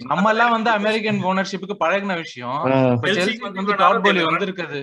நம்ம 0.06 0.30
எல்லாம் 0.30 0.52
வந்து 0.52 0.70
அமெரிக்கன் 0.70 1.24
ஓனர்ஷிப்புக்கு 1.24 1.76
பழகின 1.80 2.16
விஷயம். 2.16 2.60
வந்து 3.40 3.76
டாட் 3.76 4.04
போலி 4.04 4.20
they 4.20 4.24
were 4.24 4.34
வந்திருக்குது 4.34 4.82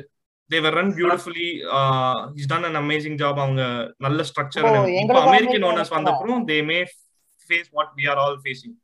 beautifully. 0.99 1.49
uh 1.79 2.15
he's 2.37 2.49
done 2.53 2.65
an 2.69 2.77
amazing 2.77 3.17
job. 3.23 3.37
அவங்க 3.45 3.63
நல்ல 3.99 4.25
structure 4.31 4.67
American 4.67 5.17
American 5.31 5.65
owners 5.69 5.85
owners 5.85 5.97
வந்த 5.97 6.11
அப்புறம் 6.11 6.49
they 6.49 6.61
may 6.71 6.81
face 7.51 7.69
what 7.79 7.89
we 7.99 8.07
are 8.13 8.19
all 8.25 8.37
facing. 8.47 8.75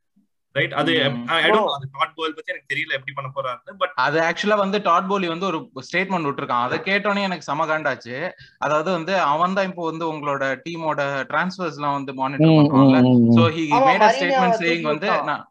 Right 0.56 0.74
அது 0.74 0.92
don't 0.98 1.16
know 1.54 1.64
அது 1.74 1.86
டாட் 1.94 2.14
கோல் 2.16 2.36
பத்தி 2.36 2.52
எனக்கு 2.52 2.70
தெரியல 2.72 2.96
எப்படி 2.96 3.14
பண்ண 3.14 3.30
போறாரு 3.32 3.74
பட் 3.80 3.94
அது 4.04 4.18
ஆக்சுவலா 4.26 4.58
வந்து 4.60 4.78
டாட் 4.84 5.10
போலி 5.10 5.28
வந்து 5.30 5.48
ஒரு 5.50 5.58
ஸ்டேட்மெண்ட் 5.86 6.28
விட்டுருக்கான் 6.28 6.64
அதை 6.66 6.78
கேட்டோன்னே 6.86 7.26
எனக்கு 7.26 7.48
செம 7.48 7.66
காண்டாச்சு 7.68 8.16
அதாவது 8.64 8.90
வந்து 8.92 9.14
அவன் 9.26 9.56
தான் 9.56 9.68
இப்போ 9.70 9.84
வந்து 9.90 10.06
உங்களோட 10.12 10.46
டீமோட 10.64 11.00
டிரான்ஸ்ஃபர்ஸ் 11.30 11.78
எல்லாம் 11.78 11.98
வந்து 11.98 12.14
மானிட்டர் 12.18 12.56
பண்றான்ல 12.60 13.00
ம், 13.08 13.20
so. 13.36 13.44
He 13.56 13.64
made 13.84 14.04
a 14.04 14.14
statement 14.16 14.58
saying 14.62 14.88
வந்து. 14.90 15.10
நான் 15.28 15.44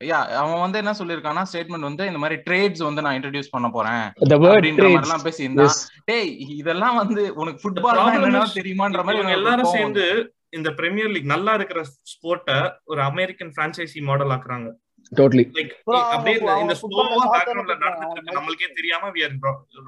யா 0.00 0.18
அவன் 0.38 0.62
வந்து 0.62 0.78
என்ன 0.80 0.92
சொல்லிருக்கான்னா 0.96 1.42
ஸ்டேட்மெண்ட் 1.48 1.88
வந்து 1.88 2.04
இந்த 2.08 2.20
மாதிரி 2.22 2.36
ட்ரேட்ஸ் 2.46 2.82
வந்து 2.86 3.02
நான் 3.04 3.16
இன்ட்ரடியூஸ் 3.18 3.52
பண்ண 3.52 3.68
போறேன் 3.70 4.02
அப்படின்ற 4.22 4.38
மாதிரி 4.44 4.72
trades. 4.94 5.04
எல்லாம் 5.04 5.26
பேசியிருந்தான் 5.26 5.70
Yes. 5.70 5.78
டேய் 6.08 6.30
இதெல்லாம் 6.56 6.96
வந்து 7.00 7.22
உனக்கு 7.40 7.60
ஃபுட்பால் 7.62 8.00
என்னன்னா 8.10 8.42
தெரியுமான்ற 8.56 9.04
மாதிரி 9.08 9.36
எல்லாரும் 9.36 9.74
சேர்ந்து 9.74 10.06
இந்த 10.54 10.70
பிரீமியர் 10.72 11.08
லீக் 11.08 11.24
நல்லா 11.24 11.54
இருக்கிற 11.54 11.80
ஸ்போர்ட்ட 12.12 12.52
ஒரு 12.84 13.00
அமெரிக்கன் 13.02 13.52
பிரான்சைசி 13.56 14.00
மாடல் 14.00 14.28
ஆக்குறாங்க. 14.28 14.68
Totally. 15.12 15.44
லைக் 15.52 15.72
அப்படியே 16.10 16.36
இந்த- 16.60 16.76
ஸ்லோவா 16.80 17.04
பேக்ரவுண்ட்ல. 17.34 17.74
நடந்துட்டு 17.82 18.14
இருக்கு. 18.14 18.36
நம்மளுக்கே 18.38 18.68
தெரியாம 18.74 19.08
we 19.08 19.22
are 19.26 19.34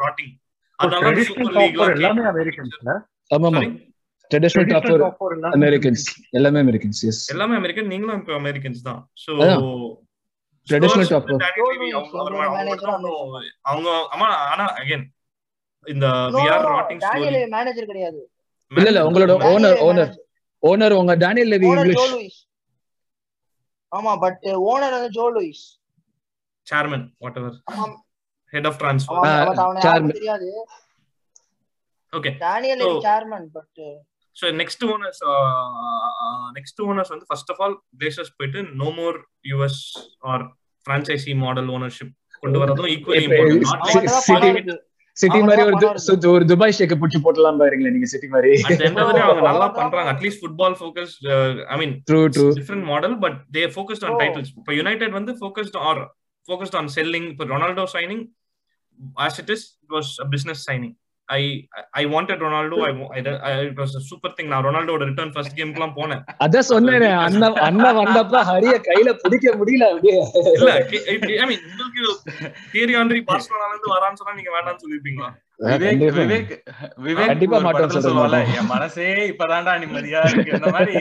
rotting. 0.01 0.31
Traditional 0.79 1.29
super 1.29 1.55
league 1.55 1.95
எல்லாமே 1.95 2.25
அமெரிக்கன்ஸ்ல 2.33 2.91
ஆமா? 3.31 3.51
Traditional 4.31 4.67
top 4.67 4.85
Traditional 4.85 5.03
top 5.03 5.17
four 5.19 5.31
எல்லாமே 5.33 5.57
அமெரிக்கன்ஸ் 5.59 6.05
எல்லாமே 6.31 6.61
அமெரிக்கன்ஸ் 6.61 7.01
எஸ் 7.03 7.21
எல்லாமே 7.31 7.55
அமெரிக்கன் 7.57 7.87
நீங்களும் 7.87 8.19
இப்போ 8.19 8.33
அமெரிக்கன்ஸ் 8.41 8.83
தான். 8.83 9.01
அதான். 9.35 9.63
Traditional 10.69 11.09
top 11.13 11.25
four. 11.27 11.39
அவங்க 13.63 13.89
ஆமா 14.15 14.29
ஆனா 14.53 14.65
அகைன் 14.75 15.05
இந்த 15.87 16.07
we 16.35 16.43
are 16.51 16.65
rotting 16.67 17.03
Daniel 17.05 17.49
manager 17.49 17.85
கிடையாது. 17.85 18.21
இல்ல 18.73 18.89
இல்ல 18.89 19.03
உங்களோட 19.09 19.33
ஓனர் 19.49 19.79
ஓனர் 19.89 20.13
ஓனர் 20.67 20.95
உங்க 20.97 21.15
டேனியல் 21.17 21.51
லெவி 21.53 21.69
இங்கிலீஷ் 21.71 22.09
லூயிஸ் 22.13 22.39
ஆமா 23.93 24.13
பட் 24.21 24.41
ஓனர் 24.67 24.97
வந்து 24.97 25.11
Joe 25.11 25.27
Lewis 25.33 25.65
chairman 26.67 27.07
what 27.19 27.37
ever. 27.37 27.57
Head 28.53 28.67
of 28.67 28.79
transfer. 28.81 29.25
யாருக்கும் 29.85 30.13
தெரியாது. 30.13 30.49
Okay 32.13 32.31
Daniel 32.41 32.83
So- 32.85 33.01
chairman 33.07 33.47
but 33.55 33.81
so 34.37 34.47
next 34.57 34.85
owners 34.89 35.21
next 36.57 36.81
owners 36.85 37.13
வந்து 37.13 37.27
ஃபர்ஸ்ட் 37.29 37.51
ஆஃப் 37.53 37.61
ஆல் 37.61 37.77
பிளேசர்ஸ் 37.99 38.33
போயிட்டு 38.37 38.61
no 38.75 38.89
more 38.97 39.17
US 39.45 39.81
or 40.25 40.45
franchise 40.87 41.33
model 41.39 41.71
ownership 41.77 42.13
கொண்டு 42.43 42.59
வரதும் 42.59 42.91
equally 42.95 43.23
important 43.27 44.75
city 45.17 45.39
மாதிரி 45.43 45.63
ஒரு 45.67 45.77
ஒரு 46.31 46.45
Dubai 46.51 46.75
ஷேக்க 46.77 46.95
புடிச்சு 47.01 47.19
போட்டலாம் 47.25 47.61
பாருங்களேன் 47.61 47.95
நீங்க 47.95 48.09
சிட்டி 48.11 48.29
மாதிரி. 48.35 48.51
அவங்க 48.99 49.43
நல்லா 49.43 49.69
பண்றாங்க. 49.77 50.09
At least 50.13 50.41
football 50.43 50.77
focus 50.81 51.15
I 51.69 51.79
mean 51.79 51.95
true 52.09 52.21
true 52.35 52.47
different 52.59 52.87
model 52.91 53.17
but 53.25 53.39
they 53.55 53.63
focused 53.75 54.07
on. 54.09 54.19
Titles 54.23 54.53
இப்போ 54.57 54.75
யுனைடெட் 54.75 55.15
வந்து 55.19 55.35
focused 55.41 55.79
are 55.85 56.01
focused 56.49 56.77
on 56.77 56.91
selling 56.97 57.29
இப்போ 57.33 57.47
Ronaldo 57.47 57.87
signing 57.95 58.25
as 59.23 59.39
it 59.43 59.51
is 59.51 59.65
it 59.83 59.95
was 59.97 60.13
business 60.31 60.63
signing 60.69 60.95
I 61.29 61.43
I 61.93 62.03
wanted 62.07 62.43
Ronaldo 62.43 62.77
I 62.85 62.91
it 63.63 63.79
was 63.79 63.95
super 64.09 64.35
thing 64.37 64.49
நான் 64.49 64.65
ரொனால்டோட 64.65 65.05
return 65.05 65.33
first 65.35 65.57
கேம்க்குலாம் 65.59 65.95
போனேன். 65.97 66.21
அதான் 66.45 66.69
சொன்னேனே 66.69 67.09
அண்ணன் 67.23 67.59
அண்ணன் 67.65 67.99
வந்தப்ப 68.01 68.43
ஹரிய 68.51 68.75
கையில 68.87 69.13
பிடிக்க 69.23 69.55
முடியல 69.59 69.89
அப்படியே. 69.91 70.21
இல்ல 70.53 70.71
ஐ 71.41 71.47
மீன் 71.47 71.65
உங்களுக்கு 71.67 72.05
தியரி 72.73 72.95
ஆண்ட்ரி 73.01 73.23
பார்சலோனால 73.31 73.73
இருந்து 73.73 73.95
வரான்னு 73.95 74.21
சொன்னா 74.21 74.39
நீங்க 74.39 74.53
வேண்டாம்னு 74.57 74.83
சொல்லிருப்பீங்களா? 74.85 75.31
விவேக். 75.65 76.51
விவேக் 77.05 77.29
கண்டிப்பா. 77.31 77.59
என் 78.61 78.69
மனசே 78.73 79.07
இப்பதான்டா 79.31 79.75
நிம்மதியா 79.83 80.21
இருக்கு. 80.31 80.57
இந்த 80.59 80.71
மாதிரி 80.75 80.95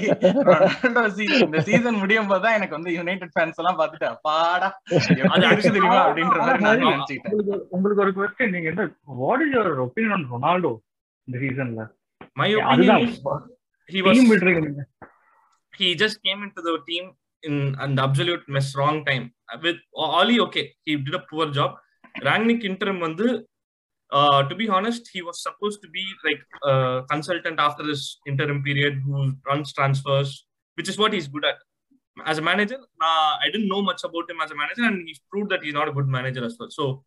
சீசன் 1.18 1.46
இந்த 1.48 1.62
சீசன் 1.68 2.00
முடியும் 2.04 2.30
போதுதான் 2.30 2.56
எனக்கு 2.58 2.78
வந்து 2.78 2.92
யுனைடெட் 2.98 3.34
ஃபேன்ஸ் 3.36 3.60
எல்லாம் 3.62 3.80
பாத்துட்டு 3.80 4.08
இருக்கு 5.52 5.74
தெரியுமா? 5.78 6.00
அப்படின்ற 6.08 6.38
மாதிரி 6.44 6.64
நான் 6.66 6.84
நினைச்சுக்கிட்டேன். 6.84 7.34
உங்களுக்கு 7.38 7.66
உங்களுக்கு 7.76 8.04
ஒரு 8.06 8.14
கொஸ்டின் 8.20 8.54
நீங்க 8.56 8.70
என்ன 8.74 8.86
what 9.24 9.44
is 9.46 9.54
your 9.56 9.82
opinion 9.86 10.16
on 10.18 10.28
Ronaldo 10.34 10.72
இந்த 11.28 11.38
சீசன்ல 11.46 11.88
my 12.42 12.50
team 15.80 15.98
just 16.04 16.18
came 16.26 16.40
into 16.46 16.62
the 16.68 16.74
team 16.90 17.06
in 17.48 17.56
an 17.86 17.92
absolute 18.04 18.46
mess 18.56 18.70
wrong 18.78 18.98
time. 19.10 19.26
With 19.64 19.82
Oli 20.20 20.38
okay 20.46 20.64
he 20.86 20.94
did 21.08 21.18
a 21.20 21.24
poor 21.32 21.48
job. 21.58 21.72
Rangnick 22.28 22.64
interim 22.70 22.98
வந்து 23.08 23.28
uh, 24.12 24.44
to 24.44 24.56
be 24.56 24.70
honest, 24.70 25.10
he 25.12 25.22
was 25.22 25.42
supposed 25.42 25.82
to 25.82 25.90
be 25.90 26.06
like 26.24 26.42
a 26.64 27.04
consultant 27.10 27.60
after 27.60 27.84
this 27.84 28.20
interim 28.28 28.62
period 28.64 29.02
who 29.06 29.34
runs 29.48 29.74
transfers, 29.74 30.46
which 30.76 30.90
is 30.90 30.98
what 30.98 31.14
he's 31.14 31.28
good 31.28 31.46
at. 31.46 31.56
As 32.26 32.38
a 32.38 32.42
manager, 32.42 32.78
uh, 32.78 33.36
I 33.44 33.48
didn't 33.52 33.68
know 33.68 33.82
much 33.82 34.04
about 34.06 34.30
him 34.30 34.40
as 34.42 34.52
a 34.52 34.56
manager, 34.56 34.84
and 34.84 35.06
he's 35.06 35.20
proved 35.30 35.52
that 35.52 35.64
he's 35.64 35.74
not 35.74 35.90
a 35.90 35.92
good 35.92 36.08
manager 36.08 36.46
as 36.46 36.56
well. 36.58 36.70
So, 36.70 37.04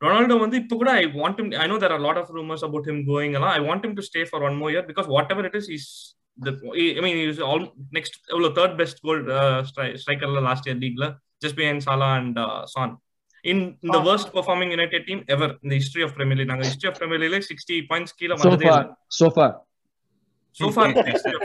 Ronaldo, 0.00 0.88
I 0.88 1.06
want 1.06 1.40
him. 1.40 1.52
I 1.58 1.66
know 1.66 1.78
there 1.78 1.90
are 1.90 1.98
a 1.98 2.02
lot 2.02 2.16
of 2.16 2.30
rumors 2.30 2.62
about 2.62 2.86
him 2.86 3.04
going, 3.04 3.34
I 3.34 3.58
want 3.58 3.84
him 3.84 3.96
to 3.96 4.02
stay 4.02 4.24
for 4.24 4.40
one 4.40 4.54
more 4.54 4.70
year 4.70 4.82
because 4.82 5.08
whatever 5.08 5.44
it 5.44 5.54
is, 5.56 5.66
he's 5.66 6.14
the. 6.36 6.52
I 6.96 7.00
mean, 7.00 7.16
he's 7.16 7.40
all 7.40 7.72
next, 7.90 8.20
well, 8.32 8.52
third 8.54 8.76
best 8.76 9.02
goal 9.02 9.28
uh, 9.28 9.64
striker 9.64 10.28
last 10.28 10.66
year 10.66 10.76
league, 10.76 10.98
just 11.42 11.56
behind 11.56 11.82
Salah 11.82 12.18
and 12.18 12.38
uh, 12.38 12.66
Son. 12.66 12.98
In 13.46 13.58
the 13.86 13.98
Ah. 13.98 14.04
worst 14.04 14.28
performing 14.32 14.70
United 14.70 15.02
team 15.06 15.24
ever 15.28 15.48
in 15.54 15.70
the 15.70 15.76
history 15.76 16.02
of 16.02 16.12
Premier 16.12 16.36
League. 16.36 16.48
நாங்க 16.48 16.64
history 16.64 16.90
of 16.90 16.96
Premier 16.98 17.18
League 17.18 17.46
60 17.50 17.86
points 17.86 18.10
கீழ 18.20 18.34
so 18.34 18.42
வந்ததே 18.42 18.70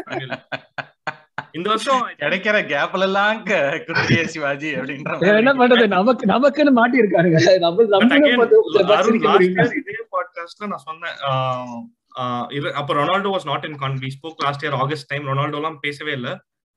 Premier 0.04 0.28
League. 0.28 0.46
இந்த 1.52 1.70
வருஷம் 1.70 2.02
கிடைக்கிற 2.20 2.56
கேப்ல 2.68 3.02
எல்லாம் 3.02 3.44
க- 3.44 3.84
குடுத்தியே 3.88 4.24
சிவாஜி 4.26 4.76
அப்படின்ற 4.76 5.38
என்ன 5.38 5.54
பண்றது? 5.54 5.88
நமக்கு 5.88 6.26
நமக்குன்னு 6.26 6.72
மாட்டி 6.72 6.98
year 6.98 7.08
இதே 9.76 9.98
பாட்காஸ்ட்ல 10.12 10.68
நான் 10.68 10.78
சொன்னேன் 10.78 11.16
அப்போ 12.74 12.94
Ronaldo 12.94 13.32
was 13.32 13.46
not 13.46 13.66
in 13.66 13.76
Khan 13.76 13.98
we 13.98 14.08
spoke 14.08 14.44
last 14.44 14.66
year 14.66 14.76
August 14.76 15.08
time 15.08 15.28
Ronaldo 15.28 15.56
எல்லாம் 15.56 15.80
பேசவே 15.80 16.12
இல்ல. 16.12 16.30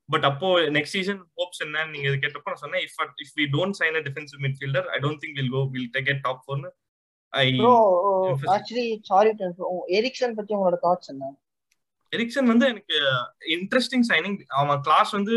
பட் 0.09 0.25
அப்போ 0.29 0.49
நெக்ஸ்ட் 0.75 0.97
சீசன் 0.97 1.21
ஹோப்ஸ் 1.39 1.61
என்னன்னு 1.65 1.93
நீங்க 1.93 2.07
இது 2.11 2.19
கேட்டப்போ 2.23 2.51
நான் 2.51 2.63
சொன்னேன் 2.63 2.83
if 2.85 2.97
if 3.25 3.37
we 3.39 3.47
don't 3.55 3.79
sign 3.79 3.97
a 3.97 4.05
defensive 4.09 4.41
midfielder 4.45 4.89
I 4.95 4.99
don't 5.05 5.21
think 5.23 5.39
will 5.39 5.53
go 5.53 5.63
will 5.73 5.89
take 5.95 6.11
it 6.13 6.23
top 6.25 6.43
ஃபோர்னு 6.45 6.71
ஐ. 7.33 7.47
ஆக்சுவலி 8.55 8.87
சாரி 9.09 9.31
எரிக்சன் 9.99 10.37
பத்தி 10.37 10.53
உங்களோட 10.57 10.77
தாட்ஸ் 10.85 11.11
என்ன? 11.13 11.31
எரிக்சன் 12.13 12.49
வந்து 12.51 12.67
எனக்கு 12.69 12.97
இன்ட்ரெஸ்டிங் 13.55 14.07
சைனிங் 14.11 14.37
அவன் 14.59 14.83
கிளாஸ் 14.85 15.13
வந்து 15.17 15.37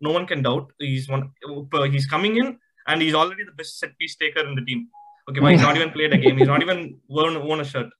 no 0.00 0.12
one 0.12 0.28
can 0.30 0.44
doubt 0.46 0.68
is 0.90 1.08
one 1.14 1.24
இப்போ 1.60 1.80
he's 1.94 2.08
coming 2.14 2.38
in 2.42 2.52
and 2.86 3.02
is 3.06 3.16
already 3.20 3.44
the 3.44 3.54
best 3.58 3.78
set 3.82 3.94
piece 4.00 4.16
taker 4.20 4.48
இந்த 4.50 4.62
team 4.68 4.82
okay 5.28 5.42
is 5.50 5.66
not 5.66 5.80
even 5.80 5.92
played 5.96 6.14
a 6.16 6.22
game 6.22 6.38
is 6.40 6.52
not 6.52 6.64
even 6.66 6.82
own 7.18 7.36
own 7.50 7.64
shirt 7.72 7.92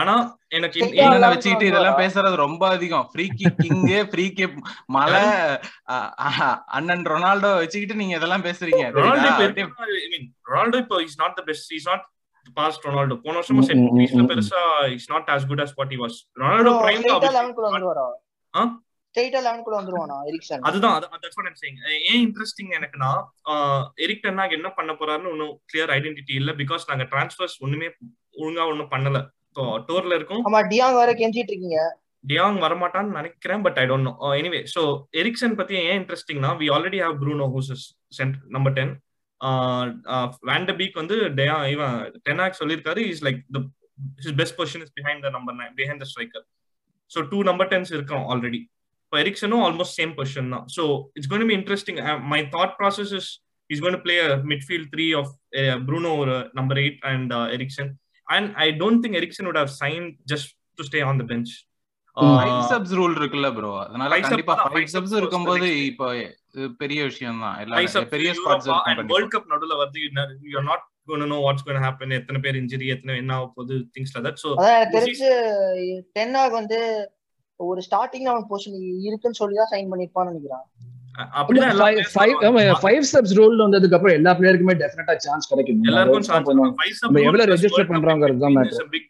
ஆனா 0.00 0.14
எனக்கு. 0.48 0.78
இவனை 0.98 1.28
வச்சுக்கிட்டு 1.32 1.66
இதெல்லாம் 1.66 1.98
பேசுறது 2.00 2.36
ரொம்ப 2.36 2.68
அதிகம். 2.68 3.06
ஃப்ரீ 3.12 3.26
கிக்கிங் 3.40 3.82
ஃப்ரீ 4.10 4.26
கிக் 4.38 4.58
மலை 4.96 5.22
அண்ணன் 6.78 7.04
ரொனால்டோ 7.12 7.50
வச்சுக்கிட்டு 7.62 7.94
நீங்க 7.94 8.16
இதெல்லாம் 8.16 8.46
பேசுறீங்க. 8.48 8.84
ரொனால்டோ 8.96 9.66
ரொனால்டோ 10.50 10.78
இப்போ 10.84 10.98
is 11.02 11.18
not 11.18 11.34
the 11.34 11.42
best 11.42 11.72
is 11.78 11.88
not 11.88 12.04
fast 12.56 12.86
Ronaldo. 12.86 13.16
போன 13.24 13.34
வருஷமா 13.40 13.64
செட் 13.70 13.82
பீஸ்ல. 13.98 14.22
பெருசா 14.32 14.60
is 14.96 15.10
not 15.10 15.28
as 15.28 15.44
good 15.46 15.60
as 15.66 15.72
what 15.80 15.90
he 15.94 15.98
was. 16.04 16.14
Ronaldo 16.42 16.72
prime 16.84 17.04
அதுதான் 20.68 20.94
ஏன் 22.10 22.22
இன்ட்ரெஸ்டிங் 22.26 22.70
எனக்குன்னா 22.78 23.10
ஆஹ் 23.52 23.84
எரிக் 23.94 24.24
டென்னாக் 24.26 24.56
என்ன 24.58 24.68
பண்ண 24.78 24.92
போறாருன்னு 24.92 25.32
ஒன்னும் 25.34 25.60
கிளியர் 25.72 25.92
ஐடென்டிட்டி 25.96 26.34
இல்ல 26.40 26.52
பிகாஸ் 26.52 26.88
நாங்க 26.88 27.06
டிரான்ஸ்ஃபர்ஸ் 27.12 27.56
ஒண்ணுமே 27.60 27.88
ஒழுங்கா 28.40 28.64
ஒண்ணும் 28.72 28.92
பண்ணல. 28.92 29.20
டோர்ல 29.88 30.14
இருக்கும். 30.18 30.42
ஆமா 30.48 30.60
டியாங் 30.72 30.96
வேற 31.00 31.12
கெஞ்சிட்டு 31.20 31.52
இருக்கீங்க. 31.52 31.80
டியாங் 32.30 32.58
வரமாட்டான்னு 32.64 33.16
நினைக்கிறேன் 33.18 33.62
but 33.66 33.78
I 33.82 33.84
don't 33.90 34.06
know 34.08 34.12
anyway 34.40 34.60
so 34.74 34.82
Eriksen 35.20 35.58
பத்தி 35.60 35.74
ஏன் 35.90 35.98
இன்ட்ரெஸ்டிங்னா 36.00 36.50
we 36.62 36.66
already 36.76 36.98
have 37.04 37.16
Bruno 37.22 37.46
send 38.18 38.36
number 38.56 38.74
ten 38.78 38.92
van de Beek 40.50 40.98
வந்து 41.00 41.16
டெயா 41.38 41.56
இவன் 41.74 41.94
டெனாக் 42.26 42.58
சொல்லியிருக்காரு 42.60 43.02
is 43.12 43.22
like 43.26 43.40
the 43.56 43.60
his 44.24 44.36
best 44.40 44.56
position 44.58 44.84
is 44.86 44.94
behind 44.98 45.24
the 45.26 45.30
number 45.36 45.56
nine 45.60 45.72
behind 45.78 46.02
the 46.04 46.08
striker 46.10 46.44
so 47.10 47.20
two 47.30 47.38
number 47.50 47.70
tens 47.72 47.92
இருக்கோம் 47.96 48.26
already 48.32 48.60
இப்போ 49.04 49.18
எரிக்சனும் 49.22 49.62
ஆல்மோஸ்ட் 49.66 49.96
சேம் 50.00 50.12
பொசிஷன் 50.18 50.52
தான். 50.54 50.66
So 50.74 50.82
it's 51.16 51.30
gonna 51.30 51.48
be 51.50 51.56
interesting 51.60 52.00
my 52.32 52.40
thought 52.52 52.74
process 52.80 53.12
is 53.20 53.30
is 53.70 53.82
gonna 53.84 53.96
play 54.04 54.14
midfield 54.52 54.90
three 54.92 55.06
of 55.20 55.32
Bruno 55.88 56.12
ஒரு 56.22 56.36
number 56.58 56.80
eight 56.84 57.00
and 57.12 57.32
Eriksen 57.56 57.90
and 58.36 58.48
I 58.64 58.68
don't 58.82 59.02
think 59.04 59.18
Eriksen 59.20 59.48
would 59.48 59.60
have 59.62 59.72
signed 59.82 60.08
just 60.32 60.48
to 60.78 60.84
stay 60.90 61.02
on 61.10 61.18
the 61.22 61.28
bench. 61.32 61.50
Five 62.16 62.60
subs 62.70 62.92
rule 62.98 63.12
இருக்குல்ல 63.18 63.48
bro 63.56 63.68
அதனால 63.82 64.16
கண்டிப்பா 64.28 64.54
five 64.60 64.74
five 64.76 64.88
subs 64.94 65.12
subs 65.12 65.20
இருக்கும்போது 65.20 65.68
இப்போ 65.90 66.06
பெரிய 66.82 67.00
விஷயம் 67.10 67.38
தான். 67.44 67.56
எல்லாரும் 67.64 68.08
பெரிய 68.14 68.30
and 68.32 68.40
இருக்கும் 68.94 69.12
World 69.14 69.28
Cup 69.34 69.44
நடுவுல 69.52 69.76
வந்து 69.82 69.98
you 70.50 70.56
are 70.60 70.66
not 70.72 70.82
going 71.10 71.22
to 71.24 71.28
know 71.32 71.40
what's 71.46 71.62
going 71.66 71.78
to 71.80 71.84
happen 71.88 72.16
எத்தனை 72.18 72.40
பேர் 72.44 72.58
இன்ஜுரி 72.62 72.88
எத்தனை 72.94 73.14
என்ன 73.22 73.34
ஆக 73.38 73.46
போகுது 73.56 73.76
திங்ஸ் 73.94 74.12
like 74.16 74.24
that. 74.28 74.38
So 74.44 74.50
அதான் 74.56 74.76
எனக்கு 74.78 74.96
this 74.96 75.04
தெரிஞ்சு 75.04 75.30
டென்னாக் 76.18 76.58
வந்து 76.60 76.80
ஒரு 77.60 77.80
ஸ்டார்டிங் 77.88 78.28
அவன் 78.32 78.48
பொசிஷன் 78.50 78.76
இருக்குன்னு 79.08 79.40
சொல்லி 79.42 79.56
தான் 79.60 79.72
சைன் 79.74 79.90
பண்ணிருப்பான்னு 79.92 80.32
நினைக்கிறேன். 80.32 80.64
ஃபைவ் 82.82 83.04
ஸ்டெப்ஸ் 83.08 83.34
ரூல் 83.38 83.64
வந்ததுக்கு 83.64 83.94
அப்புறம் 83.94 84.14
எல்லா 84.14 84.32
பிளேயருக்குமே 84.34 84.74
டெஃபினட்டா 84.82 85.16
சான்ஸ் 85.16 85.48
கிடைக்கும் 85.48 85.80
எல்லாருக்கும் 85.84 86.26
நம்ம 87.04 87.20
எவ்வளவு 87.20 87.40
பண்றோங்கிறது 87.92 88.38
தான் 88.38 88.56
big 88.90 89.06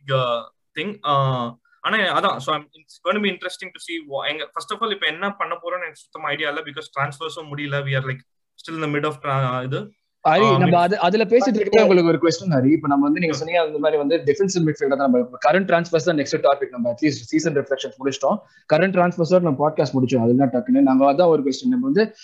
uh, 1.05 1.43
ஆனா 1.83 1.99
அதான் 2.15 2.39
so 2.39 2.53
I'm- 2.53 2.69
it's 2.75 3.01
going 3.05 3.15
to 3.15 3.21
be 3.21 3.31
interesting 3.31 3.71
to 3.73 3.81
see 3.81 3.97
wha- 4.09 4.27
எங்க 4.29 4.51
ஃபர்ஸ்ட் 4.53 4.73
ஆஃப் 4.73 4.83
ஆல் 4.83 4.91
இப்போ 4.91 5.07
என்ன 5.07 5.31
பண்ண 5.33 5.55
போறோம்னு 5.55 5.81
எனக்கு 5.81 5.97
சுத்தமா 5.97 6.29
ஐடியா 6.29 6.49
இல்ல 6.49 6.61
பிகாஸ் 6.61 6.89
ட்ரான்ஸ்ஃபர்ஸும் 6.97 7.49
முடியல 7.51 7.79
we 7.83 7.95
are 7.95 8.05
like 8.05 8.23
still 8.59 8.75
in 8.75 8.81
the 8.81 8.93
mid 8.97 9.05
of 9.05 9.17
tra- 9.17 9.63
இது. 9.63 9.81
ஹரி 10.29 10.59
நம்ம 10.59 10.79
அது 10.79 10.99
அதுல 10.99 11.25
பேசிட்டு 11.25 11.59
இருக்கவே 11.61 11.83
உங்களுக்கு 11.83 12.09
ஒரு 12.09 12.19
கொஸ்டின் 12.23 12.55
ஹரி. 12.57 12.71
இப்ப 12.73 12.89
நம்ம 12.89 13.05
வந்து 13.05 13.21
நீங்க 13.21 13.37
சொன்னீங்க 13.37 13.61
அந்த 13.61 13.79
மாதிரி 13.79 13.99
வந்து 13.99 14.17
டிஃபென்சிவ் 14.17 14.65
மிட்ஃபீல்டர் 14.67 14.97
நம்ம 14.97 15.23
கரண்ட் 15.49 15.69
ட்ரான்ஸ்ஃபர்ஸ் 15.71 16.09
தான் 16.09 16.17
நெக்ஸ்ட் 16.17 16.45
டாபிக் 16.47 16.71
நம்ம 16.71 16.91
அட்லீஸ்ட் 16.91 17.25
சீசன் 17.31 17.55
ரிஃப்ளெக்ஷன் 17.55 17.95
முடிச்சிட்டோம். 18.01 18.37
கரண்ட் 18.73 18.95
ட்ரான்ஸ்ஃபர்ஸ் 18.97 19.41
நம்ம 19.41 19.55
பாட்காஸ்ட் 19.63 19.97
முடிச்சோம். 19.97 20.23
அதுதான் 20.23 20.51
டக்குன்னு. 20.51 20.83
நம்ம 20.83 21.13
அதான் 21.13 21.27
ஒரு 21.27 21.43
கொஸ்டின் 21.43 21.73
நம்ம 21.75 21.85
வந்து 21.91 22.15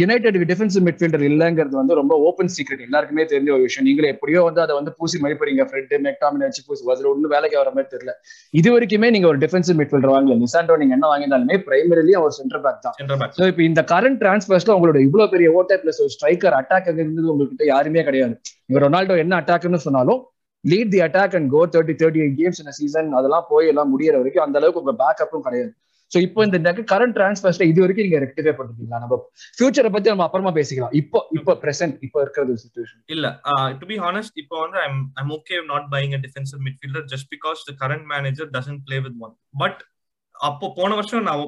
யுனைடெட் 0.00 0.36
டிஃபென்சிவ் 0.50 0.84
மிட்ஃபீல்டர் 0.86 1.22
இல்லங்கிறது 1.28 1.76
வந்து 1.80 1.94
ரொம்ப 1.98 2.14
ஓப்பன் 2.28 2.50
சீக்ரெட் 2.54 2.82
எல்லாருக்குமே 2.86 3.24
தெரிஞ்ச 3.30 3.50
ஒரு 3.56 3.64
விஷயம். 3.66 3.86
நீங்களே 3.88 4.08
எப்படியோ 4.14 4.40
வந்து 4.48 4.60
அதை 4.64 4.72
வந்து 4.78 4.92
பூசி 4.98 5.18
மதிப்பீங்க 5.24 5.64
ஃப்ரெண்ட் 5.70 5.94
மெக்டாமின் 6.06 6.44
வச்சு 6.46 6.62
பூசி 6.66 6.82
அதுல 6.94 7.08
ஒன்றும் 7.12 7.32
வேலைக்கு 7.34 7.56
வர 7.60 7.70
மாதிரி 7.76 7.90
தெரியல. 7.94 8.14
இது 8.60 8.68
வரைக்குமே 8.74 9.10
நீங்க 9.14 9.28
ஒரு 9.32 9.40
டிஃபென்சிவ் 9.44 9.78
மிட்ஃபீல்டர் 9.80 10.12
வாங்கல. 10.14 10.36
நிசாண்டோ 10.42 10.76
நீங்க 10.82 10.94
என்ன 10.98 11.08
வாங்கியிருந்தாலுமே 11.12 11.58
பிரைமரிலி 11.68 12.14
அவர் 12.20 12.36
சென்டர் 12.40 12.64
பேக் 12.66 12.82
தான். 12.86 12.96
ஸோ 13.38 13.46
இப்போ 13.52 13.64
இந்த 13.70 13.84
கரண்ட் 13.92 14.20
டிரான்ஸ்பர்ஸ்ல 14.24 14.76
உங்களோட 14.78 15.00
இவ்வளவு 15.06 15.32
பெரிய 15.36 15.50
ஓட்டை 15.60 15.78
பிளஸ் 15.84 16.02
ஒரு 16.06 16.12
ஸ்ட்ரைக்கர் 16.16 16.58
அட்டாக் 16.60 16.90
இருந்தது 17.02 17.32
உங்ககிட்ட 17.34 17.66
யாருமே 17.74 18.04
கிடையாது. 18.10 18.36
இங்க 18.68 18.80
ரொனால்டோ 18.86 19.16
என்ன 19.24 19.36
அட்டாக்னு 19.42 19.80
சொன்னாலும் 19.88 20.20
lead 20.64 20.90
the 20.94 21.00
attack 21.06 21.36
and 21.36 21.48
go 21.54 21.60
thirty 21.74 21.94
thirty 22.02 22.20
eight 22.24 22.36
games 22.40 22.60
இந்த 22.64 22.74
சீசன் 22.80 23.08
அதெல்லாம் 23.20 23.46
போய் 23.52 23.70
எல்லாம் 23.72 23.90
முடியற 23.94 24.16
வரைக்கும் 24.20 24.44
அந்த 24.44 24.58
அளவுக்கு 24.60 24.82
உங்க 24.82 24.94
பேக்கப்பும் 25.00 25.46
கிடையாது. 25.46 25.72
ஸோ 26.12 26.18
இப்போ 26.26 26.40
இந்த 26.46 26.58
கரண்ட் 26.92 27.14
டிரான்ஸ்பர்ஸ்ல 27.18 27.66
இது 27.70 27.82
வரைக்கும் 27.82 28.06
நீங்க 28.06 28.18
ரெக்டிஃபை 28.24 28.52
பண்ணிருக்கீங்களா? 28.56 28.98
நம்ம 29.04 29.16
ஃபியூச்சரை 29.58 29.90
பத்தி 29.94 30.10
நம்ம 30.12 30.24
அப்புறமா 30.26 30.52
பேசிக்கலாம். 30.58 30.94
இப்போ 31.00 31.18
இப்போ 31.38 31.52
பிரசன்ட் 31.62 31.96
இப்போ 32.06 32.18
இருக்கிறது 32.24 32.54
சுச்சுவேஷன் 32.64 33.00
இல்ல. 33.14 33.26
டு 33.80 33.86
பி 33.92 33.96
ஹானஸ்ட் 34.04 34.36
இப்போ 34.42 34.56
வந்து 34.64 34.78
I'm 34.84 35.00
I'm 35.20 35.32
okay 35.38 35.56
not 35.72 35.88
buying 35.94 36.14
a 36.18 36.22
defensive 36.26 36.60
midfielder 36.66 37.06
just 37.12 37.30
because 37.34 37.62
the 37.68 37.74
current 37.82 38.06
manager 38.12 38.50
doesn't 38.56 38.82
play 38.88 38.98
with 39.06 39.18
one 39.26 39.34
but 39.62 39.80
அப்போ 40.34 40.66
போன 40.76 40.90
வருஷம் 40.98 41.26
நான் 41.26 41.42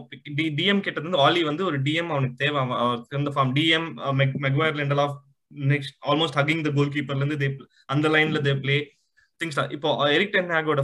டிஎம் 0.59 0.83
கிட்ட 0.87 0.99
இருந்து 1.01 1.23
ஆலி 1.27 1.41
வந்து 1.51 1.63
ஒரு 1.71 1.79
டிஎம் 1.87 2.11
அவனுக்கு 2.15 2.37
தேவை. 2.43 2.59
அவன் 2.65 2.81
அவருக்கு 2.83 3.35
form 3.37 3.55
DM 3.59 3.87
Maguire 4.45 4.77
Lindelof 4.81 5.03
of 5.05 5.17
next 5.71 5.97
almost 6.11 6.37
hugging 6.41 6.65
the 6.67 6.73
goal 6.77 6.93
கீப்பர்ல 6.95 7.25
இருந்து 7.25 7.49
அந்த 7.95 8.07
லைன்ல 8.15 8.41
தே 8.47 8.55
பிளே 8.63 8.77
திங்ஸ் 9.41 9.59
இப்போ 9.77 9.89
Erik 10.17 10.35
ten 10.37 10.53
ஹேகோட 10.57 10.83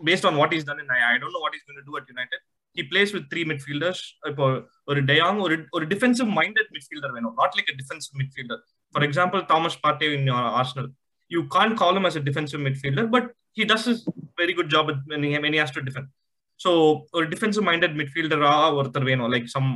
based 0.00 0.26
on 0.30 0.38
what 0.40 0.54
is 0.58 0.66
done 0.68 0.82
I 1.04 1.14
don't 1.20 1.36
know 1.36 1.42
what 1.44 1.56
is 1.58 1.64
going 1.66 1.80
to 1.80 1.86
to 1.90 1.96
at 2.00 2.10
United 2.12 2.44
he 2.76 2.82
plays 2.90 3.12
with 3.12 3.26
three 3.32 3.42
midfielders 3.50 4.02
இப்போ 4.28 4.46
ஒரு 4.84 5.00
de Jong 5.04 5.40
ஒரு 5.40 5.56
ஒரு 5.70 5.86
defensive 5.86 6.30
minded 6.38 6.70
midfielder 6.70 7.12
வேணும். 7.12 7.34
Not 7.36 7.54
like 7.58 7.70
a 7.72 7.76
defensive 7.80 8.14
midfielder 8.20 8.60
for 8.94 9.06
example 9.08 9.42
Thomas 9.46 9.78
Partey 9.86 10.08
in 10.18 10.28
Arsenal 10.56 10.88
you 11.30 11.42
can 11.48 11.74
call 11.74 11.98
him 11.98 12.06
as 12.06 12.16
a 12.16 12.24
defensive 12.30 12.60
midfielder 12.60 13.06
but 13.08 13.26
he 13.58 13.64
does 13.64 13.84
a 13.86 13.96
very 14.38 14.54
good 14.54 14.68
job 14.68 14.84
with- 14.90 15.06
when 15.06 15.22
he, 15.22 15.38
when 15.38 15.52
he 15.52 15.60
has 15.62 15.72
to 15.72 15.82
defend. 15.82 16.08
So 16.60 16.70
ஒரு 17.10 17.24
defensive 17.28 17.64
minded 17.68 17.96
மிட்ஃபீல்டரா 18.00 18.52
ஒருத்தர் 18.78 19.08
வேணும். 19.10 19.32
Like 19.32 19.48
some 19.54 19.70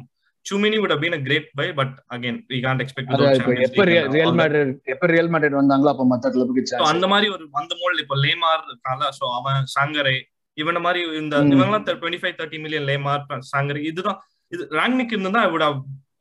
Chumini 0.46 0.76
would 0.80 0.90
have 0.90 1.00
been 1.00 1.14
a 1.14 1.22
great 1.22 1.46
buy, 1.54 1.66
but 1.72 1.88
again, 2.08 2.36
we 2.50 2.58
can't 2.60 2.80
expect 2.80 3.08
அது 3.08 3.22
without 3.22 3.38
இப்போ 3.38 3.46
Champions 3.46 3.64
எப்ப 3.68 3.84
Real. 3.86 4.36
Madrid 4.40 4.70
எப்ப 4.84 5.06
Real 5.06 5.30
Madrid 5.32 5.56
வந்தாங்களோ 5.58 5.90
அப்ப 5.92 6.04
மத்த 6.10 6.30
கிளப்புக்கு 6.34 6.84
அந்த 6.90 7.06
மாதிரி 7.12 7.28
ஒரு 7.32 7.44
அந்த 7.52 7.74
மோல் 7.80 8.02
இப்போ 8.02 8.16
லேமார் 8.24 8.62
இருக்கான்ல 8.68 9.08
சோ 9.18 9.24
அவன் 9.38 9.66
சாங்கரை 9.74 10.14
இவன 10.56 10.80
மாதிரி 10.80 11.00
இந்த. 11.20 11.34
இவங்கெல்லாம் 11.54 11.84
twenty 11.92 12.20
five 12.22 12.36
thirty 12.38 12.58
million 12.64 12.88
Lemar 12.90 13.22
சாங்கரை 13.50 13.82
இதுதான் 13.90 14.18
இது 14.52 14.62
ரேங்னிக் 14.78 15.12
இருந்தா 15.16 15.42
I 15.42 15.50
would 15.54 15.66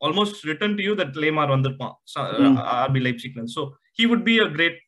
almost 0.05 0.39
return 0.49 0.75
to 0.77 0.83
you 0.87 0.93
that 1.01 1.17
Lemar 1.23 1.53
வந்திருப்பான். 1.55 1.93
RB 2.77 3.01
லைப்சிக்ல 3.05 3.43
so 3.55 3.61
he 3.99 4.05
would 4.11 4.25
be 4.29 4.35
a 4.39 4.47
great 4.55 4.79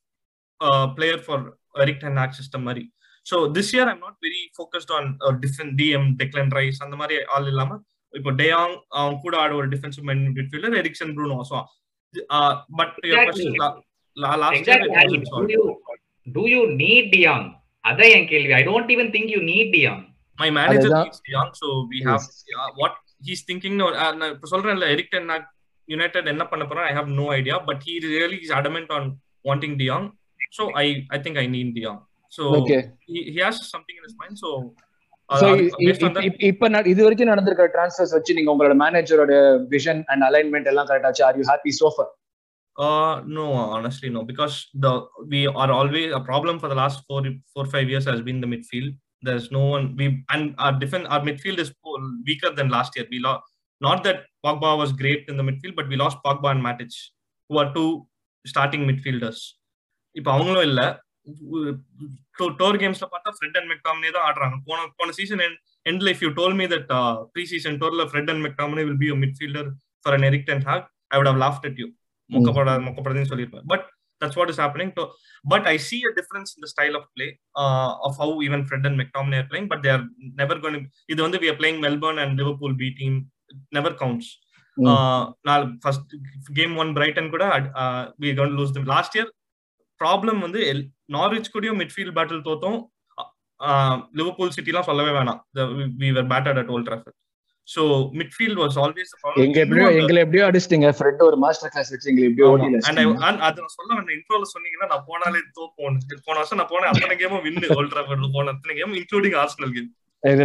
player 0.95 1.21
for 1.25 1.43
Erik 1.79 2.01
ten 2.03 2.19
Hag 2.23 2.37
system 2.39 2.65
மாதிரி 2.67 2.83
so 3.25 3.37
this 3.55 3.71
year 3.75 3.89
I'm 3.91 4.01
not 4.05 4.19
very 4.25 4.41
focused 4.57 4.93
on 4.97 5.07
defend 5.43 5.73
DM 5.81 6.07
Declan 6.21 6.51
Rice 6.51 6.79
அந்த 6.85 6.95
மாதிரி 6.95 7.17
ஆள் 7.35 7.49
இல்லாம 7.53 7.79
இப்போ 8.13 8.31
டேயாங் 8.41 8.75
அவன் 8.99 9.17
கூட 9.23 9.35
ஆட 9.37 9.51
ஒரு 9.53 9.67
defensive 9.73 10.05
midfielder 10.37 10.77
Eriksen 10.81 11.13
Bruno 11.17 11.39
so 11.49 11.57
but. 12.79 12.93
Last 14.37 14.59
Exactly. 14.59 14.91
Year 14.91 15.25
Do 16.27 16.43
you, 16.47 16.61
do 17.91 18.03
you 18.03 18.11
need 18.11 18.11
Dion? 18.11 18.11
அதான் 18.11 18.11
என் 18.11 18.27
கேள்வி 18.27 18.53
I 18.53 18.63
don't 18.63 18.91
even 18.91 19.11
think 19.11 19.29
you 19.29 19.39
need 19.41 19.71
de Jong 19.73 20.03
young 21.27 21.49
so 21.53 21.87
we 21.89 21.99
have 22.01 22.23
uh, 22.57 22.69
what 22.75 22.91
he's 23.23 23.41
thinking 23.41 23.77
no 23.77 23.85
uh, 23.85 24.13
நான் 24.13 24.31
இப்ப 24.31 24.47
சொல்றேன்ல 24.51 24.85
Erik 24.87 25.09
ten 25.09 25.45
United 25.87 26.27
என்ன 26.27 26.45
பண்ண 26.45 26.65
போறோம் 26.65 26.83
I 26.83 26.93
have 26.95 27.05
no 27.05 27.33
idea 27.33 27.57
but 27.59 27.77
he 27.85 27.99
really 28.07 28.39
is 28.41 28.51
adamant 28.51 28.91
on 28.91 29.19
wanting 29.45 29.77
டியாங் 29.77 30.11
so 30.51 30.71
i 30.73 31.05
i 31.09 31.19
think 31.19 31.37
i 31.37 31.47
need 31.47 31.73
டியாங் 31.73 31.99
has 33.37 33.69
something 33.69 33.95
in 33.97 34.03
his 34.03 34.15
mind 34.17 34.37
so 34.37 34.73
uh, 35.29 35.39
so 35.41 35.47
இப்ப 36.45 36.69
நட- 36.69 36.89
இது 36.89 37.03
வரைக்கும் 37.03 37.27
நடந்திருக்கிற 37.27 37.69
டிரான்ஸ்ஃபர்ஸ் 37.73 38.11
வச்சு 38.11 38.33
நீங்க 38.33 38.55
உங்களோட 38.55 38.75
மேனேஜரோட 38.75 39.33
விஷன் 39.69 40.03
அண்ட் 40.05 40.23
அலைன்மெண்ட் 40.23 40.65
எல்லாம் 40.65 40.87
கரெக்ட் 40.87 41.05
ஆச்சு? 41.05 41.25
Are 41.25 41.37
you 41.37 41.43
happy 41.43 41.69
so far 41.79 42.09
Uh, 42.76 43.14
no, 43.28 43.44
honestly, 43.70 44.08
no, 44.08 44.22
because 44.24 44.54
the 44.76 44.90
we 45.28 45.46
are 45.54 45.70
always 45.70 46.10
a 46.10 46.20
problem 46.20 46.58
for 46.58 46.68
the 46.68 46.74
last 46.74 47.02
four 47.06 47.18
four 47.54 47.64
five 47.66 47.88
years 47.88 48.06
has 48.06 48.20
been 48.22 48.40
the 48.40 48.46
midfield. 48.46 48.90
There's 49.22 49.48
no 49.50 49.64
one 49.66 49.84
we 49.94 50.06
and 50.30 50.54
our 50.58 50.72
defense 50.74 51.06
our 51.08 51.20
midfield 51.20 51.58
is 51.58 51.70
poor- 51.82 52.00
weaker 52.28 52.50
than 52.50 52.70
last 52.70 52.96
year. 52.96 53.06
We 53.10 53.20
lost 53.20 53.42
not 53.80 53.98
that 54.04 54.18
Pogba 54.44 54.70
was 54.76 54.92
great 54.94 55.22
in 55.28 55.36
the 55.36 55.46
midfield, 55.48 55.76
but 55.76 55.88
we 55.88 55.96
lost 55.96 56.18
Pogba 56.26 56.50
and 56.52 56.64
Matic, 56.66 56.94
who 57.50 57.58
are 57.58 57.70
two 57.74 57.90
starting 58.44 58.84
midfielders. 58.90 59.40
இப்போ 60.16 60.30
அவங்களும் 60.32 60.66
இல்ல 60.70 60.80
door 62.60 62.78
கேம்ஸ்ல 62.82 63.06
பார்த்தா 63.12 63.30
Fred 63.36 63.56
and 63.58 63.70
McTominay 63.72 64.10
தான் 64.16 64.26
ஆடுறாங்க 64.28 64.56
போன 64.68 64.78
போன 64.98 65.12
season 65.18 65.42
எண்ட்ல 65.86 66.12
if 66.14 66.22
you 66.24 66.30
told 66.38 66.56
me 66.60 66.66
that 66.72 66.90
preseason 67.52 67.78
டோர்ல 67.82 68.04
Fred 68.10 68.30
and 68.32 68.44
McTominay 68.46 68.84
will 68.88 69.00
be 69.04 69.10
midfielder 69.24 69.68
for 70.04 70.16
an 70.16 70.26
Erik 70.30 70.46
ten 70.50 70.64
Hag 70.70 70.86
I 71.10 71.18
would 71.20 71.30
have 71.32 71.40
laughed 71.44 71.66
at 71.70 71.80
you 71.82 71.88
மொக்கப்பட 72.29 72.71
மொக்கப்படுறதுன்னு 72.85 73.31
சொல்லியிருப்பேன் 73.31 73.65
but 73.73 73.85
that's 74.21 74.37
what 74.39 74.51
is 74.53 74.61
happening 74.63 74.91
but 75.45 75.67
I 75.67 75.75
see 75.87 75.97
a 76.09 76.11
difference 76.19 76.51
in 76.55 76.63
the 76.65 76.69
style 76.73 76.95
of 76.99 77.07
play 77.15 77.27
of 78.07 78.17
how 78.23 78.35
even 78.47 78.65
Fred 78.67 78.87
and 78.89 78.99
McTominay 79.03 79.39
are 79.41 79.49
playing 79.51 79.69
but 79.73 79.83
they're 79.87 80.03
never 80.41 80.61
gonna 80.63 80.77
இது 81.13 81.19
வந்து 81.25 81.39
we 81.43 81.49
are 81.53 81.59
playing 81.61 81.79
Melbourne 81.85 82.21
and 82.23 82.35
Liverpool 82.41 82.75
B 82.83 82.89
team 82.99 83.17
never 83.77 83.97
counts. 84.01 84.31
நாள் 85.49 85.65
first 85.83 86.11
game 86.57 86.73
one 86.81 86.91
Brighton 86.97 87.31
கூட 87.35 87.45
we 88.23 88.31
gone 88.39 88.55
lose 88.59 88.75
them 88.75 88.89
last 88.93 89.15
year 89.17 89.31
problem 90.01 90.39
வந்து 90.45 90.61
Norwich 91.15 91.53
கூடயும் 91.53 91.79
midfield 91.81 92.15
battle 92.17 92.45
தோத்தோம் 92.49 92.79
Liverpool 94.19 94.53
சிட்டிலாம் 94.55 94.87
சொல்லவே 94.89 95.11
வேணாம். 95.17 95.39
We 96.01 96.09
were 96.17 96.27
battered 96.33 96.59
at 96.61 96.71
Old 96.75 96.87
Trafford 96.89 97.17
so 97.67 97.81
midfield 98.19 98.59
was 98.61 98.77
always 98.83 99.11
எங்க 99.45 99.57
எப்படியோ 99.63 99.87
எங்களை 99.99 100.19
எப்படியோ 100.23 100.43
அடிச்சிட்டீங்க. 100.49 100.89
ஃப்ரெண்ட் 100.97 101.21
ஒரு 101.27 101.37
மாஸ்டர் 101.43 101.71
கிளாஸ் 101.73 101.91
வச்சு 101.93 102.09
எங்களை 102.11 102.27
எப்படியோ 102.29 102.49
ஓட்டில 102.53 102.81
அண்ட் 103.27 103.41
அது 103.47 103.61
நான் 103.63 103.75
சொல்ல 103.77 103.91
வேண்டிய 103.95 104.17
இன்ட்ரோல 104.17 104.47
சொன்னீங்கன்னா 104.53 104.89
நான் 104.93 105.05
போனாலே 105.09 105.41
தோப்போம் 105.59 105.97
போன 106.27 106.35
வருஷம் 106.39 106.59
நான் 106.61 106.71
போனேன். 106.73 106.91
அத்தனை 106.93 107.15
கேமும் 107.21 107.43
வின்னு 107.47 107.69
ஓல்ட் 107.77 107.93
ட்ராஃபர்ட்ல 107.93 108.29
போன 108.35 108.51
அத்தனை 108.55 108.75
கேமும் 108.79 108.99
இன்க்ளூடிங் 109.01 109.37
ஆர்சனல் 109.43 109.73
கேம் 109.77 109.89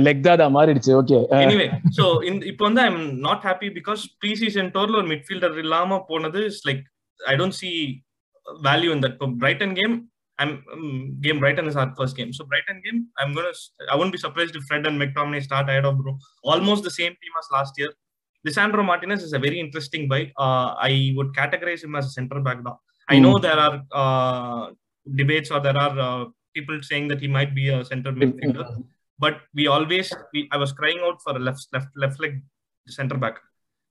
லெக் 0.06 0.24
தாதா 0.26 0.46
மாறிடுச்சு. 0.56 0.90
ஓகே 1.00 1.18
எனிவே 1.44 1.66
சோ 1.98 2.04
இப்போ 2.50 2.62
வந்து 2.68 2.82
I'm 2.88 3.02
not 3.26 3.44
happy 3.48 3.68
because 3.78 4.02
preseason 4.42 4.70
டோர்ல 4.74 4.98
ஒரு 5.00 5.08
மிட்ஃபீல்டர் 5.12 5.56
இல்லாம 5.64 6.00
போனது 6.10 6.40
is 6.50 6.62
like 6.68 6.82
I 7.20 7.34
don't 7.40 7.58
see 7.62 7.70
value 8.68 8.90
in 8.96 9.04
that 9.06 9.16
Brighton 9.42 9.74
game 9.80 9.94
I'm 10.42 10.52
um, 10.74 11.16
game 11.24 11.40
Brighton 11.42 11.66
is 11.72 11.76
our 11.76 11.90
first 11.98 12.16
game. 12.16 12.32
So 12.38 12.44
Brighton 12.52 12.82
game, 12.84 13.00
I'm 13.18 13.32
gonna. 13.34 13.52
I 13.90 13.96
wouldn't 13.96 14.12
be 14.12 14.22
surprised 14.26 14.56
if 14.60 14.64
Fred 14.70 14.86
and 14.86 15.00
McTominay 15.00 15.42
start 15.48 15.68
ahead 15.68 15.84
of 15.90 15.98
bro. 15.98 16.16
Almost 16.44 16.84
the 16.84 16.94
same 17.00 17.12
team 17.22 17.34
as 17.40 17.48
last 17.56 17.74
year. 17.78 17.90
Lisandro 18.46 18.84
Martinez 18.84 19.22
is 19.22 19.34
a 19.34 19.38
very 19.38 19.60
interesting 19.64 20.08
buy. 20.08 20.22
Uh, 20.36 20.70
I 20.88 21.12
would 21.16 21.32
categorize 21.40 21.84
him 21.84 21.94
as 21.94 22.06
a 22.06 22.10
centre 22.10 22.40
back 22.40 22.64
now. 22.64 22.80
I 23.08 23.18
know 23.18 23.38
there 23.38 23.60
are 23.66 23.76
uh, 23.92 24.70
debates 25.20 25.50
or 25.50 25.60
there 25.60 25.76
are 25.76 25.98
uh, 26.06 26.24
people 26.54 26.80
saying 26.82 27.06
that 27.08 27.20
he 27.20 27.28
might 27.28 27.54
be 27.54 27.68
a 27.68 27.84
centre 27.84 28.12
midfielder 28.12 28.66
but 29.24 29.42
we 29.54 29.66
always 29.68 30.12
we, 30.32 30.48
I 30.50 30.56
was 30.56 30.72
crying 30.72 31.00
out 31.06 31.22
for 31.22 31.36
a 31.36 31.38
left 31.38 31.66
left 31.72 31.90
left 31.96 32.20
leg 32.20 32.42
center 32.88 33.16
back. 33.24 33.36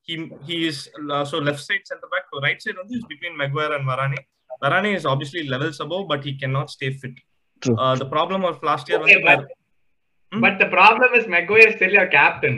He 0.07 0.31
he 0.47 0.67
is 0.67 0.89
uh, 1.11 1.23
so 1.25 1.37
left 1.37 1.61
side 1.69 1.83
center 1.83 2.07
back. 2.13 2.23
So 2.31 2.41
right 2.41 2.61
side 2.61 2.77
on 2.81 2.87
is 2.99 3.05
between 3.05 3.37
Maguire 3.37 3.73
and 3.77 3.85
Varane. 3.87 4.19
Varane 4.63 4.95
is 4.95 5.05
obviously 5.05 5.47
levels 5.47 5.79
above, 5.79 6.07
but 6.07 6.23
he 6.23 6.33
cannot 6.41 6.69
stay 6.69 6.91
fit. 6.91 7.15
True. 7.61 7.75
Uh, 7.77 7.95
the 7.95 8.05
problem 8.05 8.43
of 8.43 8.61
last 8.63 8.89
year 8.89 8.99
Okay, 8.99 9.21
but, 9.23 9.41
Hmm? 10.31 10.41
but 10.45 10.59
the 10.59 10.67
problem 10.77 11.09
is 11.13 11.27
Maguire 11.27 11.67
is 11.69 11.75
still 11.75 11.93
your 11.99 12.07
captain. 12.19 12.57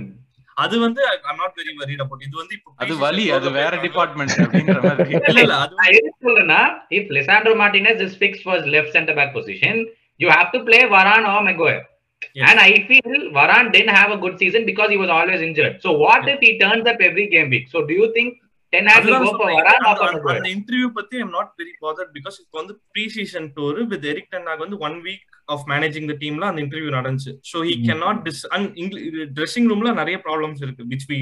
அது 0.64 0.76
வந்து 0.80 1.02
I'm 1.30 1.38
not 1.44 1.54
very 1.60 1.74
worried 1.80 2.02
about. 2.06 2.20
இது 2.28 2.36
வந்து 2.42 2.54
இப்போ 2.58 2.72
அது 2.84 2.96
வலி 3.06 3.24
அது 3.38 3.48
வேற 3.60 3.80
department 3.86 4.36
அப்படின்ற 4.44 4.76
மாதிரி 4.88 5.14
இல்ல 5.30 5.40
இல்ல 5.46 5.56
அது 5.64 5.74
நான் 5.80 5.96
எதுக்கு 6.00 6.20
சொல்றேன்னா 6.28 6.60
if 6.98 7.06
Lisandro 7.18 7.54
Martinez 7.62 8.00
is 8.08 8.14
fixed 8.24 8.44
for 8.48 8.56
his 8.60 8.68
left 8.76 8.92
center 8.98 9.16
back 9.20 9.32
position, 9.40 9.76
you 10.24 10.30
have 10.38 10.50
to 10.56 10.62
play 10.70 10.82
Varane 10.96 11.26
or 11.32 11.40
And 12.36 12.60
I 12.60 12.86
feel 12.86 13.04
Varane 13.32 13.72
didn't 13.72 13.90
have 13.92 14.12
a 14.12 14.18
good 14.18 14.38
season 14.38 14.66
because 14.66 14.90
he 14.90 14.98
was 14.98 15.10
always 15.10 15.42
injured. 15.42 15.82
So 15.82 15.92
what 15.96 16.28
if 16.28 16.40
he 16.40 16.58
turns 16.58 16.86
up 16.86 16.98
every 17.02 17.28
game 17.28 17.50
week? 17.50 17.70
So 17.70 17.86
do 17.86 17.94
you 17.94 18.08
think 18.14 18.32
will 18.74 18.88
அதுதான் 18.94 19.24
go 19.24 19.32
for 19.32 19.38
சொல்றேன். 19.42 19.60
Varane 19.60 19.84
or 19.90 20.06
அந்த- 20.32 20.50
interview 20.54 20.88
பத்தி 20.96 21.16
I'm 21.20 21.34
not 21.36 21.52
very 21.60 21.74
bothered 21.84 22.12
because 22.16 22.38
இப்போ 22.40 22.58
வந்து 22.62 22.74
pre 22.92 23.04
season 23.16 23.48
tour 23.58 23.80
with 23.92 24.08
Erik 24.12 24.30
ten Hag 24.34 24.64
வந்து 24.64 24.78
one 24.88 24.98
week 25.06 25.26
of 25.56 25.66
managing 25.72 26.08
the 26.12 26.16
டீம்ல 26.24 26.48
அந்த 26.50 26.62
interview 26.64 26.92
நடந்துச்சு 26.98 27.34
so 27.52 27.60
he 27.68 27.76
can 27.86 28.02
not 28.04 28.22
this 28.28 28.42
and 28.56 28.96
dressing 29.38 29.70
ரூம்ல 29.72 29.92
நிறைய 30.02 30.18
ப்ராப்ளம்ஸ் 30.26 30.64
இருக்கு 30.66 30.86
which 30.92 31.06
we 31.12 31.20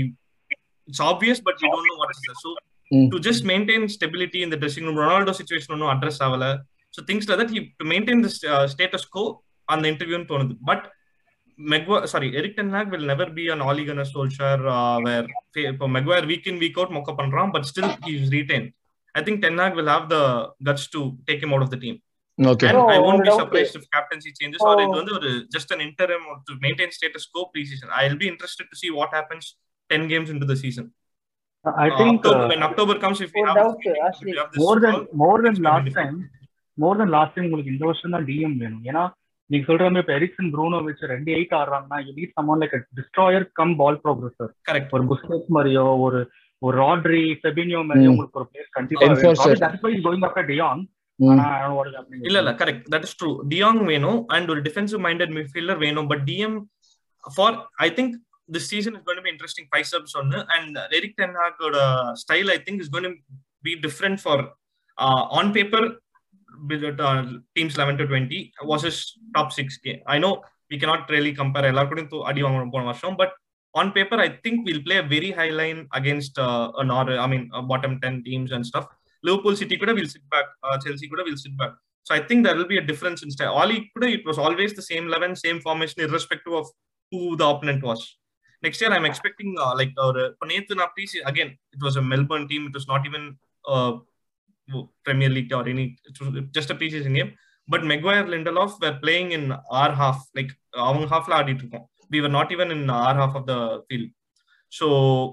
it's 0.87 1.03
obvious 1.09 1.41
but 1.47 1.59
we 1.61 1.69
don't 1.69 1.91
know 1.91 1.97
what 2.01 2.13
is 2.15 2.45
Mm. 2.91 3.03
To 3.11 3.17
just 3.25 3.43
maintain 3.49 3.83
stability 3.93 4.39
இந்த 4.45 4.55
dressing 4.61 4.87
room 4.87 4.97
Ronaldo 5.01 5.33
situation 5.37 5.73
ஒன்றும் 5.75 5.91
address 5.91 6.17
ஆகல 6.25 6.45
so 6.93 7.01
things 7.09 7.27
that 7.29 7.51
he 7.53 7.59
to 7.79 7.85
maintain 7.91 8.21
the 8.25 8.29
status 8.73 9.05
quo 9.13 9.23
அந்த 9.67 9.85
இன்டர்வியூன்னு 9.91 10.27
தோணுது 10.31 10.55
but 10.69 10.83
Maguire, 11.58 12.06
sorry, 12.06 12.36
Eric 12.36 12.56
Ten 12.56 12.70
Hag 12.70 12.90
will 12.90 13.04
never 13.04 13.26
be 13.30 13.48
an 13.48 13.60
Ole 13.62 13.82
Gunnar 13.84 14.04
Solskjaer 14.06 14.58
uh, 14.72 14.96
where 15.00 15.26
இப்போ 15.70 15.86
Maguire 15.88 16.24
week 16.26 16.46
in 16.46 16.56
week 16.58 16.76
out 16.78 16.90
மொக்க 16.96 17.12
பண்றான் 17.20 17.52
but 17.54 17.64
still 17.66 17.88
he's 18.06 18.26
retained. 18.30 18.68
I 19.14 19.22
think 19.26 19.36
Ten 19.44 19.56
Hag 19.58 19.74
will 19.78 19.90
have 19.94 20.04
the 20.08 20.22
guts 20.62 20.84
to 20.88 21.00
take 21.28 21.40
him 21.44 21.52
out 21.54 21.62
of 21.62 21.70
the 21.74 21.80
team. 21.84 21.96
Okay 22.38 22.66
And 22.70 22.80
I 22.94 22.98
won't 22.98 23.12
ஒரு 23.12 23.22
be 23.22 23.28
doubt. 23.28 23.40
surprised 23.42 23.76
if 23.78 23.84
captaincy 23.96 24.32
changes 24.40 24.62
or 24.66 24.74
இது 24.84 24.94
வந்து 25.00 25.14
ஒரு 25.18 25.30
just 25.54 25.70
an 25.76 25.80
interim 25.86 26.22
or 26.30 26.36
to 26.48 26.54
maintain 26.64 26.90
status 26.98 27.24
quo 27.32 27.44
pre-season. 27.52 27.88
I'll 28.00 28.18
be 28.24 28.28
interested 28.32 28.66
to 28.72 28.78
see 28.82 28.90
what 28.98 29.10
happens 29.18 29.44
10 29.90 30.12
games 30.12 30.30
into 30.34 30.48
the 30.52 30.58
season. 30.64 30.86
I 31.64 31.86
Uh, 31.86 31.96
think 32.00 32.16
October, 32.18 32.42
uh, 32.42 32.50
when 32.50 32.62
October 32.66 32.94
comes, 33.04 33.20
if 33.20 33.30
we 33.36 33.40
ஒரு 33.42 33.48
have, 33.50 33.56
doubt, 33.60 33.78
if 33.82 33.94
we 33.94 34.02
Ashley. 34.08 34.34
have 34.40 34.50
this 34.52 34.60
more 34.64 34.76
than 34.84 34.92
call, 34.96 35.06
more 35.22 35.38
than 35.44 35.54
it's 35.54 35.64
last 35.68 35.78
gonna 35.78 35.90
be 35.90 35.94
time 36.00 36.18
more 36.78 36.94
than 37.00 37.08
last 37.16 37.32
time 37.34 37.46
உங்களுக்கு 37.48 37.72
இந்த 37.74 37.84
வருஷம் 37.90 38.14
தான் 38.16 38.26
DM 38.30 38.56
வேணும் 38.62 38.84
ஏன்னா 38.90 39.02
நீங்க 39.51 39.65
சொல்ற 39.67 39.85
மாதிரி 39.85 40.03
இப்ப 40.03 40.13
எரிக்சன் 40.17 40.51
ப்ரூனோ 40.53 40.77
வச்சு 40.85 41.11
ரெண்டு 41.11 41.29
eight 41.35 41.55
ஆடுறாங்கன்னா 41.57 41.97
you 42.05 42.11
need 42.17 42.33
someone 42.37 42.61
like 42.61 42.75
destroyer 42.99 43.45
come 43.59 43.73
ball 43.81 43.99
progressor 44.03 44.51
correct. 44.67 44.89
ஒரு 44.97 45.05
புஸ்கெட்ஸ் 45.11 45.51
மாதிரியோ 45.57 45.85
ஒரு 46.05 46.19
ஒரு 46.61 46.75
ராட்ரி 46.81 47.21
ஃபெபினியோ 47.39 47.79
மாதிரியோ. 47.85 48.09
உங்களுக்கு 48.11 48.39
ஒரு 48.39 48.47
பிளேயர் 48.49 48.71
கண்டிப்பா 48.73 49.07
கோயிங் 50.03 50.25
ஆஃப்டர் 50.27 50.47
டியாங் 50.51 50.81
ம். 51.19 51.29
ஆனா 51.31 51.45
I 51.47 51.61
don't 51.61 51.69
know 51.69 51.77
what 51.79 51.87
is 51.89 51.95
happening. 51.97 52.21
இல்ல 52.27 52.37
இல்ல 52.43 52.51
correct 52.61 52.85
that 52.93 53.05
is 53.07 53.15
true 53.19 53.31
de Jong 53.51 53.81
வேணும் 53.89 54.19
அண்ட் 54.35 54.51
ஒரு 54.53 54.61
டிஃபென்சிவ் 54.67 55.01
மைண்டட் 55.07 55.33
மிட்ஃபீல்டர் 55.37 55.81
வேணும் 55.85 56.09
but 56.11 56.23
DM 56.29 56.55
for 57.23 57.57
I 57.81 57.89
think 57.97 58.13
this 58.49 58.69
season 58.71 58.95
is 58.97 59.05
going 59.07 59.25
be 59.25 59.31
interesting 59.33 59.67
five 59.71 59.87
subs 59.91 60.15
ஒன்னு 60.21 60.39
and 60.55 60.77
Eric 60.97 61.17
ten 61.19 61.35
ஹாக்கோட 61.41 61.77
style 62.23 62.51
I 62.51 62.59
think 62.67 62.81
is 62.85 62.91
going 62.95 63.17
be 63.63 63.73
different 63.85 64.21
for 64.23 64.43
on 65.37 65.51
paper 65.57 65.87
teams 67.57 67.77
eleven 67.81 67.99
to 68.01 68.05
twenty 68.11 68.39
was 68.71 68.85
is 68.91 69.01
top 69.37 69.53
six 69.59 69.79
okay 69.85 69.93
I 70.15 70.17
know 70.25 70.31
we 70.71 70.77
cannot 70.81 71.01
really 71.13 71.31
compare 71.41 71.65
எல்லாரும் 71.69 71.91
கூடயும் 71.91 72.25
அடி 72.29 72.41
வாங்கணும் 72.45 72.73
போன 72.73 72.85
வருஷம் 72.89 73.15
but 73.21 73.33
on 73.75 73.91
paper 73.95 74.21
I 74.25 74.29
think 74.45 74.61
will 74.67 74.83
play 74.87 74.97
very 75.15 75.31
high 75.39 75.47
line 75.61 75.79
against 75.99 76.39
no 76.91 77.11
I 77.25 77.27
mean 77.33 77.45
bottom 77.71 77.95
ten 78.03 78.19
teams 78.27 78.53
and 78.57 78.67
stuff 78.69 78.89
Liverpool 79.23 79.57
City 79.61 79.77
கூட 79.83 79.93
will 79.99 80.11
sit 80.15 80.27
back 80.35 80.51
Chelsea 80.85 81.07
கூட 81.13 81.23
will 81.29 81.41
sit 81.45 81.57
back 81.61 81.77
So 82.05 82.15
I 82.15 82.21
think 82.21 82.45
there 82.45 82.55
will 82.55 82.67
be 82.67 82.77
a 82.77 82.81
difference 82.81 83.21
in 83.23 83.31
style. 83.31 83.53
Oli 83.53 83.91
could 83.93 84.05
it 84.05 84.25
was 84.25 84.37
always 84.37 84.73
the 84.73 84.81
same 84.81 85.07
11, 85.07 85.35
same 85.35 85.61
formation, 85.61 86.01
irrespective 86.01 86.53
of 86.53 86.67
who 87.11 87.35
the 87.37 87.45
opponent 87.45 87.83
was. 87.83 88.17
Next 88.63 88.81
year, 88.81 88.91
I'm 88.91 89.05
expecting 89.05 89.55
uh, 89.59 89.75
like 89.75 89.91
our 89.97 90.31
Panethana 90.41 90.87
piece 90.97 91.15
again. 91.25 91.57
It 91.73 91.81
was 91.81 91.95
a 91.95 92.01
Melbourne 92.01 92.47
team. 92.47 92.67
It 92.67 92.73
was 92.73 92.87
not 92.87 93.05
even 93.05 93.37
uh, 93.65 93.93
Premier 95.03 95.29
League 95.29 95.53
or 95.53 95.67
any. 95.67 95.97
It 96.03 96.19
was 96.19 96.43
just 96.51 96.69
a 96.69 96.75
preseason 96.75 97.15
game. 97.15 97.31
But 97.67 97.83
Maguire, 97.83 98.25
Lindelof 98.25 98.79
were 98.81 98.97
playing 99.01 99.31
in 99.31 99.51
our 99.69 99.91
half, 99.91 100.27
like 100.35 100.51
our 100.75 101.07
half 101.07 101.27
la 101.27 101.43
ஆடிட்டு 101.43 101.61
இருக்கோம். 101.63 101.89
We 102.09 102.21
were 102.21 102.33
not 102.37 102.51
even 102.51 102.71
in 102.71 102.89
our 102.89 103.13
half 103.15 103.35
of 103.35 103.45
the 103.47 103.81
field. 103.87 104.09
So 104.67 104.87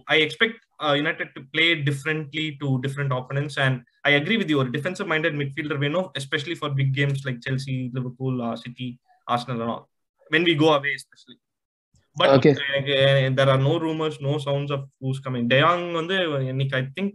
I 0.07 0.17
expect 0.17 0.57
uh, 0.85 0.93
United 0.93 1.29
to 1.35 1.41
play 1.55 1.83
differently 1.83 2.57
to 2.61 2.81
different 2.81 3.13
opponents, 3.13 3.57
and 3.59 3.85
I 4.05 4.11
agree 4.11 4.37
with 4.37 4.49
you. 4.49 4.61
A 4.61 4.71
defensive-minded 4.71 5.35
midfielder, 5.35 5.79
we 5.79 5.89
know, 5.89 6.13
especially 6.15 6.55
for 6.55 6.71
big 6.71 6.95
games 6.95 7.25
like 7.25 7.41
Chelsea, 7.41 7.91
Liverpool, 7.93 8.43
uh, 8.43 8.57
City, 8.57 8.99
Arsenal, 9.27 9.61
and 9.63 9.71
all. 9.71 9.89
When 10.29 10.45
we 10.45 10.55
go 10.55 10.73
away, 10.75 10.95
especially. 10.95 11.39
But 12.17 12.31
Okay. 12.31 12.53
uh, 12.53 13.31
there 13.31 13.49
are 13.49 13.59
no 13.59 13.79
rumors, 13.79 14.21
no 14.21 14.39
sounds 14.39 14.71
of 14.71 14.89
who's 15.01 15.21
coming. 15.21 15.49
De 15.49 15.61
Jong, 15.61 15.93
வந்து, 15.93 16.17
இன்னைக்கு 16.47 16.77
I 16.77 16.85
think 16.97 17.13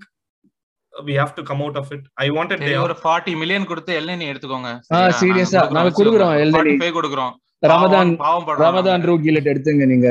we 0.93 1.13
have 1.15 1.31
to 1.35 1.43
come 1.43 1.61
out 1.61 1.75
of 1.75 1.87
it. 1.91 2.01
I 2.17 2.29
wanted 2.29 2.57
De 2.57 2.65
சரி 2.65 2.73
Jong. 2.73 2.83
ஒரு 2.83 2.95
forty 2.99 3.33
million 3.35 3.65
கொடுத்து 3.65 3.93
எல்எனி 3.99 4.25
எடுத்துக்கோங்க 4.31 4.69
ஆ, 4.91 4.99
serious 5.21 5.51
ஆ? 5.53 5.63
நாங்க 5.71 5.93
கொடுக்குறோம். 5.99 6.33
Five 6.81 6.97
கொடுக்குறோம் 6.99 7.33
ரமதான் 7.63 8.09
பாவம் 8.21 8.45
படுறோம் 8.45 8.63
ரமதான் 8.65 9.03
ரூ 9.03 9.13
கிலட் 9.21 9.49
எடுத்துங்க 9.51 9.85
நீங்க 9.91 10.07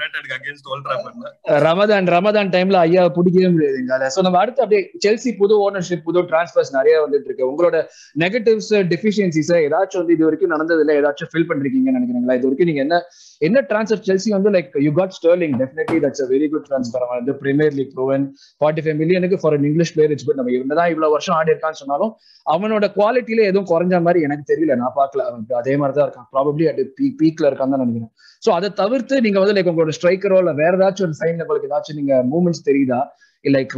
யுனைடெட் 0.00 0.34
அகைன்ஸ்ட் 0.36 0.68
ஓல்ட் 0.72 0.84
ட்ராஃபர்ட்ல 0.86 1.30
ரமதான் 1.66 2.06
ரமதான் 2.14 2.50
டைம்ல 2.54 2.78
ஐயா 2.86 3.02
பிடிக்கவே 3.16 3.48
முடியாதுங்க 3.54 4.10
சோ 4.16 4.22
நம்ம 4.26 4.38
அடுத்து 4.42 4.62
அப்படியே 4.64 4.82
செல்சி 5.04 5.30
புது 5.40 5.54
ஓனர்ஷிப் 5.66 6.04
புது 6.08 6.20
டிரான்ஸ்ஃபர்ஸ் 6.30 6.72
நிறைய 6.78 6.94
வந்துட்டு 7.04 7.28
இருக்கு. 7.30 7.48
உங்களோட 7.50 7.76
நெகட்டிவ்ஸ் 8.24 8.72
டெஃபிஷியன்சிஸ் 8.92 9.52
ஏதாச்சும் 9.66 10.00
வந்து 10.02 10.14
இது 10.16 10.24
வரைக்கும் 10.28 10.52
நடந்தது 10.54 10.82
இல்ல 10.84 10.94
ஏதாச்சும் 11.00 11.30
ஃபில் 11.32 11.48
பண்றீங்கன்னு 11.50 11.96
நினைக்கிறீங்களா? 11.98 12.36
இது 12.38 12.46
வரைக்கும் 12.48 12.70
நீங்க 12.70 12.82
என்ன 12.86 12.96
என்ன 13.42 13.58
டிரான்ஸ்ஃபர் 13.68 14.04
செல்சி 14.08 14.30
வந்து 14.36 14.50
like 14.56 14.72
you 14.86 14.90
got 14.98 15.14
Sterling 15.18 15.54
definitely 15.60 15.98
that's 16.04 16.22
a 16.24 16.28
very 16.32 16.48
good 16.54 16.66
transfer 16.68 17.04
அவன் 17.06 17.18
வந்து 17.20 17.34
Premier 17.42 17.76
League 17.78 17.92
proven 17.96 18.24
forty 18.60 18.82
five 18.84 18.98
மில்லியனுக்கு 19.02 19.38
for 19.42 19.56
an 19.56 19.66
English 19.70 19.92
player 19.94 20.12
it's 20.14 20.26
good 20.28 20.40
நம்ம 20.40 20.56
என்னதான் 20.58 20.90
இவ்வளவு 20.94 21.14
வருஷம் 21.16 21.36
ஆடி 21.38 21.52
இருக்கான்னு 21.54 21.80
சொன்னாலும் 21.82 22.12
அவனோட 22.46 22.84
குவாலிட்டியில 22.98 23.46
எதுவும் 23.50 23.70
குறைஞ்ச 23.72 24.02
மாதிரி 24.06 24.20
எனக்கு 24.26 24.44
தெரியல. 24.52 24.74
நான் 24.82 24.94
பார்க்கல. 24.98 25.24
அவன் 25.28 25.60
அதே 25.62 25.74
மாதிரி 25.80 25.94
தான் 25.98 26.06
இருக்கான் 26.06 26.28
ப்ராபப்ளி 26.34 26.64
அட் 26.70 26.80
பீக்ல 27.20 27.48
இருக்கான்னு 27.50 27.74
தான் 27.74 27.82
நினைக்கிறேன். 27.84 28.12
சோ 28.42 28.50
அதை 28.58 28.68
தவிர்த்து 28.82 29.24
நீங்க 29.24 29.38
வந்து 29.40 29.56
லைக் 29.56 29.70
உங்களோட 29.72 29.94
ஸ்ட்ரைக்கரோ 29.96 30.38
இல்ல 30.42 30.52
வேற 30.60 30.72
ஏதாச்சும் 30.78 31.06
ஒரு 31.08 31.18
சைன்ல 31.20 31.44
உங்களுக்கு 31.44 31.70
ஏதாச்சும் 31.70 31.98
நீங்க 32.00 32.14
மூவ்மெண்ட்ஸ் 32.30 32.68
தெரியுதா? 32.70 33.00
லைக் 33.44 33.74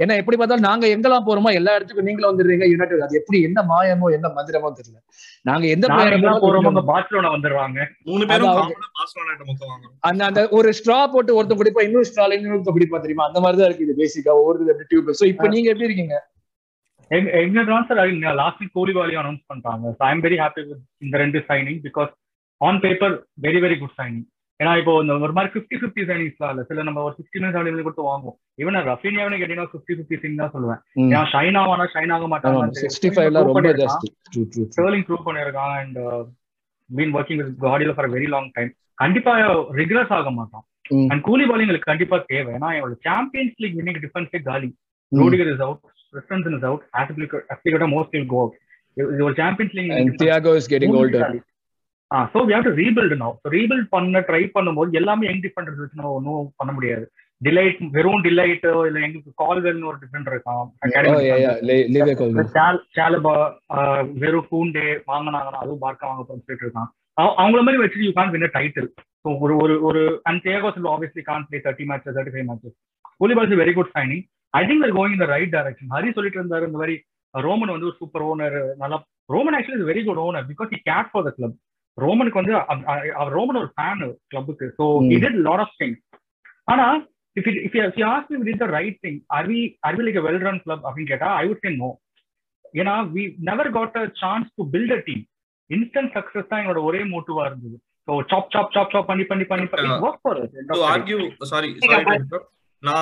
ஏன்னா 0.00 0.14
எப்படி 0.20 0.36
பார்த்தாலும் 0.36 0.66
நாங்க 0.68 0.84
எங்கெல்லாம் 0.92 1.26
போறோமோ 1.26 1.50
எல்லா 1.58 1.72
இடத்துக்கும் 1.76 2.06
நீங்களும் 2.08 2.30
வந்துடுறீங்க 2.30 2.66
யுனைடெட் 2.70 3.04
அது 3.06 3.18
எப்படி 3.20 3.38
என்ன 3.48 3.62
மாயமோ 3.70 4.06
என்ன 4.16 4.26
மந்திரமோ 4.38 4.70
தெரியல. 4.78 4.98
நாங்க 5.48 5.66
எந்த 5.74 5.86
போறோமோ 6.44 6.70
அங்க 6.72 6.82
பார்சலோனா 6.90 7.30
வந்துடுறாங்க 7.34 7.78
மூணு 8.08 8.24
பேரும். 8.30 8.72
அந்த 10.08 10.20
அந்த 10.28 10.42
ஒரு 10.58 10.70
ஸ்ட்ரா 10.78 10.98
போட்டு 11.14 11.36
ஒருத்தன் 11.38 11.60
குடிப்பா 11.60 11.84
இன்னொரு 11.88 12.08
ஸ்ட்ரால 12.10 12.38
இன்னொருத்த 12.38 12.74
குடிப்பா 12.76 13.00
தெரியுமா? 13.04 13.28
அந்த 13.30 13.40
மாதிரி 13.44 13.60
தான் 13.60 13.68
இருக்கு 13.70 13.86
இது 13.88 14.00
பேசிக்கா 14.02 14.34
ஒவ்வொரு 14.40 14.70
எப்படி 14.74 14.88
டியூப் 14.92 15.12
சோ 15.20 15.26
இப்போ 15.32 15.48
நீங்க 15.54 15.70
எப்படி 15.72 15.88
இருக்கீங்க? 15.88 16.16
எங்க 17.10 17.30
எங்க 17.40 17.60
ட்ரான்ஸ்ஃபர் 17.68 17.98
லாஸ்ட் 18.42 18.60
வீக் 18.62 19.00
அனௌன்ஸ் 19.22 19.42
பண்றாங்க 19.52 19.94
so 19.98 20.02
I'm 20.10 20.24
very 20.26 20.38
happy 20.42 20.62
with 20.68 20.84
இந்த 21.06 21.16
ரெண்டு 21.24 21.40
signing 21.50 21.80
because 21.88 22.12
on 22.60 22.80
paper 22.84 23.14
very 23.46 23.60
very 23.64 23.76
good 23.80 23.98
signing 24.00 24.24
ஏன்னா 24.60 24.72
இப்போ 24.80 24.92
இந்த 25.02 25.12
ஒரு 25.26 25.34
மாதிரி 25.36 25.50
ஃபிஃப்டி 25.52 25.76
ஃபிஃப்டி 25.80 26.02
சைனிங்ஸ்லாம் 26.08 26.52
இல்ல 26.52 26.62
சில 26.68 26.82
நம்ம 26.88 27.00
ஒரு 27.06 27.14
சிக்ஸ்டி 27.16 27.38
மினிட்ஸ் 27.38 27.56
செவன்டி 27.56 27.84
கொடுத்து 27.86 28.04
வாங்குவோம். 28.10 28.36
ஈவன் 28.62 28.76
ரஃபினியாவே 28.90 29.38
கேட்டீங்கன்னா 29.40 29.70
ஃபிஃப்டி 29.72 29.94
ஃபிஃப்டி 29.96 30.16
சிங் 30.22 30.36
தான் 30.40 30.52
சொல்லுவேன். 30.54 30.80
ஏன்னா 31.12 31.22
ஷைன் 31.32 31.58
ஆவானா 31.62 31.86
ஷைன் 31.94 32.12
ஆக 32.16 32.26
மாட்டாங்க 32.32 32.84
ஸ்டர்லிங் 34.74 35.06
ப்ரூவ் 35.08 35.26
பண்ணிருக்கான் 35.28 35.74
அண்ட் 35.80 35.98
பீன் 36.90 37.14
ஒர்க்கிங் 37.18 37.40
வித் 37.40 37.58
காடியில 37.64 37.94
ஃபார் 37.96 38.10
வெரி 38.14 38.28
லாங் 38.34 38.48
டைம் 38.58 38.70
கண்டிப்பா 39.02 39.32
ரிக்ரஸ் 39.80 40.12
ஆக 40.18 40.30
மாட்டான். 40.38 40.64
அண்ட் 41.12 41.22
கூலி 41.28 41.44
பாலிங் 41.50 41.66
எங்களுக்கு 41.66 41.90
கண்டிப்பா 41.92 42.16
தேவை. 42.32 42.52
ஏன்னா 42.58 42.70
என்னோட 42.76 42.96
சாம்பியன்ஸ் 43.08 43.56
லீக் 43.64 43.76
வின்னிங் 43.78 44.00
டிஃபென்ஸே 44.04 44.40
காலி. 44.50 44.70
Rudiger 45.12 45.50
is 45.54 45.64
out 45.66 45.80
Christensen 46.12 46.56
is 46.58 46.66
out 46.70 46.84
Azpilicueta 47.00 47.88
most 47.96 48.14
will 48.16 48.30
go 48.34 48.38
out 48.44 48.56
இது 48.96 49.24
ஒரு 49.28 49.36
Champions 49.42 49.74
League 49.78 50.22
Thiago 50.22 50.54
is 50.60 50.70
getting 50.74 50.96
older 51.00 51.34
ah 52.10 52.18
so 52.32 52.40
we 52.46 52.54
have 52.54 52.66
to 52.66 52.72
rebuild 52.78 53.14
so 53.22 53.52
rebuild 53.54 53.86
பண்ண 53.90 54.20
ட்ரை 54.28 54.42
பண்ணும்போது 54.54 54.98
எல்லாமே 55.00 55.28
யங் 55.28 55.44
டிஃபெண்டர்ஸ் 55.44 55.80
வச்சு 55.80 56.00
நம்ம 56.00 56.12
ஒன்றும் 56.14 56.50
பண்ண 56.56 56.72
முடியாது. 56.72 57.04
டிலைட் 57.40 57.80
வெறும் 57.90 58.22
டிலைட் 58.24 58.66
இல்ல 58.82 58.98
எங்களுக்கு 59.00 59.32
கால்வெல்னு 59.42 59.88
ஒரு 59.90 59.98
டிஃபெண்டர் 60.02 60.34
இருக்கான். 60.34 60.68
சாலபா 62.94 63.34
வெறும் 64.22 64.48
பூண்டே 64.50 64.84
வாங்கினாங்கன்னா 65.08 65.62
அதுவும் 65.62 65.82
பார்க்க 65.86 66.10
வாங்க 66.10 66.24
சொல்லிட்டு 66.28 66.64
இருக்கான். 66.64 66.88
அவ- 67.16 67.34
அவங்கள 67.40 67.60
மாதிரி 67.62 67.82
வச்சுட்டு 67.82 68.06
you 68.06 68.12
can 68.12 68.32
win 68.32 68.46
title 68.54 68.88
so 69.24 69.32
ஒரு 69.40 69.54
ஒரு 69.56 69.74
ஒரு 69.88 70.00
and 70.28 70.42
Thiago 70.46 70.70
Silva 70.74 70.92
obviously 70.94 71.24
can 71.24 71.44
play 71.48 71.58
thirty 71.66 71.84
matches 71.90 72.16
thirty 72.16 72.34
five 72.34 72.48
matches 72.48 72.76
Koulibaly 73.20 73.48
is 73.48 73.60
very 73.60 73.74
good 73.76 73.92
signing 73.94 74.24
I 74.54 74.62
think 74.64 74.86
going 74.96 75.14
இந்த 75.16 75.28
ரைட் 75.32 75.52
டைரக்ஷன் 75.54 75.92
ஹரி 75.94 76.10
சொல்லிட்டு 76.16 76.40
இருந்தாரு 76.40 76.68
இந்த 76.68 76.80
மாதிரி 76.80 76.96
ரோமன் 77.34 77.74
வந்து 77.74 77.88
ஒரு 77.88 77.96
சூப்பர் 78.00 78.24
ஓனர் 78.26 78.56
நல்லா 78.82 78.98
Roman 79.30 79.56
actually 79.58 79.80
is 79.80 79.90
very 79.90 80.02
good 80.04 80.22
owner 80.24 80.48
because 80.50 80.72
he 80.74 80.80
cared 80.90 81.10
for 81.12 81.26
the 81.26 81.32
club 81.36 81.56
ரோமனுக்கு 81.98 82.40
வந்து 82.40 82.54
அவ- 82.60 82.84
அவ- 82.92 83.12
அவர் 83.20 83.32
ரோமன் 83.32 83.60
ஒரு 83.60 83.70
fan 83.74 84.00
கிளப்புக்கு 84.32 84.66
so 84.78 84.84
he 85.04 85.18
did 85.24 85.40
lot 85.48 85.64
of 85.66 85.76
things 85.82 86.02
ஆனா 86.68 86.86
if 87.36 87.46
it, 87.46 87.56
if 87.58 87.72
you, 87.74 87.82
if 87.84 87.96
you 87.96 88.06
ask 88.06 88.26
me 88.30 88.36
we 88.40 88.46
did 88.48 88.58
the 88.58 88.68
right 88.70 88.96
thing 89.04 89.14
are 89.36 89.44
we 89.44 89.56
are 89.86 89.94
we 89.96 90.02
like 90.06 90.18
a 90.20 90.24
well 90.26 90.38
run 90.38 90.58
club 90.64 90.80
அப்படின்னு 90.86 91.10
கேட்டா 91.12 91.28
I 91.40 91.46
would 91.48 91.60
say 91.64 91.72
no 91.76 91.88
ஏன்னா 92.74 92.94
we 93.14 93.22
never 93.48 93.66
got 93.70 93.96
a 93.96 94.08
chance 94.20 94.46
to 94.56 94.64
build 94.74 94.90
a 94.90 95.02
team 95.02 95.20
instant 95.70 96.08
success 96.16 96.46
தான் 96.50 96.60
என்னோட 96.62 96.80
ஒரே 96.88 97.00
மோட்டிவா 97.12 97.44
இருந்தது 97.48 97.76
so 98.08 98.14
சாப் 98.30 98.48
சாப் 98.54 98.72
சாப் 98.76 98.92
சாப் 98.94 99.08
பண்ணி 99.10 99.24
பண்ணி 99.24 99.46
பண்ணி 99.52 99.66
பண்ணி 99.72 99.90
Uh, 99.90 99.98
work 100.06 100.20
for 100.22 100.40
to 100.72 100.80
argue, 100.92 101.20
sorry, 101.52 101.70
sorry 101.82 102.04
to 102.04 102.16
interrupt. 102.18 102.48
Nah, 102.82 102.98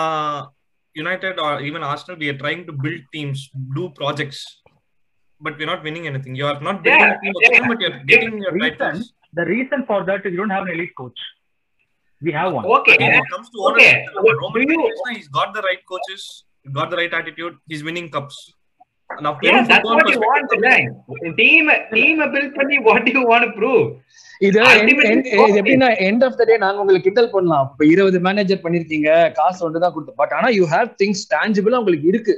United 0.96 1.36
or 1.38 1.52
even 1.68 1.82
Arsenal, 1.82 2.18
we 2.22 2.28
are 2.32 2.38
trying 2.42 2.62
to 2.68 2.74
build 2.84 3.00
teams, 3.14 3.38
do 3.76 3.84
projects, 4.00 4.40
but 5.42 5.54
we're 5.58 5.66
not 5.66 5.82
winning 5.82 6.06
anything. 6.06 6.34
You 6.34 6.46
are 6.46 6.58
not 6.60 6.76
building 6.82 7.04
Yeah, 7.04 7.12
a 7.12 7.20
team 7.22 7.34
them, 7.54 7.68
but 7.68 7.80
you're 7.80 7.98
getting 8.06 8.34
your 8.44 8.54
Reason- 8.56 8.78
titles. 8.78 9.06
the 9.32 9.44
reason 9.46 9.80
for 9.90 9.98
that 10.08 10.26
is 10.26 10.32
you 10.34 10.40
don't 10.40 10.54
have 10.54 10.66
an 10.66 10.72
elite 10.74 10.96
coach 10.98 11.20
we 12.22 12.32
have 12.32 12.48
one 12.52 12.66
Okay. 12.74 12.96
When 12.98 13.14
it 13.20 13.28
comes 13.30 13.46
to 13.52 13.60
Okay. 13.68 13.86
ownership, 13.92 14.40
Roman 14.42 14.58
Do 14.58 14.72
you- 14.72 14.82
Krishna, 14.82 15.12
he's 15.16 15.30
got 15.38 15.48
the 15.56 15.62
right 15.68 15.80
coaches, 15.92 16.22
he's 16.64 16.74
got 16.78 16.90
the 16.92 16.98
right 17.00 17.14
attitude, 17.20 17.54
he's 17.70 17.82
winning 17.88 18.08
cups. 18.16 18.36
Now, 19.10 19.32
Yeah, 19.42 19.56
that's 19.70 19.88
what 19.90 20.10
you 20.10 20.20
want 20.20 20.52
learn. 20.60 20.84
Team, 21.40 21.64
team 21.94 22.20
build 22.34 22.50
பண்ணி 22.58 22.76
what 22.88 23.00
do 23.06 23.12
you 23.16 23.24
want 23.32 23.44
to 23.46 23.52
prove? 23.58 23.82
இது 24.46 24.60
எப்படின்னா 25.60 25.88
end 26.06 26.22
of 26.26 26.38
the 26.38 26.44
டே 26.50 26.54
நாங்க 26.62 26.80
உங்களுக்கு 26.82 27.06
கிண்டல் 27.08 27.32
பண்ணலாம் 27.34 27.66
இப்ப 27.72 27.84
இருபது 27.94 28.18
manager 28.26 28.62
பண்ணிருக்கீங்க 28.64 29.10
காசு 29.38 29.60
ஒன்று 29.66 29.82
தான் 29.84 29.92
கொடுத்தோம் 29.96 30.18
பட் 30.22 30.32
ஆனா 30.38 30.48
யூ 30.58 30.64
ஹேவ் 30.72 30.88
திங்ஸ் 31.02 31.22
டான்ஜிபிளா 31.34 31.80
உங்களுக்கு 31.82 32.08
இருக்கு 32.12 32.34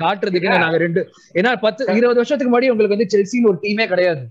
காட்டுறதுக்கு. 0.00 0.58
நாங்க 0.58 0.78
ரெண்டு 0.78 1.00
ஏன்னா 1.34 1.56
பத்து 1.60 1.82
இருபது 1.92 2.20
வருஷத்துக்கு 2.20 2.52
முன்னாடி 2.52 2.70
உங்களுக்கு 2.70 2.96
வந்து 2.96 3.12
செல்சின்னு 3.14 3.46
ஒரு 3.46 3.58
டீமே 3.62 3.86
கிடையாது. 3.86 4.22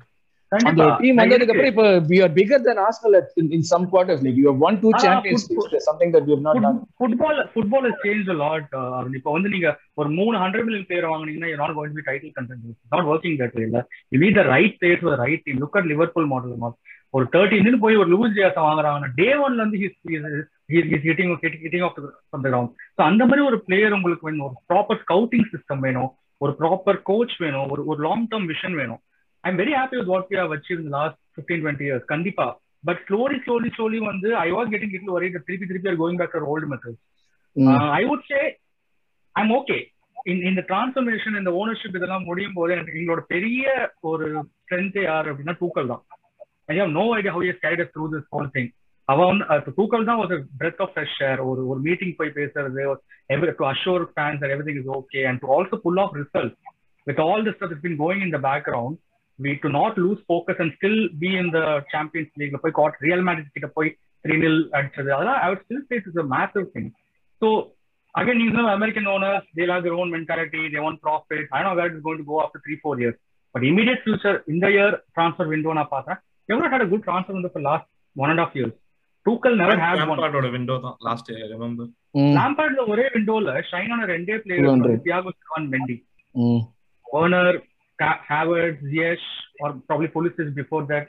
அந்த 0.52 0.84
டீம் 1.00 1.18
வந்ததுக்கு. 1.18 1.52
அப்புறம் 1.54 1.72
இப்போ 1.72 1.84
we 2.10 2.18
are 2.20 2.30
bigger 2.30 2.60
than 2.60 2.78
Arsenal 2.84 3.14
at- 3.18 3.34
in, 3.36 3.48
in 3.52 3.62
some 3.72 3.84
quarters. 3.92 4.20
Like 4.24 4.38
you 4.40 4.48
have 4.50 4.60
won 4.64 4.76
two 4.84 4.92
ah, 4.94 5.02
champions 5.04 5.44
foot- 5.44 5.52
leagues. 5.52 5.68
That's 5.74 5.88
something 5.90 6.12
that 6.16 6.24
we 6.28 6.34
have 6.36 6.44
not 6.48 6.58
done. 6.66 6.78
Football 7.00 7.40
football 7.54 7.88
is 7.90 8.00
change 8.04 8.32
lot 8.36 8.70
இப்போ 9.14 9.32
வந்து 9.32 9.50
நீங்க 9.50 9.70
ஒரு 9.94 10.10
மூணு 10.10 10.38
hundred 10.38 10.64
million 10.64 10.88
player 10.88 11.10
வாங்குனீங்கன்னா 11.10 11.56
not 11.56 11.76
going 11.78 11.98
be 12.00 12.06
title 12.10 12.34
contend 12.40 12.66
not 12.90 13.08
working 13.12 13.38
that 13.42 13.54
way 13.54 13.64
இல்ல? 13.64 13.82
You 14.10 14.20
need 14.20 14.36
the 14.36 14.46
right 14.50 14.78
players 14.82 15.06
for 15.06 15.20
right 15.20 15.44
team 15.44 15.62
look 15.64 15.78
at 15.82 15.90
Liverpool 15.94 16.26
model 16.26 16.58
ஒரு 17.14 17.26
தேர்ட்டின்னு 17.34 17.80
போய் 17.84 18.00
ஒரு 18.02 18.10
லூஸ் 18.14 18.36
ஜியாஸை 18.38 18.64
வாங்குறாங்கன்னா 18.66 19.10
டே 19.20 19.28
ஒன்ல 19.44 19.62
இருந்து 19.62 19.78
ஸோ 22.98 23.02
அந்த 23.10 23.24
மாதிரி 23.26 23.46
ஒரு 23.50 23.58
பிளேயர் 23.68 23.96
உங்களுக்கு 23.98 24.28
வேணும். 24.28 24.46
ஒரு 24.48 24.58
ப்ராப்பர் 24.72 25.00
ஸ்கவுட்டிங் 25.04 25.48
சிஸ்டம் 25.54 25.84
வேணும். 25.88 26.10
ஒரு 26.42 26.52
ப்ராப்பர் 26.60 27.00
கோச் 27.10 27.36
வேணும். 27.44 27.68
ஒரு 27.74 27.82
ஒரு 27.92 28.00
லாங் 28.08 28.28
டேர்ம் 28.32 28.48
விஷன் 28.52 28.76
வேணும். 28.82 29.02
I 29.44 29.50
am 29.52 29.60
very 29.62 29.74
happy 29.80 29.98
with 30.00 30.12
what 30.14 30.34
you 30.34 30.40
have 30.44 30.54
achieve 30.58 30.80
in 30.84 30.94
last 30.98 31.20
fifteen 31.34 31.62
twenty 31.64 31.88
years 31.90 32.06
கண்டிப்பா. 32.14 32.48
பட் 32.88 33.02
ஸ்லோலி 33.08 33.38
ஸ்லோலி 33.46 33.70
ஸ்லோலி 33.78 34.00
வந்து 34.12 34.30
I 34.46 34.50
was 34.58 34.72
getting 34.74 34.94
little 34.96 35.16
worry 35.18 35.30
திருப்பி 35.48 35.70
திருப்பி 35.72 35.90
are 35.92 36.02
going 36.04 36.20
back 36.22 36.36
to 36.38 36.52
old 36.56 36.70
methods. 36.74 37.02
I 38.00 38.04
would 38.12 38.28
say 38.32 38.42
I'm 39.36 39.52
okay 39.60 39.78
in 40.32 40.44
இந்த 40.50 40.62
transformation 40.70 41.40
இந்த 41.42 41.52
ownership 41.62 41.98
இதெல்லாம் 42.00 42.28
முடியும் 42.30 42.58
போது 42.60 42.74
எனக்கு 42.76 43.00
எங்களோட 43.02 43.22
பெரிய 43.34 43.66
ஒரு 44.12 44.26
ஸ்ட்ரென்த் 44.62 45.02
யார் 45.04 45.30
அப்படின்னா 45.32 45.56
தூக்கல் 45.64 45.92
தான். 45.94 46.04
I 46.70 46.78
have 46.80 46.94
no 47.00 47.06
idea 47.18 47.34
how 47.36 47.48
is 47.52 47.62
guide 47.66 47.84
through 47.94 48.06
this 48.14 48.28
whole 48.34 48.50
thing 48.56 48.70
அவ 49.08 49.20
வந்து 49.30 49.46
அஹ், 49.52 49.76
தூக்கல் 49.78 50.08
தான் 50.10 50.20
ஒரு 50.24 50.36
பிரெத் 50.60 50.82
ஆஃப் 50.86 50.92
ஃப்ரெஷ் 50.96 51.20
ஏர் 51.30 51.40
ஒரு 51.50 51.62
ஒரு 51.72 51.80
மீட்டிங் 51.88 52.16
போய் 52.20 52.36
பேசுறது 52.40 52.82
every 53.30 53.54
to 53.60 53.68
assure 53.72 54.06
fans 54.14 54.44
everything 54.68 54.82
is 54.82 54.92
okay 55.00 55.22
and 55.30 55.42
to 55.44 55.50
also 55.56 55.80
pull 55.86 56.02
off 56.06 56.16
result 56.22 56.56
with 57.08 57.22
all 57.28 57.46
this 57.48 57.58
stuff 57.58 57.74
is 57.76 57.84
been 57.88 58.00
going 58.04 58.26
in 58.28 58.36
the 58.38 58.42
background 58.50 58.98
we 59.40 59.52
to 59.56 59.70
not 59.72 59.94
lose 59.98 60.22
focus 60.30 60.58
and 60.60 60.72
still 60.74 60.96
be 61.16 61.30
in 61.42 61.50
the 61.50 61.62
Champions 61.92 62.32
League. 62.40 62.56
போய் 62.64 62.74
got 62.80 62.96
Real 63.06 63.24
Madrid 63.28 63.54
கிட்ட 63.56 63.68
போய் 63.78 63.90
three 64.26 64.36
nil 64.42 64.58
அடிச்சது 64.78 65.10
அதெல்லாம் 65.16 65.38
ஐ 65.44 65.50
would 65.50 65.62
still 65.62 65.80
say 65.86 65.98
it's 66.00 66.18
a 66.18 66.30
massive 66.34 66.66
thing. 66.74 66.88
So 67.42 67.48
again, 68.16 68.40
you 68.40 68.50
know, 68.50 68.66
American 68.70 69.06
owners 69.08 69.46
they'll 69.56 69.74
have 69.76 69.86
their 69.88 69.94
own 69.94 70.10
mentality. 70.12 70.64
They 70.74 70.82
want 70.86 71.00
profit. 71.02 71.46
I 71.52 71.64
know 71.64 71.74
where 71.74 71.88
it's 71.88 72.04
going 72.04 72.20
to 72.20 72.28
go 72.32 72.40
after 72.44 72.60
three 72.66 72.80
four 72.80 72.96
years. 73.00 73.16
But 73.56 73.64
immediate 73.64 74.02
future 74.02 74.36
in 74.46 74.60
the 74.60 74.72
year 74.72 74.90
transfer 75.12 75.48
window 75.48 75.76
நான் 76.50 76.62
பார்த்தேன் 76.62 76.70
எவ்வளோ 76.70 76.70
had 76.76 76.82
a 76.82 76.92
good 76.92 77.04
transfer 77.08 77.34
window 77.34 77.52
for 77.56 77.62
last 77.62 77.86
one 78.16 78.30
and 78.30 78.40
a 78.40 78.44
half 78.44 78.56
years. 78.56 78.74
Tuchel 79.26 79.56
never 79.62 79.76
had 79.86 79.98
one. 79.98 80.10
லாம்பார்டோட 80.10 80.50
window 80.50 80.78
தான் 80.78 80.98
last 81.08 81.32
year 81.32 81.50
remember 81.54 81.90
Mm. 82.16 82.34
லாம்பார்ட்ல 82.38 82.82
ஒரே 82.88 83.10
விண்டோல 83.14 83.62
shine 83.72 83.92
ஆன 83.92 84.06
ரெண்டே 84.06 84.36
200. 84.36 84.82
Player 84.84 85.04
Thiago 85.04 85.32
Silva 85.32 85.60
Mendy 85.74 85.98
Mm. 86.36 86.60
Werner, 87.14 87.48
Ka- 88.00 88.20
Havertz, 88.30 88.82
Ziyech, 88.82 89.24
or 89.60 89.70
probably 89.88 90.08
Pulisic 90.08 90.54
before 90.56 90.86
that. 90.86 91.08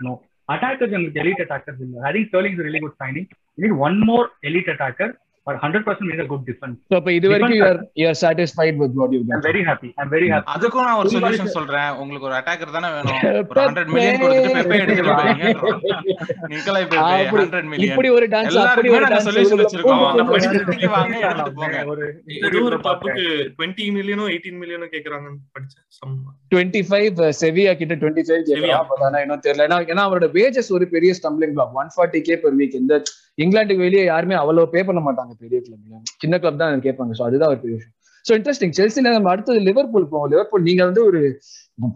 No. 0.00 0.12
Attackers 0.48 0.92
and 0.92 1.16
elite 1.16 1.40
attackers. 1.40 1.80
in 1.80 1.92
there. 1.92 2.04
I 2.04 2.12
think 2.12 2.28
Sterling 2.28 2.54
is 2.54 2.58
a 2.58 2.62
really 2.62 2.80
good 2.80 2.94
signing. 2.98 3.26
You 3.58 3.64
need 3.64 3.76
but 5.46 5.54
100% 5.54 5.98
made 6.00 6.22
a 6.22 6.26
good 6.26 6.42
difference. 6.46 6.78
So, 6.88 6.98
அப்ப 6.98 7.12
இது 7.12 7.28
வரைக்கும் 7.28 7.58
you 7.58 7.70
are 7.70 7.82
you 7.98 8.06
are 8.06 8.14
satisfied 8.20 8.74
with 8.80 8.90
what 8.98 9.10
you've 9.10 9.28
I'm 9.28 9.40
done. 9.40 9.44
very 9.44 9.62
happy. 9.62 9.92
I'm 9.94 10.10
very 10.12 10.28
happy. 10.28 10.50
அதுக்கும் 10.56 10.74
நான் 10.74 10.94
ஒரு 10.94 11.08
solution. 11.08 11.44
சொல்றேன். 11.44 11.90
உங்களுக்கு 11.90 12.26
ஒரு 12.26 12.34
attacker 12.34 12.80
தானே 12.80 13.00
வேணும். 13.00 13.48
ஒரு 13.48 13.84
மில்லியன் 13.86 14.20
கொடுத்துட்டு 14.20 14.58
பெப்பே 14.58 14.80
எடுத்துட்டு 14.80 15.12
போறீங்க 15.12 15.44
நிக்கலை 16.48 16.82
பெப்பே 16.82 17.02
அப்படி- 17.02 17.40
ஹண்ட்ரட் 17.42 17.62
மில்லியன் 17.62 17.90
இப்படி 17.90 18.08
ஒரு 18.08 18.28
டான்ஸ் 18.28 18.56
அப்படி 18.58 18.88
ஒரு 18.88 19.04
டான்ஸ் 19.04 19.08
சொல்யூஷன் 19.08 19.64
வச்சிருக்கோம். 19.64 20.88
வாங்க 20.88 21.50
போங்க. 21.54 21.84
ஒரு 21.86 22.22
ஒரு 22.36 23.52
மில்லியனோ 23.58 24.40
மில்லியனோ 24.62 24.86
கேக்குறாங்கன்னு 24.90 25.38
படிச்சேன். 25.58 26.10
டுவெண்ட்டி 26.54 26.82
ஃபைவ் 26.90 27.32
செவியா 27.40 27.74
கிட்ட 27.74 27.94
டுவெண்ட்டி 27.94 27.98
ஃபைவ் 27.98 28.32
Sevilla. 28.32 28.42
கேட்கலாம் 28.42 28.86
பட் 28.88 29.02
ஆனா 29.02 29.18
இன்னும் 29.18 29.40
தெரியல. 29.46 29.60
ஏன்னா 29.60 29.84
ஏன்னா 29.84 30.12
அவரோட 30.12 30.24
வேஜஸ் 30.24 30.72
ஒரு 30.72 30.88
பெரிய 30.88 31.14
stumbling 31.22 31.52
block 31.52 31.76
one 31.76 31.88
forty 31.96 32.20
K 32.20 32.34
per 32.34 32.52
week 32.58 32.74
இந்த 32.74 33.02
இங்கிலாந்துக்கு 33.38 33.86
வெளியே 33.86 34.04
யாருமே 34.04 34.34
அவ்வளவு 34.34 34.72
பே 34.72 34.82
பண்ண 34.82 35.02
மாட்டாங்க 35.04 35.34
பெரிய 35.40 35.58
கிளப்ல 35.60 35.98
சின்ன 36.22 36.38
கிளப் 36.38 36.62
தான் 36.62 36.86
கேட்பாங்க. 36.86 37.14
ஸோ 37.18 37.24
அதுதான் 37.28 37.52
ஒரு 37.52 37.62
பெரிய 37.64 37.76
விஷயம். 37.78 37.96
ஸோ 38.24 38.32
இன்ட்ரெஸ்டிங் 38.38 38.76
செல்சில 38.76 39.12
நம்ம 39.14 39.30
அடுத்தது 39.30 39.60
லிவர்பூல் 39.68 40.10
போவோம். 40.10 40.30
லிவர்பூல் 40.32 40.66
நீங்க 40.66 40.82
வந்து 40.88 41.02
ஒரு 41.06 41.20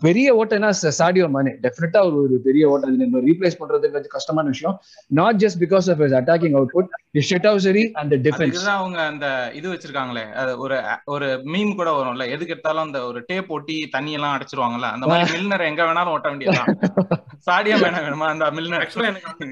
பெரிய 0.01 0.29
ஓட்டனா 0.37 0.69
சாடியோ 0.99 1.27
மானே. 1.29 1.53
டெஃபினட்டா 1.65 2.01
ஒரு 2.07 2.17
ஒரு 2.23 2.37
பெரிய 2.47 2.71
ஓட்டம் 2.71 2.93
இது 2.93 3.05
நம்ம 3.05 3.21
ரீப்ளேஸ் 3.27 3.59
பண்றது 3.61 3.91
கொஞ்சம் 3.93 4.15
கஷ்டமான 4.15 4.47
விஷயம். 4.55 4.77
Not 5.11 5.39
just 5.43 5.61
because 5.63 5.89
of 5.93 6.01
his 6.03 6.17
attacking 6.21 6.57
output 6.75 6.89
his 7.17 7.29
ஷெட்டவுசரி 7.33 7.85
and 8.01 8.15
defence 8.27 8.65
அவங்க 8.75 8.99
அந்த 9.11 9.27
இது 9.55 9.67
வச்சிருக்காங்களே. 9.73 10.25
அது 10.41 10.55
ஒரு 10.65 10.79
ஒரு 11.15 11.29
மீம் 11.53 11.77
கூட 11.81 11.93
வரும்ல. 11.99 12.27
எதுக்கு 12.35 12.55
எடுத்தாலும் 12.57 12.87
அந்த 12.89 13.03
ஒரு 13.11 13.21
டேப் 13.31 13.53
ஒட்டி 13.59 13.77
தண்ணி 13.95 14.15
எல்லாம் 14.19 14.35
அடைச்சிருவாங்கல்ல. 14.37 14.91
அந்த 14.97 15.07
மாதிரி 15.07 15.31
மில்னர் 15.37 15.69
எங்க 15.71 15.85
வேணாலும் 15.89 16.15
ஓட்ட 16.17 16.27
வேண்டியதுதான். 16.33 16.67
சாடியா 17.49 17.79
வேணா 17.81 18.03
வேணுமா? 18.05 18.29
அந்த 18.35 18.49
மில்னர் 18.57 18.83
ஆக்சுவலா 18.83 19.11
எனக்கு 19.13 19.33
அந்த 19.35 19.47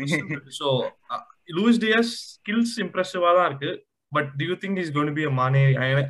ஸோ 0.60 0.68
லூயிஸ் 1.48 1.80
டியஸ் 1.82 2.12
ஸ்கில்ஸ் 2.30 2.74
இம்ப்ரெசிவா 2.84 3.30
தான் 3.36 3.48
இருக்கு. 3.50 3.70
But 4.12 4.30
do 4.38 4.44
you 4.48 4.56
think 4.62 4.78
is 4.82 4.92
gonna 4.92 5.10
be 5.16 5.24
a 5.24 5.34
Mane 5.38 5.62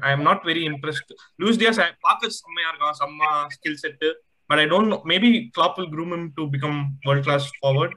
I 0.02 0.10
am 0.12 0.24
not 0.26 0.42
very 0.48 0.64
impressed 0.70 1.10
Luis 1.40 1.60
Diaz 1.60 1.78
பார்க்க 2.02 2.30
செம்மையா 2.36 2.68
இருக்கான். 2.72 2.96
செம்ம 3.00 3.22
skill 3.56 3.78
set 3.82 4.04
but 4.50 4.60
I 4.60 4.68
don't 4.72 4.94
maybe 5.12 5.28
Klopp 5.56 5.76
will 5.78 5.90
groom 5.94 6.12
him 6.14 6.24
to 6.36 6.44
become 6.54 6.78
world 7.06 7.24
class 7.24 7.46
forward 7.58 7.94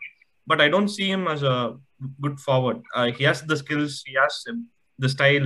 but 0.47 0.61
I 0.61 0.69
don't 0.69 0.93
see 0.93 1.09
him 1.09 1.23
as 1.27 1.43
a 1.47 1.57
good 2.23 2.39
forward 2.43 2.83
he 3.17 3.25
has 3.27 3.43
the 3.47 3.57
skills 3.61 3.97
he 4.07 4.15
has 4.19 4.39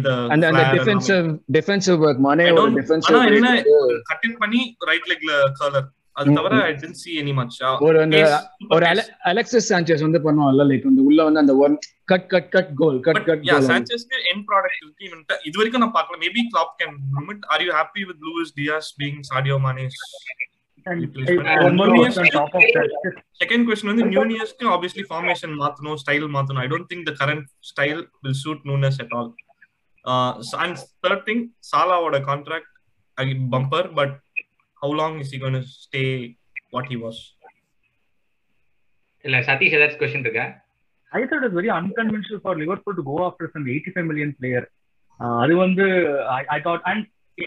the 0.03 0.11
அந்த 0.33 0.45
அந்த 0.49 0.63
defensive 0.75 1.25
defensive 1.57 1.97
work 2.05 2.21
Mane 2.25 2.45
I 2.45 2.51
ஒரு 2.51 2.59
don't- 2.59 2.77
defensive 2.79 3.15
ஆனா 3.15 3.31
என்ன 3.31 3.51
cutting 4.11 4.37
பண்ணி 4.41 4.61
right 4.89 5.09
லெக்ல 5.11 5.31
curler 5.59 5.87
அது 6.21 6.35
தவிர 6.39 6.61
I 6.69 6.73
didn't 6.81 6.99
see 7.03 7.15
any 7.23 7.33
much. 7.39 7.55
ஒரு 7.87 7.97
அந்த 8.05 8.17
ஒரு 8.75 8.85
அலெக்சிஸ் 9.31 9.69
சாnchez 9.71 9.99
வந்து 10.07 10.21
பண்ணுவான்ல 10.27 10.65
லைக் 10.71 10.87
வந்து 10.89 11.05
உள்ள 11.09 11.19
வந்து 11.27 11.43
அந்த 11.43 11.55
one 11.65 11.77
cut 12.11 12.27
cut 12.33 12.49
cut 12.55 12.71
goal 12.81 12.99
cut 13.07 13.23
cut 13.29 13.45
yeah 13.49 13.57
goal 13.57 13.69
சாnchez 13.71 14.01
end 14.31 14.43
product 14.49 14.81
இருக்கு. 14.83 15.03
இவன்ட்ட 15.09 15.39
இது 15.49 15.55
வரைக்கும் 15.61 15.83
நான் 15.85 15.95
பார்க்கல. 15.99 16.17
Maybe 16.25 16.43
Klopp 16.53 16.73
can 16.81 16.97
limit 17.19 17.45
are 17.53 17.63
you 17.67 17.71
happy 17.79 18.03
with 18.11 18.21
Luis 18.29 18.53
Diaz 18.61 18.91
being 19.01 19.21
Sadio 19.31 19.57
that. 19.67 19.91
Second 23.41 23.63
question 23.67 23.89
வந்து 23.91 24.05
நியூனியஸ்க்கு 24.13 24.65
ஆப்வியஸ்லி 24.75 25.03
ஃபார்மேஷன் 25.09 25.53
மாத்தணும் 25.59 25.97
ஸ்டைல் 26.03 26.25
மாத்தணும். 26.35 26.61
I 26.63 26.67
don't 26.71 26.87
think 26.91 27.05
the 27.09 27.13
current 27.19 27.45
style 27.69 28.01
will 28.23 28.37
suit 28.43 28.63
Nunez 28.69 28.97
at 29.03 29.13
all 29.19 29.29
and 30.63 30.79
third 31.05 31.23
thing 31.29 31.43
சாலாவோட 31.71 32.19
contract 32.29 32.69
bumper 33.53 33.87
but 33.99 34.15
how 34.83 34.95
long 35.01 35.17
is 35.21 35.31
he 35.33 35.39
going 35.43 35.57
to 35.59 35.63
stay 35.83 36.03
what 36.73 36.89
he 36.91 36.97
was 37.05 37.17
இல்ல 39.25 39.39
சதீஷ் 39.49 39.77
ஏதாச்சும் 39.77 40.03
question 40.03 40.27
இருக்கா 40.27 40.47
I 41.13 41.25
thought 41.29 41.43
it's 41.45 41.55
very 41.59 41.71
unconventional 41.77 42.39
for 42.43 42.51
Liverpool 42.59 42.93
to 42.99 43.03
go 43.09 43.15
after 43.25 43.45
some 43.53 43.63
85 43.71 44.05
million 44.09 44.29
player. 44.37 44.61
Uh, 45.19 45.35
அது 45.43 45.53
வந்து 45.63 45.85
I, 46.35 46.43
I 46.55 46.59
thought 46.65 46.81
and 46.91 47.01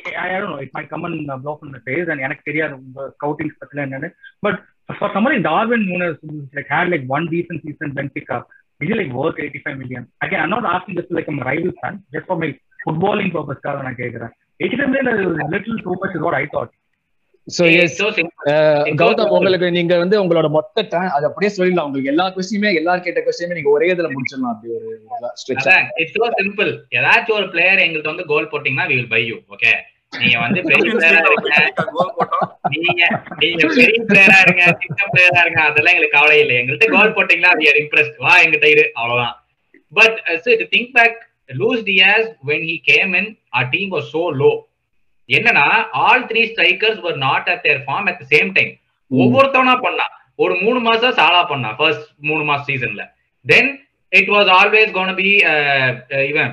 I, 0.08 0.12
I 0.24 0.38
don't 0.40 0.50
know 0.52 0.60
it 0.64 0.72
might 0.76 0.88
come 0.92 1.04
and 1.08 1.30
uh, 1.32 1.38
blow 1.44 1.54
from 1.60 1.70
the 1.76 1.80
face 1.86 2.08
and 2.12 2.20
எனக்கு 2.26 2.44
தெரியாது 2.48 2.74
உங்க 2.80 3.06
scouting 3.16 3.54
பத்தில 3.62 3.84
என்னன்னு 3.86 4.10
but 4.46 4.56
for 5.00 5.08
somebody 5.14 5.38
Darwin 5.48 5.82
Nunes 5.88 6.18
who's 6.24 6.46
like 6.58 6.70
had 6.76 6.88
like 6.94 7.04
one 7.16 7.26
decent 7.34 7.60
season 7.66 7.90
Benfica 7.98 8.38
is 8.80 8.88
he 8.90 8.94
like 9.00 9.12
worth 9.20 9.38
85 9.46 9.80
million 9.82 10.04
again 10.26 10.40
I'm 10.44 10.54
not 10.56 10.66
asking 10.74 10.96
just 11.00 11.12
like 11.18 11.28
I'm 11.32 11.40
a 11.44 11.48
rival 11.50 11.72
fan 11.82 11.96
just 12.16 12.26
for 12.30 12.38
my 12.44 12.50
footballing 12.84 13.32
purpose 13.38 13.60
காக 13.66 13.82
நான் 13.88 14.00
கேக்குறேன் 14.02 14.32
85 14.60 14.92
million 14.94 15.08
is 15.14 15.22
little 15.56 15.78
too 15.86 15.96
much 16.02 16.14
is 16.18 16.24
what 16.28 16.36
I 16.42 16.46
thought 16.54 16.72
so 17.56 17.64
yes 17.80 17.96
So 18.00 18.06
simple. 18.16 18.52
Gautham 19.00 19.32
உங்களுக்கு 19.36 19.66
நீங்க 19.76 19.94
வந்து 20.02 20.16
உங்களோட 20.20 20.48
மொத்த 20.54 20.84
அது 21.16 21.26
அப்படியே 21.28 21.50
சொல்லிடலாம். 21.56 21.86
உங்களுக்கு 21.88 22.12
எல்லா 22.12 22.26
கொஸ்டினுமே 22.36 22.70
எல்லாரும் 22.80 23.04
கேட்ட 23.06 23.22
கொஸ்டினுமே 23.26 23.56
நீங்க 23.58 23.70
ஒரே 23.76 23.88
இதுல 23.94 24.08
முடிச்சிடலாம். 24.14 24.54
அப்படி 24.54 24.72
ஒரு 24.76 24.86
இட்ஸ் 26.02 26.16
சோ 26.16 26.30
சிம்பிள் 26.40 26.70
ஏதாச்சும் 26.98 27.38
ஒரு 27.40 27.48
பிளேயர் 27.54 27.84
எங்களுக்கு 27.86 28.12
வந்து 28.12 28.26
கோல் 28.32 28.50
போட்டீங்கன்னா 28.54 28.88
we 28.92 28.96
will 29.00 29.10
buy 29.14 29.22
you 29.30 29.38
okay 29.56 29.72
நீங்க 30.22 30.36
வந்து 30.44 30.60
பெரிய 30.70 30.90
பிளேயரா 30.96 31.20
இருங்க. 31.28 31.54
நீங்க 32.74 33.04
நீங்க 33.42 33.64
பெரிய 33.78 34.00
பிளேயரா 34.10 34.38
இருங்க 34.46 34.64
சின்ன 34.82 35.08
பிளேயரா 35.14 35.40
இருங்க 35.44 35.62
அதெல்லாம் 35.68 35.94
எங்களுக்கு 35.94 36.18
கவலை 36.18 36.36
இல்லை. 36.42 36.56
எங்கள்கிட்ட 36.60 36.88
கோல் 36.96 37.16
போட்டீங்களா 37.16 37.54
we 37.60 37.66
are 37.72 37.78
impressed. 37.84 38.14
வா 38.26 38.34
எங்கிட்ட 38.44 38.68
இரு 38.74 38.84
அவ்வளவுதான். 38.98 39.34
But 39.92 40.16
so 40.44 40.50
to 40.60 40.66
think 40.74 40.88
back 41.00 41.16
Luis 41.60 41.82
Diaz 41.88 42.28
when 42.50 42.62
he 42.70 42.76
came 42.92 43.10
in 43.20 43.26
our 43.56 43.66
team 43.74 43.88
was 43.96 44.06
so 44.14 44.22
low. 44.42 44.54
என்னன்னா 45.28 45.66
all 46.02 46.26
three 46.30 46.42
strikers 46.46 47.00
were 47.04 47.18
not 47.20 47.48
at 47.52 47.62
their 47.62 47.80
form 47.86 48.08
at 48.10 48.22
same 48.32 48.50
time 48.56 48.72
ஒவ்வொருத்தவனா 49.10 49.76
பண்ணா 49.84 50.06
ஒரு 50.38 50.54
மூணு 50.62 50.78
மாசம் 50.80 51.16
சாலா 51.18 51.42
பண்ணா 51.44 51.70
ஃபர்ஸ்ட் 51.78 52.06
மூணு 52.22 52.42
மாசம் 52.44 52.68
சீசன்ல 52.70 53.04
then 53.44 53.70
it 54.12 54.30
was 54.30 54.50
always 54.56 54.90
gone 54.92 55.14
be 55.14 55.28
இவன் 56.30 56.52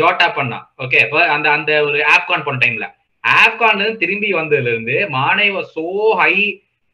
ஜோட்டா 0.00 0.28
பண்ணா 0.38 0.58
ஓகே 0.84 1.00
அந்த 1.28 1.46
அந்த 1.50 1.72
ஒரு 1.86 2.00
ஆப்கான் 2.14 2.46
பண்ண 2.46 2.58
டைம்ல 2.58 2.88
ஆப்கான் 3.24 3.82
திரும்பி 4.02 4.30
வந்ததுல 4.32 4.72
இருந்து 4.72 4.96
Mane 5.16 5.46
was 5.56 5.70
so 5.76 5.86
high 6.22 6.32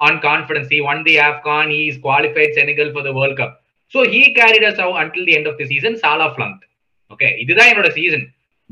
on 0.01 0.19
confidence 0.21 0.71
he 0.75 0.81
won 0.91 1.01
the 1.09 1.15
AFCON 1.29 1.71
he 1.75 1.83
is 1.91 2.01
qualified 2.07 2.57
Senegal 2.59 2.91
for 2.95 3.07
the 3.09 3.13
world 3.19 3.39
cup 3.41 3.55
so 3.95 4.01
he 4.15 4.23
carried 4.39 4.67
us 4.71 4.81
out 4.85 4.99
until 5.03 5.27
the 5.29 5.37
end 5.39 5.49
of 5.51 5.59
the 5.63 5.69
season 5.73 5.97
Salah 6.03 6.27
flank 6.35 6.63
okay 7.11 7.29
இதுதான் 7.45 7.71
என்னோட 7.73 7.91
season 7.95 8.27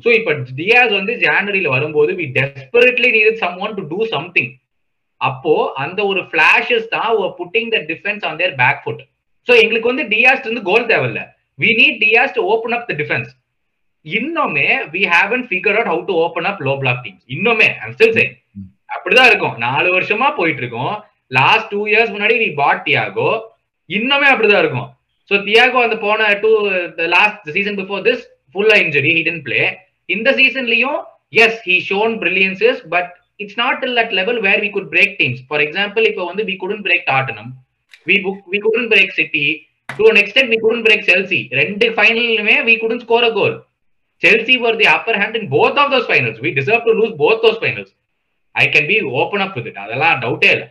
so 0.05 0.09
இப்போ 0.19 0.33
Diaz 0.61 0.93
வந்து 0.99 1.13
ஜான்வரியில 1.25 1.69
வரும்போது 1.75 2.13
we 2.21 2.27
desperately 2.39 3.11
need 3.17 3.43
someone 3.67 3.77
to 3.79 3.85
do 3.93 3.99
something 4.15 4.51
அப்போ 5.21 5.55
அந்த 5.85 6.01
ஒரு 6.11 6.23
flashes 6.33 6.89
தான் 6.95 7.11
putting 7.39 7.71
the 7.75 7.79
defence 7.91 8.25
on 8.29 8.39
their 8.43 8.55
back 8.63 8.81
foot 8.85 9.03
so 9.49 9.53
எங்களுக்கு 9.63 9.91
வந்து 9.93 10.05
டியாஸ்ட் 10.13 10.49
வந்து 10.51 10.63
கோல் 10.69 10.91
தேவையில்ல. 10.93 11.21
We 11.59 11.71
need 11.81 11.99
Diaz 12.05 12.35
to 12.39 12.43
open 12.53 12.75
up 12.77 12.89
the 12.91 12.95
defence 13.01 13.31
இன்னுமே 14.05 14.67
we 14.95 15.03
haven't 15.13 15.45
figure 15.51 15.77
out 15.79 15.91
how 15.93 16.03
to 16.11 16.17
open 16.25 16.49
up 16.51 16.61
low 16.67 16.75
block 16.83 17.01
teams 17.05 17.25
இன்னுமே 17.37 17.69
ஐம் 17.85 17.95
ஸ்டில் 17.97 18.17
சேம் 18.19 18.35
அப்படிதான் 18.95 19.29
இருக்கும். 19.31 19.55
நாலு 19.67 19.89
வருஷமா 19.97 20.29
போயிட்டு 20.39 20.63
இருக்கோம் 20.63 20.95
லாஸ்ட் 21.39 21.71
டூ 21.73 21.81
இயர்ஸ் 21.93 22.13
முன்னாடி 22.15 22.35
நீ 22.43 22.49
பாட் 22.61 22.85
தியாகோ 22.89 23.31
இன்னுமே 23.91 24.29
அப்படிதான் 24.33 24.63
இருக்கும். 24.65 24.89
ஸோ 25.31 25.35
தியாகோ 25.49 25.79
அந்த 25.87 25.97
போன 26.05 26.29
two 26.45 26.51
last 27.17 27.49
season 27.57 27.79
before 27.81 28.05
this 28.09 28.23
ஃபுல்லா 28.55 28.77
இன்ஜுரி 28.85 29.13
ஹி 29.17 29.23
டென்ட் 29.29 29.45
பிளே 29.49 29.61
இந்த 30.09 30.31
சீசன்லயும் 30.39 30.99
yes 31.45 31.61
he 31.69 31.77
shown 31.89 32.13
brilliances 32.23 32.81
but 32.95 33.11
it's 33.43 33.59
not 33.63 33.83
ill 33.87 34.01
at 34.03 34.15
level 34.19 34.41
where 34.47 34.61
we 34.65 34.71
could 34.77 34.91
break 34.95 35.15
teams 35.21 35.41
for 35.49 35.63
example 35.67 36.05
இப்போ 36.11 36.25
வந்து 36.31 36.45
we 36.51 36.57
couldn't 36.63 36.83
break 36.87 37.07
Tottenham 37.13 37.51
we 38.07 38.17
book 38.27 38.45
we 38.53 38.61
couldn't 38.67 38.89
break 38.93 39.13
City 39.19 39.45
to 39.89 40.05
an 40.11 40.21
extent 40.23 40.51
we 40.55 40.59
couldn't 40.65 40.85
break 40.87 41.07
Chelsea 41.11 41.41
ரெண்டு 41.61 41.89
ஃபைனலுமே 41.97 42.57
we 42.69 42.77
couldn't 42.85 43.03
score 43.05 43.27
a 43.29 43.33
goal 43.39 43.57
Chelsea 44.23 44.57
were 44.65 44.79
the 44.83 44.89
upper 44.97 45.19
hand 45.23 45.39
in 45.41 45.49
both 45.55 45.79
of 45.83 45.93
those 45.95 46.09
finals 46.11 46.41
we 46.45 46.51
deserve 46.59 46.87
to 46.89 46.95
lose 47.01 47.15
both 47.23 47.43
those 47.45 47.61
finals 47.63 47.93
I 48.55 48.67
can 48.75 48.89
be 48.93 48.99
open 49.23 49.45
up 49.47 49.57
with 49.59 49.69
it 49.73 49.81
அதெல்லாம் 49.85 50.21
டவுட்டே 50.25 50.51
இல்லை 50.57 50.69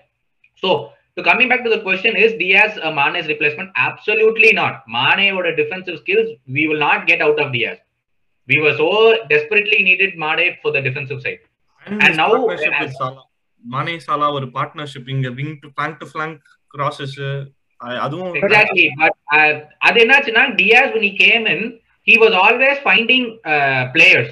so 0.64 0.72
So 1.18 1.24
coming 1.24 1.48
back 1.48 1.64
to 1.64 1.70
the 1.70 1.80
question, 1.80 2.18
is 2.18 2.34
Diaz 2.34 2.78
a 2.78 2.92
Mane's 2.92 3.28
replacement? 3.28 3.70
Absolutely 3.78 4.52
not. 4.52 4.84
Mane 4.86 5.34
or 5.34 5.44
defensive 5.54 6.00
skills, 6.00 6.32
we 6.48 6.68
will 6.68 6.80
not 6.80 7.08
get 7.08 7.22
out 7.22 7.40
of 7.40 7.54
Diaz. 7.54 7.78
We 8.50 8.58
were 8.64 8.74
so 8.76 8.88
desperately 9.30 9.80
needed 9.84 10.12
Mane 10.24 10.58
for 10.62 10.72
the 10.72 10.82
defensive 10.82 11.22
side. 11.22 11.41
And, 11.86 12.02
And 12.04 12.14
now- 12.18 12.30
partnership 12.34 12.76
with 12.82 12.93
Salah. 13.02 13.24
மானே 13.64 13.93
சாலா 14.06 14.28
ஒரு 14.38 14.48
partnership 14.56 15.08
இங்க 15.14 15.30
wing 15.38 15.54
to 15.62 15.68
flank 15.78 15.93
to 16.02 16.08
flank 16.14 16.36
crosses 16.74 17.14
ah 17.22 18.00
அதுவும் 18.06 18.34
Exactly. 18.41 18.86
But 19.02 19.14
uh, 19.38 19.54
அது 19.88 19.98
என்னாச்சுன்னா 20.04 20.43
Diaz 20.60 20.88
when 20.96 21.04
he 21.08 21.14
came 21.24 21.46
in, 21.54 21.62
he 22.08 22.16
was 22.24 22.34
always 22.43 22.78
finding 22.88 23.24
uh, 23.54 23.84
players. 23.96 24.30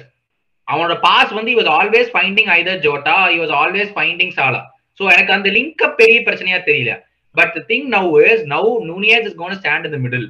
அவனோட 0.68 0.94
pass 1.00 1.32
வந்து 1.38 1.50
he 1.52 1.58
was 1.62 1.70
always 1.78 2.06
finding 2.08 2.46
either 2.56 2.74
Jota, 2.86 3.16
he 3.32 3.38
was 3.44 3.50
always 3.60 3.88
finding 3.98 4.30
Salah. 4.38 4.62
So 4.98 5.04
எனக்கு 5.14 5.34
அந்த 5.36 5.48
link 5.50 5.82
பெரிய 6.00 6.20
பிரச்சனையா 6.28 6.60
தெரியல 6.70 6.92
but 7.34 7.52
the 7.56 7.62
thing 7.72 7.86
now 7.96 8.08
is 8.30 8.44
now 8.54 8.70
Nunez 8.90 9.26
is 9.30 9.38
gonna 9.42 9.58
stand 9.60 9.86
in 9.88 9.94
the 9.96 10.02
middle 10.06 10.28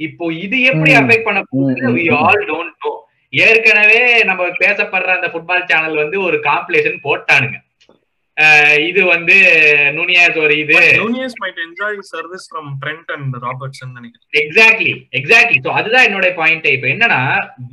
இப்போ 0.00 0.24
இது 0.44 0.56
எப்படி. 0.70 0.92
அஃபெக்ட் 1.02 1.28
பண்ண 1.28 1.40
போகுது? 1.52 1.92
வி 1.98 2.06
ஆல் 2.22 2.42
டோன்ட் 2.52 2.80
நோ 2.84 2.92
ஏற்கனவே 3.44 4.00
நம்ம 4.30 4.42
பேசப்படுற 4.64 5.12
அந்த 5.18 5.28
ஃபுட்பால் 5.32 5.68
சேனல் 5.70 6.02
வந்து 6.02 6.18
ஒரு 6.26 6.36
காம்படிஷன் 6.50 6.98
போட்டானுங்க. 7.06 7.56
இது 8.88 9.02
வந்து 9.12 9.36
நுனியாஸ் 9.98 10.38
ஒரு 10.44 10.54
இது. 10.62 10.74
Nunez 11.02 11.36
might 11.42 11.60
enjoy 11.66 11.96
service 12.10 12.44
from 12.50 12.68
Trent 12.82 13.10
and 13.14 13.36
Robertson 13.44 13.94
நினைக்கிறேன். 13.98 14.26
எக்ஸாக்ட்லி 14.42 14.92
எக்ஸாக்ட்லி 15.18 15.58
ஸோ 15.66 15.70
அதுதான் 15.78 16.06
என்னோட 16.08 16.28
பாயிண்ட் 16.40 16.66
இப்போ 16.74 16.88
என்னன்னா 16.94 17.20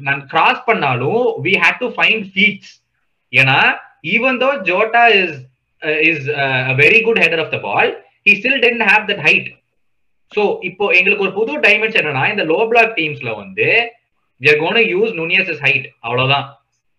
நான் 0.08 0.22
கிராஸ் 0.34 0.62
பண்ணாலும் 0.70 1.26
we 1.48 1.56
had 1.64 1.82
to 1.84 1.90
find 1.98 2.26
feeds 2.36 2.72
ஏன்னா 3.34 3.58
even 4.14 4.40
though 4.44 4.50
Jota 4.70 5.04
is 5.20 5.36
is 6.10 6.24
very 6.84 7.02
good 7.08 7.22
header 7.26 7.44
of 7.46 7.54
the 7.56 7.60
ball 7.68 7.92
he 8.30 8.36
still 8.40 8.60
tend 8.66 8.86
have 8.92 9.06
that 9.12 9.24
height 9.28 9.50
so 10.34 10.44
இப்போ 10.70 10.86
எங்களுக்கு 11.00 11.26
ஒரு 11.28 11.34
புது 11.40 11.54
டைமென்ஷன் 11.68 12.02
என்னன்னா 12.02 12.26
இந்த 12.34 12.44
லோ 12.52 12.60
பிளாக் 12.72 12.94
டீம்ஸ்ல 13.00 13.32
வந்து 13.42 13.68
we 14.42 14.50
are 14.54 14.60
gonna 14.64 14.80
use 14.94 15.14
Nunez 15.22 15.50
is 15.54 15.64
height 15.66 15.88
அவ்வளவுதான். 16.08 16.46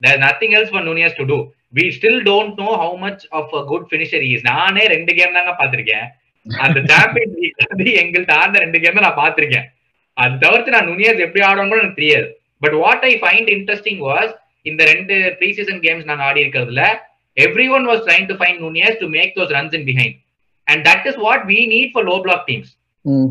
There 0.02 0.20
nothing 0.26 0.54
else 0.58 0.72
for 0.74 0.86
Nunez 0.90 1.18
to 1.20 1.26
do. 1.32 1.38
We 1.78 1.84
still 1.96 2.20
don't 2.28 2.58
know 2.62 2.70
how 2.82 2.96
much 3.04 3.22
of 3.38 3.54
a 3.60 3.62
good 3.70 3.86
finisher 3.90 4.24
is 4.26 4.44
நானே 4.50 4.84
ரெண்டு 4.92 5.12
கேம் 5.18 5.36
தாங்க 5.38 5.52
பாத்திருக்கேன் 5.60 6.06
அந்த 6.46 6.78
சாம்பியன் 6.90 7.34
லீக் 7.36 7.60
வந்து 7.70 7.86
எங்கள்கிட்ட 8.02 8.34
ஆர்ந்த 8.42 8.58
ரெண்டு 8.64 8.78
கேம் 8.82 9.04
நான் 9.06 9.20
பாத்திருக்கேன் 9.22 9.66
அது 10.16 10.34
தவிர்த்து 10.44 10.74
நான் 10.74 10.88
நுனியஸ் 10.90 11.22
எப்படி 11.26 11.42
ஆடணும் 11.48 11.78
எனக்கு 11.78 12.00
தெரியாது. 12.00 12.28
But 12.62 12.76
what 12.82 13.04
I 13.10 13.12
find 13.22 13.48
interesting 13.56 14.00
was 14.08 14.32
இந்த 14.66 14.82
ரெண்டு 14.92 15.14
ப்ரீ 15.38 15.48
சீசன் 15.58 15.80
கேம்ஸ் 15.86 16.08
நாங்க 16.10 16.24
ஆடி 16.28 16.40
இருக்கிறதுல 16.44 16.82
everyone 17.76 17.86
was 17.90 18.02
trying 18.06 18.28
to 18.30 18.36
find 18.40 18.60
Nunez 18.66 19.00
to 19.02 19.08
make 19.16 19.32
those 19.38 19.52
runs 19.56 19.74
in 19.78 19.86
behind 19.90 20.16
and 20.66 20.82
that 20.88 21.06
is 21.10 21.18
what 21.26 21.44
we 21.52 21.58
need 21.74 21.92
for 21.94 22.06
low 22.10 22.16
block 22.26 22.44
teams 22.50 22.70
hmm. 23.04 23.28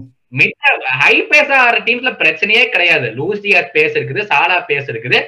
High 1.02 1.14
pace 1.32 1.52
ஆகிற 1.58 1.78
டீம்ஸ்ல 1.88 2.12
பிரச்சனையே 2.22 2.64
கிடையாது. 2.70 3.08
லூசியாஸ் 3.18 3.74
பேஸ் 3.76 3.96
இருக்குது 4.00 4.22
சாலா 4.32 4.58
பேஸ் 4.70 4.90
இருக்குது. 4.94 5.20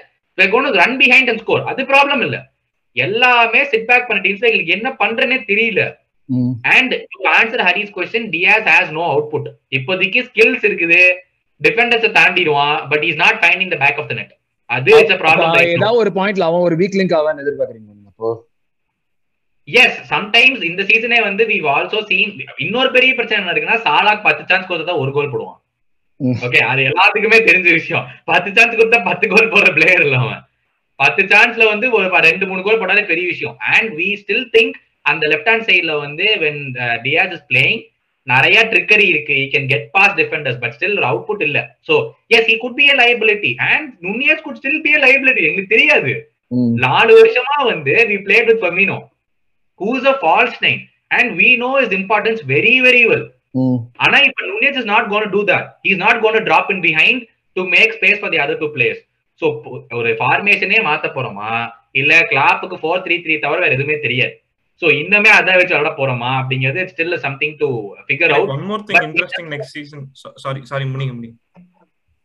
ரன் 0.80 0.98
பிஹைண்ட் 1.02 1.30
அண்ட் 1.32 1.42
ஸ்கோர் 1.44 1.68
அது 1.72 1.84
problem 1.84 2.22
இல்ல. 2.22 2.38
எல்லாமே 2.96 3.62
சிட் 3.66 3.88
பேக் 3.88 4.08
பண்ண 4.08 4.22
டீம்ஸ்ல 4.22 4.50
எங்களுக்கு 4.50 4.76
என்ன 4.78 4.90
பண்றேனே 5.00 5.38
தெரியல. 5.50 5.82
And 6.74 6.94
answer 7.34 7.64
Harris 7.68 7.94
question 7.96 8.28
Diaz 8.32 8.68
has 8.72 8.92
no 8.92 9.04
output 9.12 9.48
இப்போதைக்கு 9.72 10.22
ஸ்கில்ஸ் 10.30 10.66
இருக்குது. 10.70 11.02
Defenders 11.62 12.08
தாண்டிடுவான் 12.18 12.78
but 12.90 13.04
is 13.04 13.20
not 13.22 13.38
finding 13.44 13.72
the 13.74 13.78
back 13.84 14.00
of 14.00 14.10
the 14.10 14.14
net 14.14 14.34
அது 14.70 14.92
இட்ஸ் 15.02 15.20
ப்ராப்ளம் 15.22 15.52
ஏதாவது 15.74 16.02
ஒரு 16.04 16.12
பாயிண்ட்ல 16.18 16.48
அவன் 16.50 16.66
ஒரு 16.68 16.76
வீக் 16.76 16.98
லிங்க் 17.00 17.16
ஆவான்னு 17.20 17.44
எதிர்பார்க்கறீங்க 17.46 17.92
அப்போ? 18.12 18.30
எஸ் 19.66 20.14
சம்டைம்ஸ் 20.14 20.64
இந்த 20.64 20.84
சீசனே 20.84 21.22
வந்து 21.22 21.46
வி 21.46 21.50
ஆல்சோ 21.50 22.04
சீன் 22.04 22.46
இன்னொரு 22.58 22.92
பெரிய 22.92 23.14
பிரச்சனை 23.14 23.48
என்ன 23.48 23.60
இருக்குன்னா 23.60 23.78
சாலாக் 23.78 24.24
பத்து 24.24 24.44
சான்ஸ் 24.48 24.70
கொடுத்தா 24.70 24.98
ஒரு 24.98 25.12
கோல் 25.12 25.32
போடுவான். 25.32 25.64
ஓகே 26.24 26.58
அது 26.58 26.82
எல்லாத்துக்குமே 26.82 27.34
தெரிஞ்ச 27.34 27.72
விஷயம். 27.72 28.08
பத்து 28.26 28.52
சான்ஸ் 28.56 28.76
கொடுத்தா 28.76 29.04
பத்து 29.04 29.28
கோல் 29.28 29.52
போடுற 29.52 29.74
பிளேயர் 29.74 30.02
இல்ல 30.02 30.18
அவன். 30.18 30.42
பத்து 30.96 31.24
சான்ஸ்ல 31.24 31.66
வந்து 31.66 31.92
ஒரு 31.92 32.10
ப- 32.10 32.20
ரெண்டு 32.20 32.48
மூணு 32.48 32.62
கோல் 32.62 32.80
போட்டாலே 32.80 33.06
பெரிய 33.06 33.28
விஷயம். 33.28 33.56
அண்ட் 33.58 33.94
வி 33.98 34.18
ஸ்டில் 34.28 34.46
திங்க் 34.58 34.74
அந்த 35.02 35.28
லெஃப்ட் 35.28 35.48
ஹேண்ட் 35.48 35.70
சைட்ல 35.70 36.00
வந்து 36.00 36.24
வென் 36.24 36.74
டியாஸ் 37.04 37.32
இஸ் 37.32 37.46
பிளேயிங் 37.50 37.94
நிறைய 38.24 38.66
ட்ரிக்கரி 38.66 39.00
இருக்கு. 39.00 39.36
He 39.36 39.50
can 39.50 39.68
get 39.68 39.92
pass 39.92 40.16
defenders 40.16 40.60
but 40.60 40.76
still 40.80 41.06
output 41.06 41.44
இல்ல. 41.44 41.78
So 41.88 42.10
yes 42.28 42.48
he 42.48 42.56
could 42.56 42.74
be 42.78 42.84
a 42.84 43.06
liability. 43.06 43.56
And 43.56 43.98
Nunez 44.02 44.42
could 44.46 44.56
still 44.64 44.80
be 44.84 44.88
a 44.88 45.08
liability. 45.08 45.36
எங்களுக்கு 45.36 45.66
தெரியாது. 45.68 46.32
நாலு 46.76 47.26
வருஷமா 47.26 47.64
வந்து 47.64 47.92
we 47.92 48.28
played 48.28 48.46
with 48.46 48.62
Firmino 48.62 49.14
who's 49.80 50.06
a 50.12 50.16
false 50.22 50.60
nine 50.66 50.82
and 51.12 51.32
we 51.42 51.50
know 51.64 51.72
is 51.84 51.96
importance 52.00 52.44
very 52.54 52.76
very 52.88 53.04
well 53.12 53.26
ஆனா 54.06 54.18
இப்ப 54.28 54.42
Nunez 54.52 54.80
is 54.82 54.90
not 54.94 55.10
gonna 55.12 55.28
do 55.36 55.42
that 55.52 55.68
is 55.90 56.02
not 56.06 56.22
gonna 56.24 56.40
drop 56.48 56.72
in 56.76 56.84
behind 56.86 57.22
to 57.56 57.64
make 57.76 57.94
space 57.98 58.20
for 58.22 58.34
the 58.34 58.42
other 58.44 58.62
two 58.64 58.70
players 58.76 59.04
so 59.42 59.46
ஒரு 59.92 60.10
ஃபார்மேஷனே 60.20 60.80
மாத்த 60.86 61.08
போறோமா? 61.16 61.50
இல்ல 61.96 62.14
கிளாப்புக்கு 62.30 62.76
four 62.82 63.02
three 63.06 63.16
three 63.24 63.34
தவிர 63.40 63.58
வேற 63.64 63.74
எதுவுமே 63.78 63.96
தெரியாது. 64.06 64.34
சோ 64.82 64.86
இன்னுமே 65.00 65.32
அதை 65.32 65.54
வச்சு 65.56 65.74
விளாட 65.74 65.92
போறோமா? 65.98 66.30
அப்படிங்கிறது 66.40 66.82
still 66.92 67.18
something 67.26 67.56
to 67.62 67.68
figure 68.08 68.34
out 68.36 68.52
one 68.56 68.66
more 68.70 68.86
thing 68.90 69.04
interesting 69.08 69.50
next 69.54 69.76
season 69.78 70.06
sorry 70.44 70.62
sorry 70.72 70.86
முடிங்க 70.94 71.14
முடிங்க 71.18 71.36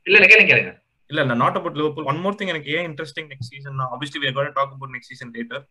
இல்ல 0.06 0.16
இல்ல 0.18 0.28
கேளுங்க 0.30 0.50
கேளுங்க. 0.52 0.72
இல்ல 1.10 1.20
இல்ல 1.24 1.34
not 1.42 1.58
about 1.58 1.78
Liverpool 1.80 2.08
one 2.10 2.20
more 2.24 2.38
thing 2.38 2.52
எனக்கு 2.54 2.70
ஏன் 2.76 2.86
interesting 2.90 3.28
next 3.32 3.52
season 3.54 3.78
obviously 3.88 4.20
we 4.24 4.32
got 4.38 4.56
talk 4.58 4.74
about 4.74 4.94
next 4.94 5.12
season 5.14 5.32
later 5.36 5.62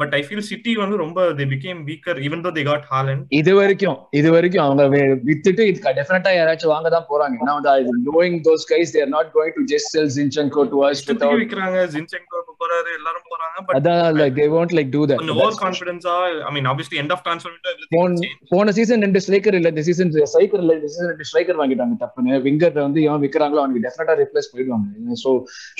but 0.00 0.14
I 0.18 0.22
feel 0.26 0.46
City 0.50 0.74
வந்து 0.82 0.98
ரொம்ப 1.04 1.26
தே 1.40 1.46
became 1.54 1.80
weaker 1.90 2.20
even 2.26 2.44
though 2.46 2.52
they 2.58 2.64
got 2.70 2.86
Haaland 2.92 3.24
இது 3.40 3.54
வரைக்கும் 3.60 3.98
இது 4.20 4.28
வரைக்கும் 4.36 4.64
அவங்க 4.66 4.82
வித்துட்டு 5.30 5.64
இது 5.70 5.94
டெஃபினட்டா 6.00 6.32
யாராச்சும் 6.38 6.74
வாங்க 6.74 6.88
தான் 6.96 7.08
போறாங்க. 7.12 7.36
ஏன்னா 7.42 7.54
வந்து 7.58 8.04
knowing 8.08 8.36
those 8.48 8.64
guys 8.72 8.88
they 8.94 9.02
are 9.06 9.12
not 9.16 9.28
going 9.38 9.52
to 9.58 9.64
just 9.72 9.86
sell 9.94 10.08
Zinchenko 10.18 10.62
to 10.74 10.84
us 10.88 11.00
without 11.10 11.38
விக்கிறாங்க 11.42 11.78
ஜின்செங்கோ 11.94 12.44
போறாரு 12.62 12.90
எல்லாரும் 12.98 13.26
போறாங்க 13.32 13.56
பட் 13.66 13.76
அதான் 13.78 14.16
like 14.20 14.34
they 14.38 14.48
won't 14.54 14.72
like 14.78 14.90
do 14.96 15.02
that. 15.08 15.18
கொஞ்சம் 15.20 15.40
over 15.42 15.58
கான்ஃபிடன்ஸா 15.64 16.14
I 16.48 16.52
mean 16.56 16.68
obviously 16.72 16.98
end 17.02 17.12
of 17.16 17.22
transfer 17.26 17.54
போன 17.94 18.30
போன 18.52 18.72
சீசன் 18.78 19.04
ரெண்டு 19.06 19.22
ஸ்ட்ரைக்கர் 19.24 19.56
இல்ல 19.58 19.68
இந்த 19.74 19.84
சீசன் 19.88 20.10
ஸ்ட்ரைக்கர் 20.32 20.62
இல்ல 20.64 20.72
இந்த 20.78 20.88
சீசன் 20.92 21.10
ரெண்டு 21.12 21.26
ஸ்ட்ரைக்கர் 21.30 21.60
வாங்கிட்டாங்க 21.60 21.96
தப்புன்னு 22.02 22.40
விங்கர் 22.46 22.76
வந்து 22.86 23.02
எவன் 23.08 23.22
விக்கிறாங்களோ 23.26 23.62
அவனுக்கு 23.62 23.84
டெஃபினட்டா 23.86 24.16
ரிப்ளேஸ் 24.22 24.50
போயிடுவாங்க. 24.54 25.14
சோ 25.24 25.30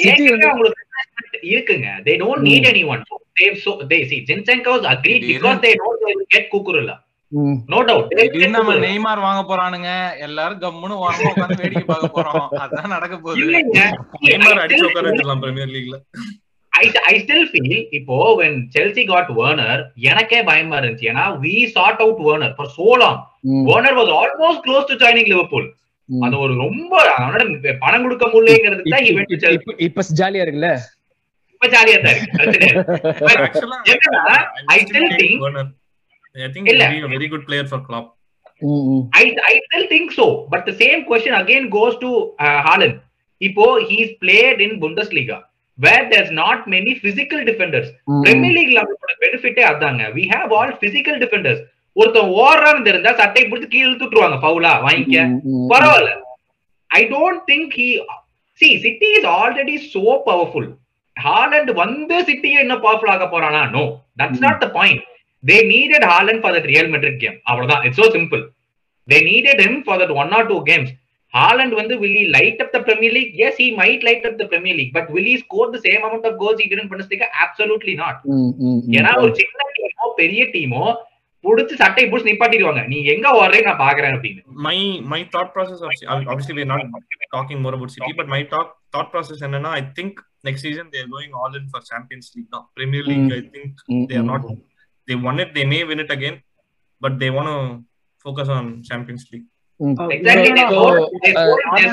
சிட்டி 0.04 0.26
வந்து 0.34 0.48
இருக்குங்க. 1.49 1.88
They 2.07 2.14
don't. 2.20 2.44
Need 2.46 2.68
anyone 2.86 3.03
they 3.36 3.49
so 3.62 3.72
they 3.90 3.99
C 4.09 4.16
Zinchenko's 4.28 4.86
agreed 4.92 5.26
because 5.28 5.61
they 5.64 5.70
know 5.80 5.90
they 6.03 6.14
get 6.34 6.51
Cucurella 6.53 6.96
hmm, 7.32 7.57
no 7.70 7.78
doubt 7.86 8.12
நம்ம 8.53 8.74
நெய்மார் 8.84 9.24
வாங்க 9.24 9.40
போறானுங்க. 9.49 9.88
எல்லாரும் 10.26 10.61
கம்முன்னு 10.62 10.96
வாங்க 11.03 11.22
உட்காந்து 11.30 11.59
வேடிக்கை 11.62 11.86
பார்க்க 11.86 12.14
போறோம். 12.14 12.46
அதான் 12.62 12.94
நடக்க 12.94 13.14
போகுது. 13.18 13.40
இல்லைங்க. 13.42 13.80
நெய்மார் 14.28 14.62
அடிச்சு 14.62 14.86
உட்கார 14.88 15.11
பிரீமியர் 15.42 15.72
லீக்ல 15.74 15.99
ஐ 17.07 17.14
ஸ்டில் 17.20 17.46
ஃபீல் 17.51 17.68
இப்போ 17.99 18.16
when 18.38 18.55
செல்சி 18.74 19.03
காட் 19.07 19.30
வேர்னர் 19.38 19.80
எனக்கே 20.09 20.40
பயமா 20.49 20.76
இருந்துச்சு. 20.78 21.09
ஏன்னா 21.12 21.24
we 21.42 21.55
sought 21.74 22.03
out 22.05 22.20
Werner 22.26 22.55
for 22.57 22.72
so 22.76 22.88
long 23.03 23.20
hmm, 23.49 23.64
Werner 23.68 23.96
was 23.99 24.12
almost 24.18 24.62
close 24.66 24.88
to 24.90 24.96
joining 25.03 25.30
Liverpool 25.32 25.66
hmm. 25.66 25.74
அது 26.09 26.36
ஒரு 26.38 26.54
ரொம்ப 26.56 26.92
அவனோட 27.16 27.42
பணம் 27.78 28.04
கொடுக்க 28.04 28.26
முடியலங்கிறதுக்கு 28.26 28.94
தான் 28.94 29.04
இப்ப- 29.06 29.14
இவெண்ட் 29.14 29.34
ஜாலியா 30.20 30.44
இருக்குல்ல? 30.44 30.70
இப்ப 31.52 31.68
ஜாலியா 31.68 31.98
தான் 32.00 32.14
இருக்கு 32.14 32.38
I 34.70 34.78
think. 36.54 36.68
Very 37.14 37.28
good 37.28 37.44
player 37.44 37.68
for 37.70 37.84
club 37.86 38.09
hmm, 38.62 38.84
hmm. 38.92 39.02
I 39.12 39.24
I 39.48 39.54
still 39.64 39.84
think 39.86 40.09
so, 40.12 40.24
but 40.52 40.62
the 40.66 40.74
same 40.74 41.00
question 41.04 41.34
again 41.34 41.64
goes 41.70 41.94
to 41.96 42.11
uh, 42.38 42.59
Haaland. 42.62 42.96
இப்போ 43.40 43.64
he's 43.88 44.11
played 44.22 44.59
in 44.61 44.72
Bundesliga. 44.80 45.36
Where 45.78 46.06
there's 46.12 46.30
not 46.38 46.62
many 46.66 46.92
physical 47.02 47.42
defenders 47.48 47.90
Premier 48.22 48.54
லீக்ல 48.56 48.78
அவங்களோட 48.82 49.14
பெனிஃபிட்டே 49.20 49.64
அதாங்க. 49.64 50.02
We 50.16 50.24
have 50.32 50.52
all 50.54 50.72
physical 50.80 51.18
defenders 51.22 51.61
ஒருத்தன் 51.99 52.32
ஓடுறான்னு 52.40 52.86
தெரிஞ்சா 52.88 53.12
சட்டை 53.20 53.42
பிடிச்சி 53.44 53.68
கீழே 53.68 53.86
இழுத்துட்டுருவாங்க 53.86 54.38
ஃபவுலா 54.42 54.72
வாங்கிக்க 54.84 55.22
பரவாயில்ல 55.72 56.11
I 56.90 57.03
don't 57.14 57.42
think 57.51 57.72
he 57.78 57.88
C 58.61 58.68
City 58.84 59.09
is 59.18 59.28
already 59.38 59.74
so 59.88 60.05
powerful 60.28 60.68
Haaland 61.16 61.70
வந்து 61.82 62.16
சிட்டியை 62.28 62.59
என்ன 62.64 62.74
பவர்ஃபுல் 62.84 63.12
ஆக 63.14 63.26
போறானா 63.32 63.62
no 63.76 63.84
that's. 64.20 64.42
Not 64.44 64.62
the 64.64 64.68
point 64.76 65.03
they 65.44 65.57
needed 65.72 66.07
Haaland 66.12 66.40
for 66.42 66.55
that 66.57 66.70
Real 66.72 66.90
Madrid 66.94 67.20
game 67.24 67.36
அவ்வளவுதான் 67.51 67.82
it's 67.86 68.01
so 68.01 68.09
simple 68.16 68.42
they 69.09 69.18
needed 69.28 69.61
him 69.64 69.80
for 69.86 70.01
that 70.03 70.14
one 70.22 70.32
or 70.38 70.49
two 70.51 70.59
games 70.70 70.92
Haaland 71.34 71.74
வந்து 71.78 71.94
will 72.03 72.14
he 72.14 72.24
light 72.28 72.59
up 72.59 72.70
the 72.72 72.80
Premier 72.80 73.11
League? 73.11 73.32
Yes, 73.34 73.55
he 73.57 73.66
might 73.72 74.03
light 74.03 74.22
up 74.24 74.36
the 74.38 74.46
Premier 74.46 74.74
League, 74.74 74.92
but 74.92 75.07
will 75.09 75.26
he 75.30 75.36
score 75.36 75.66
the 75.70 75.80
same 75.80 76.03
amount 76.03 76.24
of 76.24 76.38
goals 76.38 76.59
he 76.59 76.68
did 76.70 76.78
in 76.78 76.88
Bundesliga? 76.88 77.26
Absolutely 77.44 77.94
not. 77.94 78.16
ம், 78.34 78.38
ம், 78.61 78.78
ம். 78.78 78.80
ஏன்னா 78.96 79.11
ஒரு 79.22 79.32
சின்ன 79.40 79.66
demo 79.76 80.07
பெரிய 80.20 80.44
demo 80.55 80.84
புடிச்சு 81.45 81.74
சட்டை 81.82 82.05
புடிச்சு 82.11 82.30
நிப்பாட்டிடுவாங்க 82.30 82.82
நீ 82.93 82.97
எங்க 83.12 83.26
ஓடுறே 83.41 83.61
நான் 83.68 83.82
பாக்குறேன் 83.84 84.14
அப்படின்னு 84.16 84.43
my 84.66 84.78
my 85.12 85.20
thought 85.32 85.51
process 85.57 85.80
of 85.86 85.91
obviously 86.30 86.55
we're 86.59 86.70
not 86.74 86.82
talking 87.36 87.59
more 87.64 87.74
about 87.76 87.91
City, 87.97 88.12
but 88.20 88.28
my 88.34 88.41
talk 88.55 88.68
thought 88.95 89.09
process 89.14 89.41
என்னன்னா 89.47 89.70
I 89.80 89.84
think 89.99 90.12
next 90.49 90.62
season 90.66 90.86
they're 90.93 91.11
going 91.16 91.32
all 91.41 91.53
in 91.59 91.64
for 91.72 91.80
Champions 91.91 92.26
League 92.34 92.51
now. 92.57 92.62
Premier 92.78 93.05
League, 93.11 93.24
Mm. 93.26 93.36
I 93.39 93.43
think 93.55 93.70
ம், 93.95 94.05
they 94.11 94.18
are 94.20 94.26
ம், 94.26 94.30
not. 94.32 94.45
They 95.09 95.16
won 95.26 95.36
it. 95.45 95.51
They 95.57 95.66
may 95.72 95.82
win 95.91 96.01
it 96.05 96.11
again, 96.16 96.36
but 97.01 97.12
they 97.22 97.30
want 97.36 97.49
to 97.55 97.59
focus 98.24 98.49
on 98.57 98.64
Champions 98.91 99.24
League. 99.32 99.47
ம். 99.80 99.97
Exactly. 100.16 100.51
They 100.59 100.66
So, 100.74 100.82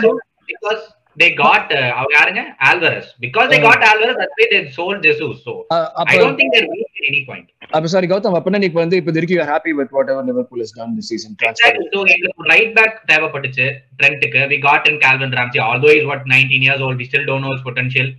sold, 0.03 0.81
they 1.17 1.29
uh, 1.29 1.37
got 1.41 1.65
uh, 1.73 1.83
யாருங்க 2.15 2.41
Alvarez. 2.69 3.05
Because 3.19 3.47
they 3.51 3.59
Uh, 3.59 3.67
got 3.67 3.81
Alvarez, 3.89 4.15
that's 4.19 4.35
why 4.37 4.47
they 4.53 4.61
sold 4.71 4.97
Jesus. 5.05 5.35
So 5.45 5.53
ah, 5.75 5.87
I 5.93 6.01
அப்ப 6.01 6.15
don't 6.23 6.37
think 6.39 6.49
they're 6.55 6.69
weak 6.73 6.89
at 6.93 7.05
any 7.09 7.21
point. 7.29 7.45
அப்ப 7.75 7.85
sorry 7.93 8.07
Gautham 8.11 8.37
அப்பனா 8.39 8.59
நீ 8.61 8.67
இப்ப 8.71 8.81
வந்து 8.83 8.97
இப்ப 9.01 9.11
வரைக்கும் 9.11 9.39
you 9.39 9.45
happy 9.51 9.71
with 9.79 9.93
whatever 10.13 10.27
Liverpool 10.29 10.63
is 10.65 10.73
done 10.79 10.95
this 10.99 11.09
season 11.13 11.35
Exactly. 11.51 11.85
So 11.93 12.01
எங்களுக்கு 12.15 12.49
right 12.53 12.73
back 12.79 12.97
தேவைப்பட்டுச்சு 13.11 13.67
ட்ரெண்ட்டுக்கு 14.01 14.41
we 14.51 14.59
got 14.67 14.83
in 14.91 14.97
Calvin 15.05 15.31
Ramsey 15.39 15.61
although 15.69 15.93
he's 15.95 16.07
what 16.11 16.23
19 16.33 16.67
years 16.67 16.83
old 16.87 16.97
we 16.97 17.07
still 17.11 17.25
don't 17.31 17.43
know 17.45 17.53
his 17.55 17.63
potential 17.69 18.09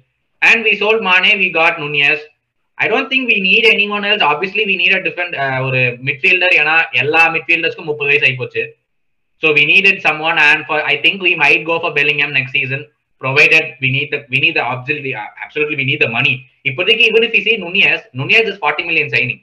and 0.42 0.58
we 0.68 0.74
sold 0.82 1.00
Mane 1.02 1.30
we 1.42 1.50
got 1.60 1.74
Nunez 1.82 2.22
I 2.78 2.88
don't 2.92 3.08
think 3.12 3.22
we 3.26 3.38
need 3.42 3.64
anyone 3.66 4.04
else 4.04 4.22
obviously 4.30 4.64
we 4.70 4.76
need 4.76 4.94
a 4.94 5.04
different 5.04 5.34
uh, 5.44 5.58
ஒரு 5.66 5.78
midfielder 6.08 6.50
ஏன்னா 6.60 6.74
எல்லா 7.02 7.22
midfielders-க்கும் 7.36 7.88
30 7.90 8.10
வயசு 8.10 8.26
ஆகி 8.28 8.36
போச்சு 8.42 8.62
so 9.42 9.52
we 9.52 9.64
needed 9.66 9.96
someone 10.00 10.38
and 10.40 10.60
for 10.68 10.78
I 10.92 10.96
think 11.04 11.16
we 11.20 11.32
might 11.36 11.62
go 11.64 11.76
for 11.80 11.90
Bellingham 11.96 12.32
next 12.32 12.52
season 12.52 12.82
provided 13.20 13.64
we 13.82 13.88
need 13.90 14.08
the 14.12 14.20
we 14.32 14.38
need 14.44 14.54
the 14.56 14.64
absolutely 14.66 15.12
absolutely 15.44 15.76
we 15.76 15.86
need 15.90 16.02
the 16.04 16.10
money 16.18 16.34
இப்போதைக்கு 16.68 17.02
even 17.08 17.22
if 17.26 17.32
we 17.36 17.42
see 17.46 17.56
Nunez 17.62 18.00
Nunez 18.18 18.46
is 18.52 18.58
40 18.60 18.86
million 18.90 19.08
signing 19.14 19.40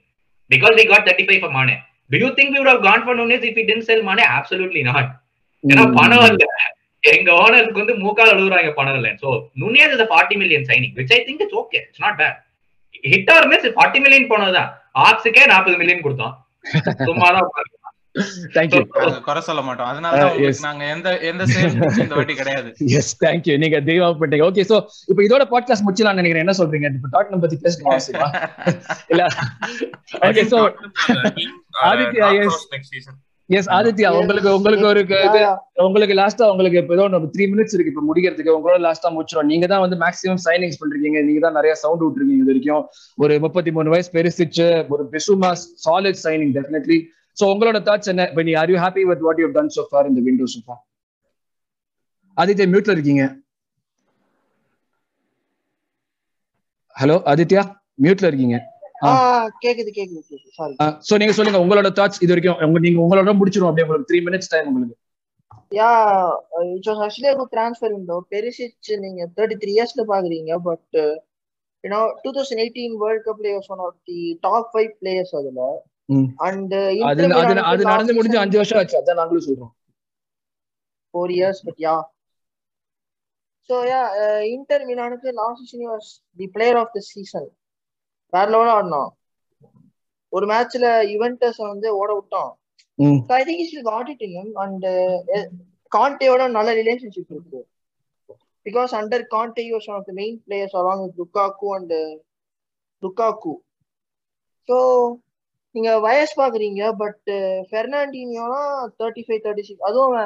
because 0.50 0.74
we 0.80 0.86
got 0.94 1.02
35 1.10 1.44
for 1.44 1.52
Mane 1.58 1.76
do 2.10 2.18
you 2.24 2.32
think 2.38 2.48
we 2.54 2.60
would 2.62 2.72
have 2.74 2.84
gone 2.90 3.04
for 3.08 3.16
Nunez 3.20 3.44
if 3.50 3.56
we 3.60 3.66
didn't 3.70 3.88
sell 3.90 4.02
Mane 4.10 4.24
absolutely 4.40 4.84
not 4.92 5.06
ஏன்னா 5.64 5.84
பணம் 5.98 6.24
இல்ல 6.30 6.46
எங்க 7.04 7.30
ஓனருக்கு 7.44 7.82
வந்து 7.82 7.94
மூக்கால் 8.02 8.32
அழுகுறாங்க 8.34 8.72
பணம் 8.80 8.98
இல்ல 9.00 9.10
so 9.22 9.30
Nunez 9.62 9.94
is 9.96 10.10
forty 10.12 10.36
million 10.42 10.66
signing 10.70 10.96
which 11.00 11.14
I 11.18 11.20
think 11.28 11.44
it's 11.46 11.58
okay 11.62 11.80
it's 11.86 12.04
not 12.06 12.18
bad 12.22 12.38
hit 13.14 13.32
or 13.36 13.48
miss 13.52 13.68
forty 13.78 14.00
million 14.06 14.28
போனதுதான் 14.32 14.70
ஆக்ஸுக்கே 15.08 15.46
நாற்பது 15.54 15.78
மில்லியன் 15.82 16.04
கொடுத்தோம் 16.06 16.34
சும்மாதான் 17.10 17.48
தேங்க்யூ 18.56 18.82
நாங்க 19.00 19.20
குறை 19.28 19.42
சொல்ல 19.48 19.62
மாட்டோம். 19.62 19.88
அதனால 19.92 20.18
தான் 20.18 20.36
Uh, 20.40 20.52
நாங்க 20.66 20.84
எந்த 20.86 21.10
எந்த 21.30 21.44
சேல்ஸ் 21.54 22.00
இந்த 22.04 22.16
வாட்டி 22.16 22.34
கிடையாது. 22.34 22.70
எஸ் 23.00 23.12
தேங்க்யூ 23.24 23.56
நீங்க 23.64 23.78
தெய்வம் 23.90 24.18
பண்ணிட்டீங்க 24.20 24.48
ஓகே 24.50 24.66
சோ 24.72 24.78
இப்போ 25.10 25.22
இதோட 25.28 25.44
பாட்காஸ்ட் 25.54 25.86
முடிச்சலாம் 25.86 26.20
நினைக்கிறேன். 26.20 26.46
என்ன 26.46 26.56
சொல்றீங்க? 26.62 26.90
இப்போ 27.00 27.12
டாட்னம் 27.16 27.44
பத்தி 27.44 27.58
பேசணும்? 27.66 28.36
இல்ல. 29.14 29.24
Okay 30.30 30.44
so 30.54 30.60
season. 32.92 33.16
Yes 33.50 33.70
Aditya 33.70 34.10
உங்களுக்கு 34.20 34.50
உங்களுக்கு 34.58 34.86
ஒரு 34.92 35.02
உங்களுக்கு 35.86 36.16
லாஸ்டா 36.20 36.46
உங்களுக்கு 36.52 36.78
இப்போ 36.82 36.94
ஏதோ 36.98 37.08
நம்ம 37.08 37.30
த்ரீ 37.34 37.46
மினிட்ஸ் 37.54 37.74
இருக்கு. 37.76 37.92
இப்போ 37.94 38.04
முடிக்கிறதுக்கு 38.10 38.56
உங்களோட 38.58 38.78
லாஸ்டா 38.86 39.10
முடிச்சிடும் 39.16 39.50
நீங்க 39.54 39.68
தான் 39.68 39.84
வந்து 39.86 39.98
மேக்ஸிமம் 40.04 40.42
சைனிங்ஸ் 40.46 40.80
பண்றீங்க. 40.82 41.20
நீங்க 41.28 41.42
தான் 41.46 41.58
நிறைய 41.60 41.74
சவுண்ட் 41.84 42.04
விட்டுருக்கீங்க 42.06 42.44
இது 42.44 42.52
வரைக்கும். 42.52 42.86
ஒரு 43.18 43.40
முப்பத்தி 43.40 43.72
மூணு 43.72 43.90
வயசு 43.90 44.10
பெருசிச்சு. 44.18 44.68
ஒரு 44.96 45.06
பிசுமா 45.16 45.52
சாலிட் 45.88 46.22
சைனிங் 46.26 46.54
டெஃபினெட்லி 46.60 47.00
சோ 47.38 47.44
உங்களோட 47.54 47.78
தாட்ஸ் 47.88 48.12
என்ன? 48.14 48.24
இப்போ 48.32 48.44
நீ 48.48 48.54
are 48.62 48.72
you 48.74 48.78
happy 48.86 49.04
with 49.12 49.24
what 49.28 49.40
you 49.44 49.48
done 49.58 49.72
so 49.78 49.84
far 49.92 50.10
இந்த 50.12 50.22
விண்டோ 50.28 50.48
சோஃபா 50.56 50.76
ஆதித்யா 52.38 52.68
மியூட்ல 52.74 52.94
இருக்கீங்க. 52.96 53.24
ஹலோ 56.96 57.16
ஆதித்யா 57.32 57.62
மியூட்ல 58.04 58.28
இருக்கீங்க. 58.32 58.58
கேக்குது 59.64 59.92
கேக்குது 59.98 60.22
சோ 61.08 61.14
நீங்க 61.22 61.34
சொல்லுங்க 61.38 61.60
உங்களோட 61.64 61.90
தாட்ஸ் 62.00 62.22
இது 62.24 62.32
வரைக்கும் 62.34 62.60
உங்க 62.68 62.80
நீங்க 62.86 63.00
உங்களோட 63.06 63.32
முடிச்சிரும் 63.40 63.70
அப்படியே 63.70 63.86
உங்களுக்கு 63.88 64.10
த்ரீ 64.12 64.20
மினிட்ஸ் 64.28 64.52
டைம் 64.54 64.70
உங்களுக்கு. 64.72 64.96
Yeah 65.80 65.90
it's 66.76 66.90
was 66.92 67.02
actually 67.06 67.32
good 67.40 67.52
transfer 67.56 67.90
window 67.96 68.18
Perisic 68.34 68.92
நீங்க 69.06 69.22
தேர்ட்டி 69.38 69.56
த்ரீ 69.64 69.72
இயர்ஸ்ல 69.78 70.04
பாக்குறீங்க 70.12 70.54
but 70.68 70.98
you know 71.84 72.02
two 72.24 72.32
thousand 72.38 72.62
eighteen 72.66 72.96
World 73.04 73.26
கப்ல 73.28 73.54
was 73.58 73.72
one 73.76 73.84
of 73.88 73.98
the 74.12 74.20
top 74.48 74.70
five 74.74 74.92
players 75.02 75.34
அதுல. 75.40 75.62
அண்ட் 76.46 76.74
அது 77.10 77.28
அது 77.70 77.84
நடந்து 77.86 78.16
முடிஞ்சு 78.18 78.42
அஞ்சு 78.42 78.60
வருஷம் 78.60 78.80
ஆச்சு 78.80 79.00
அதான் 79.00 79.20
நாங்களும் 79.22 79.48
சொல்றோம். 79.48 79.74
Four 81.14 81.34
years 81.36 81.62
but 81.68 81.82
yeah 81.86 81.96
so 83.70 83.76
yeah 83.88 84.00
Inter 84.56 84.86
மிலானுக்கு 84.88 85.30
last 85.38 85.62
season 85.64 85.92
was 85.92 86.10
the 86.40 86.48
player 86.56 86.80
of 86.82 86.94
the 86.96 87.02
season 87.10 87.50
வேற 88.34 88.46
லெவலில் 88.54 88.76
ஆடினோம் 88.76 89.12
ஒரு 90.34 90.46
மேட்ச்ல 90.52 90.86
யுவென்டஸ் 91.12 91.60
வந்து 91.64 91.88
ஓட 91.98 92.10
விட்டோம். 92.18 92.52
I 93.34 93.42
think 93.44 93.62
is 93.64 93.76
got 93.90 94.10
it 94.14 94.24
in 94.30 94.52
and 94.64 94.86
காண்டேவோட 95.92 96.44
நல்ல 96.56 96.70
ரிலேஷன்ஷிப் 96.80 97.32
இருக்கு. 97.34 97.60
Because 98.66 98.92
under 99.00 99.24
was 99.74 99.88
one 99.90 99.98
of 99.98 100.08
the 100.10 100.16
main 100.22 100.38
players 100.46 100.76
along 100.82 101.04
with 101.04 101.20
Lukaku 101.22 101.70
and 101.78 101.94
Lukaku 103.04 103.54
so 104.70 104.78
நீங்க 105.76 105.92
வயசு 106.00 106.34
பாக்குறீங்க 106.42 106.82
பட் 107.02 107.30
பெர்னாண்டினியோனா 107.72 108.62
தேர்ட்டி 109.00 109.24
ஃபைவ் 109.28 109.44
தேர்ட்டி 109.46 109.66
சிக்ஸ் 109.68 109.88
அதுவும் 109.90 110.18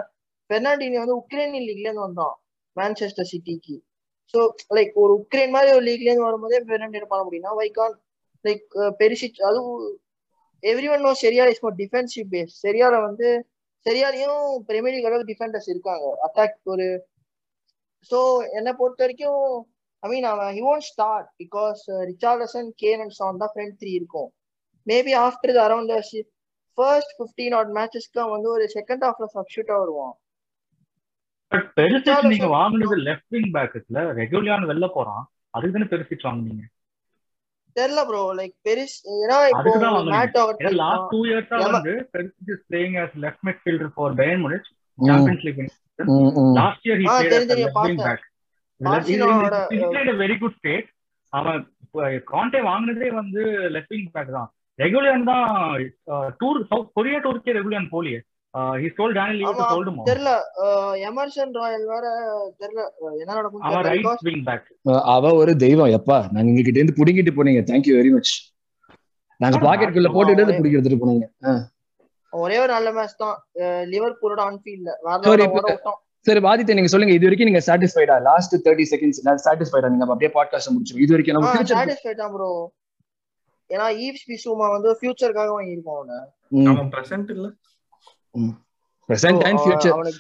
பெர்னாண்டினியோ 0.50 1.04
வந்து 1.04 1.20
உக்ரைன் 1.22 1.56
லீக்ல 1.60 1.88
இருந்து 1.88 2.06
வந்தான் 2.08 2.36
மேன்செஸ்டர் 2.78 3.30
சிட்டிக்கு 3.32 3.76
ஸோ 4.34 4.40
லைக் 4.78 4.94
ஒரு 5.04 5.14
உக்ரைன் 5.22 5.54
மாதிரி 5.56 5.72
ஒரு 5.78 5.86
லீக்ல 5.90 6.10
இருந்து 6.10 6.28
வரும்போதே 6.28 6.60
பெர்னாண்டினோ 6.72 7.10
பண்ண 7.12 7.24
முடியும்னா 7.28 7.54
வைகான் 7.62 7.96
லைக் 8.46 8.66
பெருசிச் 9.00 9.40
அதுவும் 9.50 9.84
everyone 10.94 11.06
know 11.08 11.12
Serie A 11.24 11.44
is 11.52 11.62
for 11.64 11.78
defensive 11.82 12.28
base 12.34 12.54
சரியால 12.66 12.96
வந்து 13.08 13.28
சரியாலையும் 13.86 14.40
பிரீமியர் 14.70 14.96
லீக் 14.96 15.08
அளவுக்கு 15.10 15.32
டிஃபெண்டர்ஸ் 15.32 15.70
இருக்காங்க. 15.74 16.06
அட்டாக் 16.26 16.58
ஒரு 16.74 16.88
ஸோ 18.12 18.20
என்னை 18.58 18.72
பொறுத்த 18.80 19.02
வரைக்கும் 19.06 19.44
ஐ 20.04 20.08
மீன் 20.12 20.28
அவன் 20.32 20.52
he 20.58 20.64
won't 20.72 20.88
start 20.92 21.30
because 21.44 21.82
Richarlison 22.12 22.70
Kane 22.84 23.02
and 23.04 23.16
Son 23.20 23.42
தான் 23.44 23.54
ஃப்ரண்ட் 23.54 23.78
த்ரீ 23.82 23.92
இருக்கும். 24.00 24.30
Maybe 24.88 25.18
after 25.18 25.58
around 25.58 26.24
first 26.74 27.22
fifteen 27.22 27.56
odd 27.56 27.68
மேட்சஸ்க்கு 27.68 28.20
அவன் 28.20 28.32
வந்து 28.32 28.50
ஒரு 28.50 28.70
செகண்ட் 28.74 29.04
ஹாஃப்ல 29.04 29.26
சப்ஸ்டியூட்டா 29.34 29.78
வருவான். 29.78 30.14
பட் 31.48 31.72
பெருசிச் 31.76 32.28
நீங்க 32.28 32.46
வாங்குனது 32.46 32.98
லெஃப்ட் 32.98 33.26
விங் 33.28 33.52
பேக் 33.52 33.72
இருக்குல்ல? 33.74 33.98
ரெகுலரான 33.98 34.66
வெளில 34.66 34.88
போறான். 34.88 35.32
அதுக்கு 35.50 35.80
தானே 35.80 36.04
பெருசிச் 36.04 36.24
வாங்குனீங்க? 36.24 36.76
தெரியல 37.80 38.06
ப்ரோ 38.06 38.34
லைக் 38.36 38.54
பெருஸ் 38.62 39.08
ஏன்னா 39.10 39.48
இப்போ. 39.48 39.64
மேட் 40.04 40.38
ஏன்னா 40.60 40.74
லாஸ்ட் 40.74 40.98
அவர் 40.98 41.08
டூ 41.10 41.24
இயர்ஸா 41.24 41.68
ஏமா- 41.68 41.72
வந்து 41.72 42.10
Perisic 42.14 42.52
is 42.52 42.66
playing 42.70 43.04
as 43.04 43.10
left 43.22 43.46
midfielder 43.46 43.88
for 43.88 44.14
Bayern 44.14 44.46
Munich 44.46 44.76
Champions 45.06 45.44
League. 45.44 45.72
Last 46.54 46.86
year 46.86 46.90
he 46.90 47.04
played 47.22 47.60
wing 47.60 47.72
பார்த்தேன். 47.72 47.98
back. 47.98 48.32
பார்சிலோனாவோட, 48.84 49.72
வெரி 49.96 50.40
குட் 50.40 50.58
ஸ்டேட் 50.58 50.90
அவன் 51.30 51.76
காண்டே 52.32 52.62
வாங்குனதே 52.62 53.08
வந்து 53.08 53.42
லெஃப்ட் 53.46 53.86
விங் 53.88 54.12
பேக் 54.12 54.32
தான். 54.32 54.52
ரெகுலர் 54.80 55.28
தான் 55.30 55.46
டூர் 56.42 56.60
சவுத் 56.72 56.92
கொரியா 56.98 57.20
டூருக்கே 57.26 57.56
ரெகுலர் 57.58 57.94
போலியே. 57.94 58.20
ஹி 58.82 58.88
டேனியல் 59.18 59.40
லீவ் 59.40 60.10
தெரியல 60.10 60.32
எமர்சன் 61.10 61.56
ராயல் 61.62 61.86
வேற 61.94 62.06
தெரியல 62.62 62.82
என்ன 63.22 63.32
நடக்கும் 63.40 63.64
அவன் 63.64 63.74
தெரியல 63.78 63.90
ரைட் 63.90 64.04
because 64.04 64.24
விங் 64.28 64.44
பேக் 64.50 64.68
அவ 65.16 65.34
ஒரு 65.42 65.54
தெய்வம் 65.66 65.94
எப்பா. 65.98 66.20
நாங்க 66.36 66.62
கிட்ட 66.68 66.80
இருந்து 66.82 66.98
புடிங்கிட்டு 67.00 67.34
போனீங்க. 67.40 67.64
தேங்க்யூ 67.72 67.96
வெரி 68.00 68.12
மச் 68.16 68.34
நாங்க 69.40 69.58
ஆமா, 69.58 69.66
பாக்கெட்டுக்குள்ள 69.68 70.12
போட்டுட்டு 70.16 70.44
இருந்து 70.44 71.02
போனீங்க. 71.04 71.26
ஒரே 72.34 72.56
ஒரு 72.64 72.72
நல்ல 72.78 72.90
மேட்ச் 72.98 73.20
தான். 73.24 73.38
லிவர்பூலோட 73.94 74.42
ஆன்ஃபீல்ட்ல 74.50 74.92
வேற 75.06 75.86
சரி, 76.26 76.40
பாதித்த 76.46 76.76
நீங்க 76.78 76.90
சொல்லுங்க. 76.92 77.14
இது 77.18 77.26
வரைக்கும் 77.28 77.50
நீங்க 77.50 77.62
சாட்டிஸ்ஃபைடா 77.68 78.16
லாஸ்ட் 78.30 78.56
தேர்ட்டி 78.66 78.86
செகண்ட்ஸ் 78.94 79.22
சாட்டிஸ்ஃபைடா 79.46 79.90
நீங்க 79.94 80.06
அப்படியே 80.08 80.32
பாட்காஸ்ட் 80.38 80.72
முடிச்சிருக்கோம் 80.74 81.06
இது 81.06 81.16
வரைக்கும் 81.16 81.38
நம்ம 81.38 81.52
ஃபியூச்சர் 81.52 81.78
சாட்டிஸ்ஃபைட் 81.80 82.24
ப்ரோ 82.36 82.50
ஏன்னா 83.70 83.88
ஈவ்ஸ் 84.06 84.28
பிசுமா 84.32 84.68
வந்து 84.76 84.90
ஃபியூச்சருக்காக 85.00 85.50
வாங்கியிருக்கோம் 85.56 85.98
அவனை. 86.00 86.18
அவன் 86.74 86.92
பிரசன்ட் 86.96 87.32
இல்ல. 87.36 87.48
Present 89.10 89.44
and 89.48 89.60
So, 89.60 89.66
future 89.66 90.18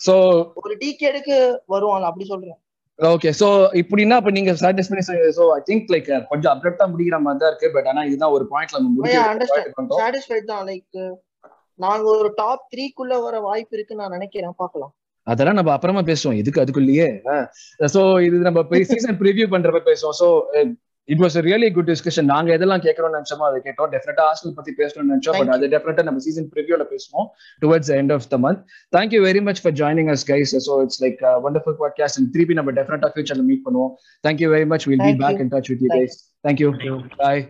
so 0.00 0.14
ஒரு 0.62 0.74
டிகேடுக்கு 0.80 1.36
வருவான் 1.74 2.08
அப்படி 2.08 2.24
சொல்றேன். 2.30 2.58
ஓகே 2.98 3.30
சோ 3.40 3.46
இப்படின்னா 3.80 4.16
அப்ப 4.20 4.30
நீங்க 4.36 4.52
satisfy 4.62 5.02
so 5.38 5.44
I 5.56 5.60
think 5.68 5.90
like 5.94 6.10
கொஞ்சம் 6.32 6.52
அப்டேட்டா 6.52 6.84
முடிக்கிற 6.92 7.16
மாதிரி 7.24 7.40
தான் 7.42 7.50
இருக்கு 7.52 7.68
பட் 7.76 7.88
ஆனா 7.92 8.02
இதுதான் 8.08 8.34
ஒரு 8.36 8.44
பாயிண்ட்ல 8.52 8.78
நம்ம 8.78 9.08
Yeah, 9.08 9.24
முடிக்க 9.24 9.32
understand. 9.34 9.88
சாட்டிஸ்ஃபைட் 10.00 10.50
தான் 10.52 10.64
லைக் 10.70 10.98
நாங்க 11.78 12.06
ஒரு 12.20 12.30
டாப் 12.40 12.62
த்ரீக்குள்ள 12.72 13.14
வர 13.24 13.40
வாய்ப்பு 13.48 13.74
இருக்குன்னு 13.76 14.02
நான் 14.02 14.16
நினைக்கிறேன் 14.16 14.56
பார்க்கலாம். 14.62 14.92
அதெல்லாம் 15.26 15.58
நம்ம 15.58 15.72
அப்புறமா 15.74 16.02
பேசுவோம் 16.10 16.38
இதுக்கு 16.40 16.62
அதுக்குள்ளேயே? 16.62 17.08
சோ 17.94 18.02
இது 18.26 18.36
நம்ம 18.48 18.60
சீசன் 18.92 19.18
ப்ரிவியூ 19.22 19.46
பண்றப்ப 19.54 19.80
பேசுவோம். 19.90 20.16
So 20.20 20.28
it 21.08 21.20
was 21.24 21.36
really 21.46 21.68
good 21.74 21.90
discussion 21.90 22.28
நாங்க 22.32 22.50
எதெல்லாம் 22.56 22.82
கேட்கறோம்னு 22.86 23.16
நினைச்சோமோ 23.18 23.44
அதை 23.48 23.58
கேட்டோம். 23.66 23.90
டெஃபினட்டா 23.94 24.24
ஹாஸ்டல் 24.28 24.54
பத்தி 24.54 24.72
பேசணும்னு 24.80 25.10
நினைச்சோம். 25.12 25.38
பட் 25.40 25.52
அது 25.56 25.68
டெஃபினட்டா 25.74 26.02
நம்ம 26.02 26.22
சீசன் 26.26 26.48
ப்ரிவியூல 26.54 26.86
பேசுவோம். 26.94 27.26
Towards 27.62 27.92
end 27.98 28.14
of 28.16 28.28
the 28.28 28.38
month 28.46 28.62
thank you 28.92 29.20
very 29.28 29.42
much 29.48 29.62
for 29.64 29.76
joining 29.82 30.10
us 30.14 30.26
guys 30.32 30.54
so 30.68 30.76
it's 30.86 31.00
like 31.04 31.20
wonderful 31.46 31.78
podcast 31.82 32.18
and 32.20 32.32
திருப்பி 32.36 32.56
நம்ம 32.60 32.74
டெஃபினட்டா 32.80 33.10
ஃபியூச்சர்ல 33.14 33.44
மீட் 33.50 33.64
பண்ணுவோம். 33.68 33.92
Thank you 34.24 34.50
very 34.56 34.68
much 34.74 34.86
will 34.90 35.04
be 35.08 35.14
back. 35.24 35.40
In 35.46 35.52
touch 35.54 35.70
with 35.74 35.84
you 35.86 35.90
Thank 35.90 36.02
guys 36.02 36.18
thank you 36.44 36.70
bye 37.16 37.42